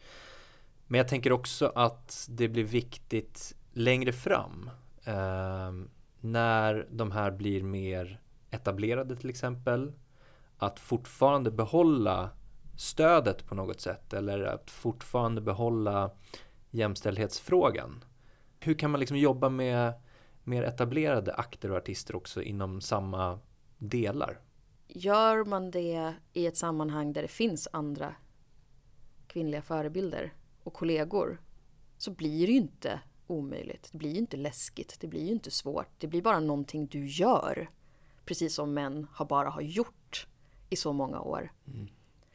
Men 0.87 0.99
jag 0.99 1.09
tänker 1.09 1.33
också 1.33 1.73
att 1.75 2.27
det 2.31 2.49
blir 2.49 2.65
viktigt 2.65 3.57
längre 3.73 4.13
fram 4.13 4.71
ehm, 5.05 5.91
när 6.21 6.87
de 6.91 7.11
här 7.11 7.31
blir 7.31 7.63
mer 7.63 8.21
etablerade 8.51 9.17
till 9.17 9.31
exempel 9.31 9.93
att 10.57 10.81
fortfarande 10.81 11.51
behålla 11.51 12.31
stödet 12.77 13.47
på 13.47 13.55
något 13.55 13.81
sätt 13.81 14.13
eller 14.13 14.43
att 14.45 14.71
fortfarande 14.71 15.41
behålla 15.41 16.11
jämställdhetsfrågan. 16.71 18.05
Hur 18.61 18.75
kan 18.75 18.91
man 18.91 19.01
liksom 19.01 19.17
jobba 19.17 19.49
med 19.49 19.93
mer 20.45 20.63
etablerade 20.63 21.35
akter 21.35 21.71
och 21.71 21.77
artister 21.77 22.17
också 22.17 22.43
inom 22.43 22.81
samma 22.81 23.39
delar? 23.79 24.41
Gör 24.89 25.45
man 25.45 25.71
det 25.71 26.15
i 26.33 26.47
ett 26.47 26.57
sammanhang 26.57 27.13
där 27.13 27.23
det 27.23 27.29
finns 27.29 27.69
andra 27.73 28.15
kvinnliga 29.27 29.63
förebilder 29.63 30.33
och 30.63 30.73
kollegor 30.73 31.41
så 31.99 32.11
blir 32.11 32.47
det 32.47 32.53
ju 32.53 32.59
inte 32.59 33.01
omöjligt. 33.27 33.89
Det 33.93 33.99
blir 33.99 34.11
ju 34.11 34.19
inte 34.19 34.37
läskigt. 34.37 34.97
Det 35.01 35.07
blir 35.07 35.25
ju 35.25 35.33
inte 35.33 35.51
svårt. 35.51 35.89
Det 35.99 36.07
blir 36.07 36.23
bara 36.23 36.41
någonting 36.41 36.87
du 36.87 37.07
gör. 37.07 37.71
Precis 38.25 38.55
som 38.55 38.75
män 38.75 39.07
har 39.13 39.27
bara 39.27 39.51
har 39.51 39.61
gjort 39.61 40.27
i 40.71 40.77
så 40.77 40.93
många 40.93 41.21
år. 41.21 41.53
Mm. 41.67 41.89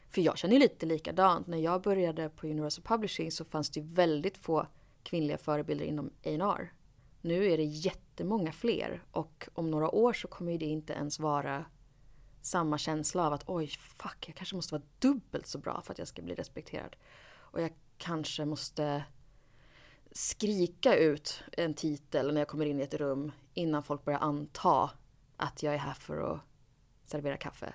För 0.08 0.20
jag 0.20 0.38
känner 0.38 0.58
lite 0.58 0.86
likadant. 0.86 1.46
När 1.46 1.58
jag 1.58 1.82
började 1.82 2.28
på 2.28 2.46
Universal 2.46 2.84
Publishing 2.84 3.30
så 3.30 3.44
fanns 3.44 3.70
det 3.70 3.80
väldigt 3.80 4.38
få 4.38 4.66
kvinnliga 5.02 5.38
förebilder 5.38 5.84
inom 5.84 6.06
A&R. 6.06 6.72
Nu 7.20 7.52
är 7.52 7.56
det 7.56 7.64
jättemånga 7.64 8.52
fler 8.52 9.02
och 9.10 9.48
om 9.54 9.70
några 9.70 9.90
år 9.90 10.12
så 10.12 10.28
kommer 10.28 10.58
det 10.58 10.66
inte 10.66 10.92
ens 10.92 11.18
vara 11.18 11.64
samma 12.42 12.78
känsla 12.78 13.26
av 13.26 13.32
att 13.32 13.44
oj, 13.46 13.68
fuck, 13.68 14.28
jag 14.28 14.36
kanske 14.36 14.56
måste 14.56 14.74
vara 14.74 14.82
dubbelt 14.98 15.46
så 15.46 15.58
bra 15.58 15.82
för 15.84 15.92
att 15.92 15.98
jag 15.98 16.08
ska 16.08 16.22
bli 16.22 16.34
respekterad. 16.34 16.96
Och 17.32 17.62
jag 17.62 17.72
kanske 17.98 18.44
måste 18.44 19.04
skrika 20.12 20.96
ut 20.96 21.42
en 21.52 21.74
titel 21.74 22.34
när 22.34 22.40
jag 22.40 22.48
kommer 22.48 22.66
in 22.66 22.80
i 22.80 22.82
ett 22.82 22.94
rum 22.94 23.32
innan 23.54 23.82
folk 23.82 24.04
börjar 24.04 24.20
anta 24.20 24.90
att 25.36 25.62
jag 25.62 25.74
är 25.74 25.78
här 25.78 25.94
för 25.94 26.32
att 26.32 26.40
servera 27.04 27.36
kaffe. 27.36 27.74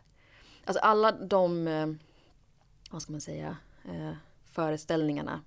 Alltså 0.66 0.80
alla 0.80 1.12
de, 1.12 1.68
eh, 1.68 1.88
vad 2.92 3.02
ska 3.02 3.12
man 3.12 3.22
säga, 3.22 3.58
eh, 3.86 4.12
föreställningarna 4.46 5.42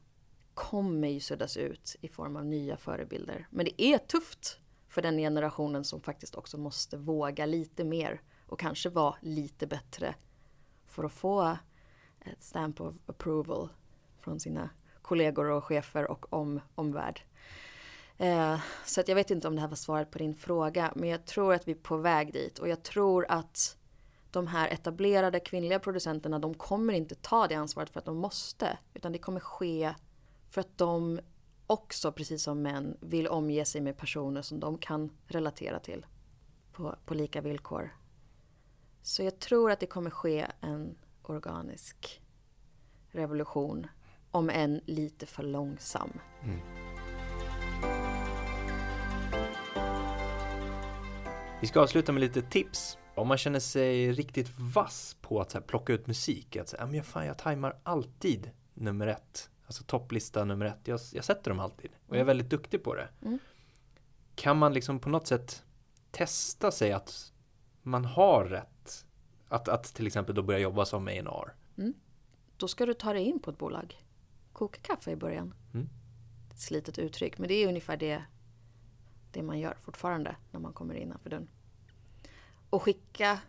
kommer 0.58 1.08
ju 1.08 1.20
suddas 1.20 1.56
ut 1.56 1.96
i 2.00 2.08
form 2.08 2.36
av 2.36 2.44
nya 2.44 2.76
förebilder. 2.76 3.46
Men 3.50 3.64
det 3.64 3.82
är 3.82 3.98
tufft 3.98 4.58
för 4.88 5.02
den 5.02 5.18
generationen 5.18 5.84
som 5.84 6.00
faktiskt 6.00 6.34
också 6.34 6.58
måste 6.58 6.96
våga 6.96 7.46
lite 7.46 7.84
mer 7.84 8.22
och 8.46 8.60
kanske 8.60 8.88
vara 8.88 9.14
lite 9.20 9.66
bättre 9.66 10.14
för 10.86 11.04
att 11.04 11.12
få 11.12 11.56
ett 12.20 12.42
stamp 12.42 12.80
of 12.80 12.94
approval 13.06 13.68
från 14.20 14.40
sina 14.40 14.70
kollegor 15.02 15.50
och 15.50 15.64
chefer 15.64 16.10
och 16.10 16.32
om, 16.32 16.60
omvärld. 16.74 17.22
Eh, 18.16 18.60
så 18.84 19.00
att 19.00 19.08
jag 19.08 19.14
vet 19.14 19.30
inte 19.30 19.48
om 19.48 19.54
det 19.54 19.60
här 19.60 19.68
var 19.68 19.76
svaret 19.76 20.10
på 20.10 20.18
din 20.18 20.34
fråga, 20.34 20.92
men 20.96 21.08
jag 21.08 21.24
tror 21.24 21.54
att 21.54 21.68
vi 21.68 21.72
är 21.72 21.76
på 21.76 21.96
väg 21.96 22.32
dit 22.32 22.58
och 22.58 22.68
jag 22.68 22.82
tror 22.82 23.26
att 23.28 23.76
de 24.30 24.46
här 24.46 24.68
etablerade 24.68 25.40
kvinnliga 25.40 25.78
producenterna, 25.78 26.38
de 26.38 26.54
kommer 26.54 26.92
inte 26.92 27.14
ta 27.14 27.46
det 27.46 27.54
ansvaret 27.54 27.90
för 27.90 27.98
att 27.98 28.06
de 28.06 28.16
måste, 28.16 28.78
utan 28.94 29.12
det 29.12 29.18
kommer 29.18 29.40
ske 29.40 29.94
för 30.50 30.60
att 30.60 30.78
de 30.78 31.20
också, 31.66 32.12
precis 32.12 32.42
som 32.42 32.62
män, 32.62 32.96
vill 33.00 33.28
omge 33.28 33.64
sig 33.64 33.80
med 33.80 33.96
personer 33.96 34.42
som 34.42 34.60
de 34.60 34.78
kan 34.78 35.10
relatera 35.26 35.80
till 35.80 36.06
på, 36.72 36.96
på 37.04 37.14
lika 37.14 37.40
villkor. 37.40 37.96
Så 39.02 39.22
jag 39.22 39.38
tror 39.38 39.70
att 39.70 39.80
det 39.80 39.86
kommer 39.86 40.10
ske 40.10 40.46
en 40.60 40.98
organisk 41.22 42.22
revolution, 43.10 43.86
om 44.30 44.50
än 44.50 44.80
lite 44.86 45.26
för 45.26 45.42
långsam. 45.42 46.10
Mm. 46.42 46.60
Vi 51.60 51.66
ska 51.66 51.80
avsluta 51.80 52.12
med 52.12 52.20
lite 52.20 52.42
tips. 52.42 52.98
Om 53.14 53.28
man 53.28 53.38
känner 53.38 53.60
sig 53.60 54.12
riktigt 54.12 54.48
vass 54.58 55.16
på 55.20 55.40
att 55.40 55.52
här, 55.52 55.60
plocka 55.60 55.92
ut 55.92 56.06
musik, 56.06 56.56
att 56.56 56.68
säga, 56.68 56.86
men 56.86 57.04
fan, 57.04 57.26
jag 57.26 57.38
tajmar 57.38 57.80
alltid 57.82 58.50
nummer 58.74 59.06
ett. 59.06 59.50
Alltså 59.68 59.84
topplista 59.84 60.44
nummer 60.44 60.66
ett. 60.66 60.88
Jag, 60.88 61.00
jag 61.12 61.24
sätter 61.24 61.50
dem 61.50 61.60
alltid. 61.60 61.90
Och 62.06 62.16
jag 62.16 62.16
är 62.16 62.20
mm. 62.20 62.26
väldigt 62.26 62.50
duktig 62.50 62.82
på 62.82 62.94
det. 62.94 63.08
Mm. 63.22 63.38
Kan 64.34 64.58
man 64.58 64.72
liksom 64.72 64.98
på 65.00 65.08
något 65.08 65.26
sätt 65.26 65.64
testa 66.10 66.70
sig 66.70 66.92
att 66.92 67.32
man 67.82 68.04
har 68.04 68.44
rätt? 68.44 69.06
Att, 69.48 69.68
att 69.68 69.84
till 69.84 70.06
exempel 70.06 70.34
då 70.34 70.42
börja 70.42 70.58
jobba 70.58 70.84
som 70.84 71.08
A&R. 71.08 71.54
Mm. 71.78 71.94
Då 72.56 72.68
ska 72.68 72.86
du 72.86 72.94
ta 72.94 73.12
dig 73.12 73.24
in 73.24 73.40
på 73.40 73.50
ett 73.50 73.58
bolag. 73.58 74.04
Koka 74.52 74.80
kaffe 74.80 75.10
i 75.10 75.16
början. 75.16 75.54
Mm. 75.74 75.88
Ett 76.50 76.60
slitet 76.60 76.98
uttryck. 76.98 77.38
Men 77.38 77.48
det 77.48 77.54
är 77.54 77.68
ungefär 77.68 77.96
det, 77.96 78.22
det 79.32 79.42
man 79.42 79.58
gör 79.58 79.76
fortfarande 79.80 80.36
när 80.50 80.60
man 80.60 80.72
kommer 80.72 80.94
innanför 80.94 81.30
dörren. 81.30 81.48
Och 82.70 82.82
skicka 82.82 83.40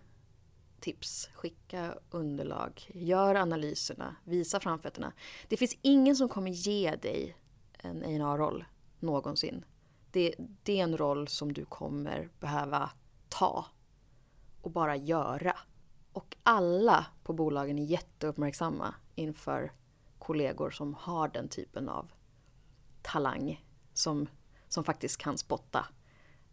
tips, 0.80 1.30
skicka 1.34 1.96
underlag, 2.10 2.92
gör 2.94 3.36
analyserna, 3.36 4.16
visa 4.24 4.60
framfötterna. 4.60 5.14
Det 5.48 5.58
finns 5.58 5.78
ingen 5.82 6.16
som 6.16 6.30
kommer 6.30 6.52
ge 6.52 6.96
dig 6.96 7.38
en 7.78 8.04
A&R-roll 8.04 8.66
någonsin. 9.00 9.66
Det, 10.12 10.36
det 10.64 10.80
är 10.80 10.84
en 10.84 10.98
roll 10.98 11.28
som 11.28 11.54
du 11.54 11.66
kommer 11.66 12.30
behöva 12.40 12.90
ta 13.30 13.66
och 14.62 14.72
bara 14.72 14.96
göra. 14.96 15.58
Och 16.14 16.38
alla 16.44 17.06
på 17.24 17.34
bolagen 17.34 17.80
är 17.80 17.86
jätteuppmärksamma 17.86 18.96
inför 19.16 19.72
kollegor 20.20 20.72
som 20.72 20.94
har 20.94 21.28
den 21.28 21.50
typen 21.50 21.90
av 21.90 22.12
talang 23.02 23.66
som, 23.94 24.28
som 24.68 24.84
faktiskt 24.84 25.18
kan 25.18 25.38
spotta 25.38 25.86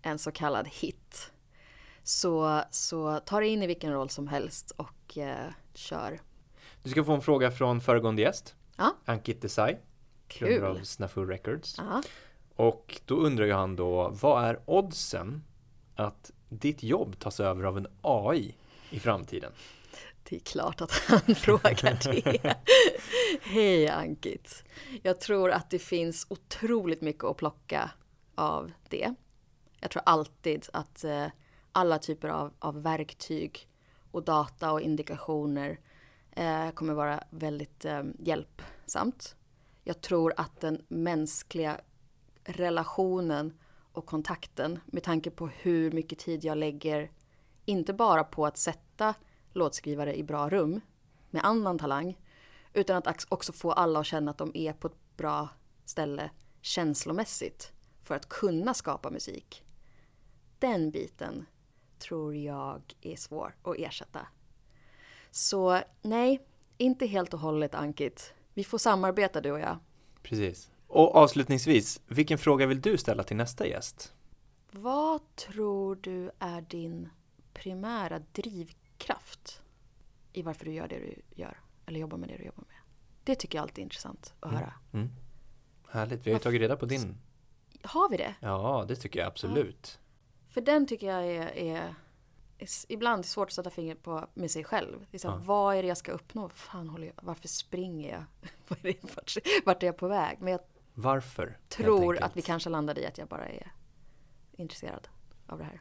en 0.02 0.18
så 0.18 0.32
kallad 0.32 0.68
hit 0.68 1.32
så, 2.08 2.62
så 2.70 3.20
ta 3.20 3.40
dig 3.40 3.48
in 3.48 3.62
i 3.62 3.66
vilken 3.66 3.92
roll 3.92 4.10
som 4.10 4.28
helst 4.28 4.70
och 4.70 5.18
eh, 5.18 5.52
kör. 5.74 6.20
Du 6.82 6.90
ska 6.90 7.04
få 7.04 7.12
en 7.12 7.22
fråga 7.22 7.50
från 7.50 7.80
föregående 7.80 8.22
gäst. 8.22 8.54
Ja. 8.76 8.96
Ankit 9.04 9.42
Desai. 9.42 9.76
Kul. 10.28 10.64
av 10.64 10.80
Snafu 10.82 11.24
Records. 11.24 11.74
Ja. 11.78 12.02
Och 12.56 13.00
då 13.04 13.14
undrar 13.16 13.46
ju 13.46 13.52
han 13.52 13.76
då, 13.76 14.08
vad 14.08 14.44
är 14.44 14.60
oddsen 14.66 15.44
att 15.94 16.30
ditt 16.48 16.82
jobb 16.82 17.18
tas 17.18 17.40
över 17.40 17.64
av 17.64 17.76
en 17.76 17.86
AI 18.02 18.54
i 18.90 18.98
framtiden? 18.98 19.52
Det 20.28 20.36
är 20.36 20.40
klart 20.40 20.80
att 20.80 20.92
han 20.92 21.20
frågar 21.34 22.12
det. 22.12 22.56
Hej 23.42 23.88
Ankit. 23.88 24.64
Jag 25.02 25.20
tror 25.20 25.50
att 25.50 25.70
det 25.70 25.78
finns 25.78 26.26
otroligt 26.28 27.00
mycket 27.00 27.24
att 27.24 27.36
plocka 27.36 27.90
av 28.34 28.72
det. 28.88 29.14
Jag 29.80 29.90
tror 29.90 30.02
alltid 30.06 30.66
att 30.72 31.04
eh, 31.04 31.26
alla 31.76 31.98
typer 31.98 32.28
av, 32.28 32.52
av 32.58 32.82
verktyg 32.82 33.68
och 34.10 34.22
data 34.24 34.72
och 34.72 34.80
indikationer 34.80 35.80
eh, 36.30 36.70
kommer 36.70 36.94
vara 36.94 37.24
väldigt 37.30 37.84
eh, 37.84 38.02
hjälpsamt. 38.18 39.36
Jag 39.84 40.00
tror 40.00 40.32
att 40.36 40.60
den 40.60 40.84
mänskliga 40.88 41.80
relationen 42.44 43.58
och 43.92 44.06
kontakten 44.06 44.78
med 44.86 45.02
tanke 45.02 45.30
på 45.30 45.46
hur 45.46 45.92
mycket 45.92 46.18
tid 46.18 46.44
jag 46.44 46.58
lägger 46.58 47.10
inte 47.64 47.92
bara 47.92 48.24
på 48.24 48.46
att 48.46 48.58
sätta 48.58 49.14
låtskrivare 49.52 50.18
i 50.18 50.22
bra 50.22 50.48
rum 50.48 50.80
med 51.30 51.44
annan 51.44 51.78
talang 51.78 52.18
utan 52.72 52.96
att 52.96 53.26
också 53.28 53.52
få 53.52 53.72
alla 53.72 54.00
att 54.00 54.06
känna 54.06 54.30
att 54.30 54.38
de 54.38 54.50
är 54.54 54.72
på 54.72 54.86
ett 54.86 55.16
bra 55.16 55.48
ställe 55.84 56.30
känslomässigt 56.60 57.72
för 58.02 58.14
att 58.14 58.28
kunna 58.28 58.74
skapa 58.74 59.10
musik. 59.10 59.62
Den 60.58 60.90
biten 60.90 61.46
tror 61.98 62.34
jag 62.34 62.82
är 63.00 63.16
svår 63.16 63.54
att 63.62 63.76
ersätta. 63.78 64.26
Så 65.30 65.80
nej, 66.02 66.46
inte 66.76 67.06
helt 67.06 67.34
och 67.34 67.40
hållet 67.40 67.74
Ankit. 67.74 68.34
Vi 68.54 68.64
får 68.64 68.78
samarbeta 68.78 69.40
du 69.40 69.52
och 69.52 69.60
jag. 69.60 69.78
Precis. 70.22 70.70
Och 70.86 71.16
avslutningsvis, 71.16 72.00
vilken 72.06 72.38
fråga 72.38 72.66
vill 72.66 72.80
du 72.80 72.98
ställa 72.98 73.22
till 73.22 73.36
nästa 73.36 73.66
gäst? 73.66 74.12
Vad 74.70 75.36
tror 75.36 75.98
du 76.00 76.30
är 76.38 76.60
din 76.60 77.08
primära 77.54 78.18
drivkraft 78.32 79.62
i 80.32 80.42
varför 80.42 80.64
du 80.64 80.72
gör 80.72 80.88
det 80.88 80.98
du 80.98 81.22
gör? 81.42 81.60
Eller 81.86 82.00
jobbar 82.00 82.18
med 82.18 82.28
det 82.28 82.36
du 82.36 82.44
jobbar 82.44 82.64
med? 82.68 82.76
Det 83.24 83.34
tycker 83.34 83.58
jag 83.58 83.62
alltid 83.62 83.78
är 83.78 83.82
intressant 83.82 84.34
att 84.40 84.50
mm. 84.52 84.62
höra. 84.62 84.74
Mm. 84.92 85.10
Härligt, 85.88 86.26
vi 86.26 86.30
har 86.30 86.38
ju 86.38 86.42
tagit 86.42 86.60
reda 86.60 86.76
på 86.76 86.86
din. 86.86 87.16
Har 87.82 88.08
vi 88.10 88.16
det? 88.16 88.34
Ja, 88.40 88.84
det 88.88 88.96
tycker 88.96 89.20
jag 89.20 89.26
absolut. 89.26 89.98
För 90.56 90.60
den 90.60 90.86
tycker 90.86 91.06
jag 91.06 91.26
är, 91.26 91.56
är, 91.56 91.94
är 92.58 92.68
ibland 92.88 93.26
svårt 93.26 93.48
att 93.48 93.52
sätta 93.52 93.70
fingret 93.70 94.02
på 94.02 94.26
med 94.34 94.50
sig 94.50 94.64
själv. 94.64 95.06
Så, 95.18 95.28
ja. 95.28 95.40
Vad 95.44 95.76
är 95.76 95.82
det 95.82 95.88
jag 95.88 95.96
ska 95.96 96.12
uppnå? 96.12 96.48
Fan, 96.48 96.88
håller 96.88 97.06
jag, 97.06 97.14
varför 97.22 97.48
springer 97.48 98.12
jag? 98.12 98.24
vart, 99.16 99.36
vart 99.64 99.82
är 99.82 99.86
jag 99.86 99.96
på 99.96 100.08
väg? 100.08 100.38
Men 100.40 100.52
jag 100.52 100.60
varför? 100.94 101.58
tror 101.68 102.22
att 102.22 102.36
vi 102.36 102.42
kanske 102.42 102.70
landade 102.70 103.00
i 103.00 103.06
att 103.06 103.18
jag 103.18 103.28
bara 103.28 103.48
är 103.48 103.72
intresserad 104.52 105.08
av 105.46 105.58
det 105.58 105.64
här. 105.64 105.80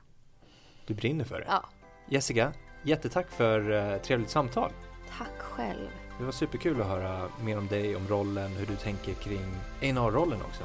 Du 0.87 0.93
brinner 0.93 1.25
för 1.25 1.39
det? 1.39 1.45
Ja. 1.47 1.69
Jessica, 2.09 2.53
jättetack 2.83 3.31
för 3.31 3.69
uh, 3.69 4.01
trevligt 4.01 4.29
samtal. 4.29 4.71
Tack 5.17 5.39
själv. 5.39 5.89
Det 6.19 6.25
var 6.25 6.31
superkul 6.31 6.81
att 6.81 6.87
höra 6.87 7.29
mer 7.43 7.57
om 7.57 7.67
dig, 7.67 7.95
om 7.95 8.07
rollen, 8.07 8.51
hur 8.51 8.65
du 8.65 8.75
tänker 8.75 9.13
kring 9.13 9.55
A&R-rollen 9.81 10.41
också. 10.41 10.63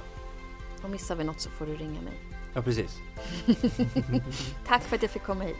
Och 0.82 0.90
missar 0.90 1.16
vi 1.16 1.24
något 1.24 1.40
så 1.40 1.50
får 1.50 1.66
du 1.66 1.76
ringa 1.76 2.00
mig. 2.00 2.30
Ja, 2.55 2.62
precis. 2.62 2.98
Tack 4.66 4.82
för 4.82 4.96
att 4.96 5.03
jag 5.03 5.11
fick 5.11 5.22
komma 5.22 5.44
hit. 5.44 5.57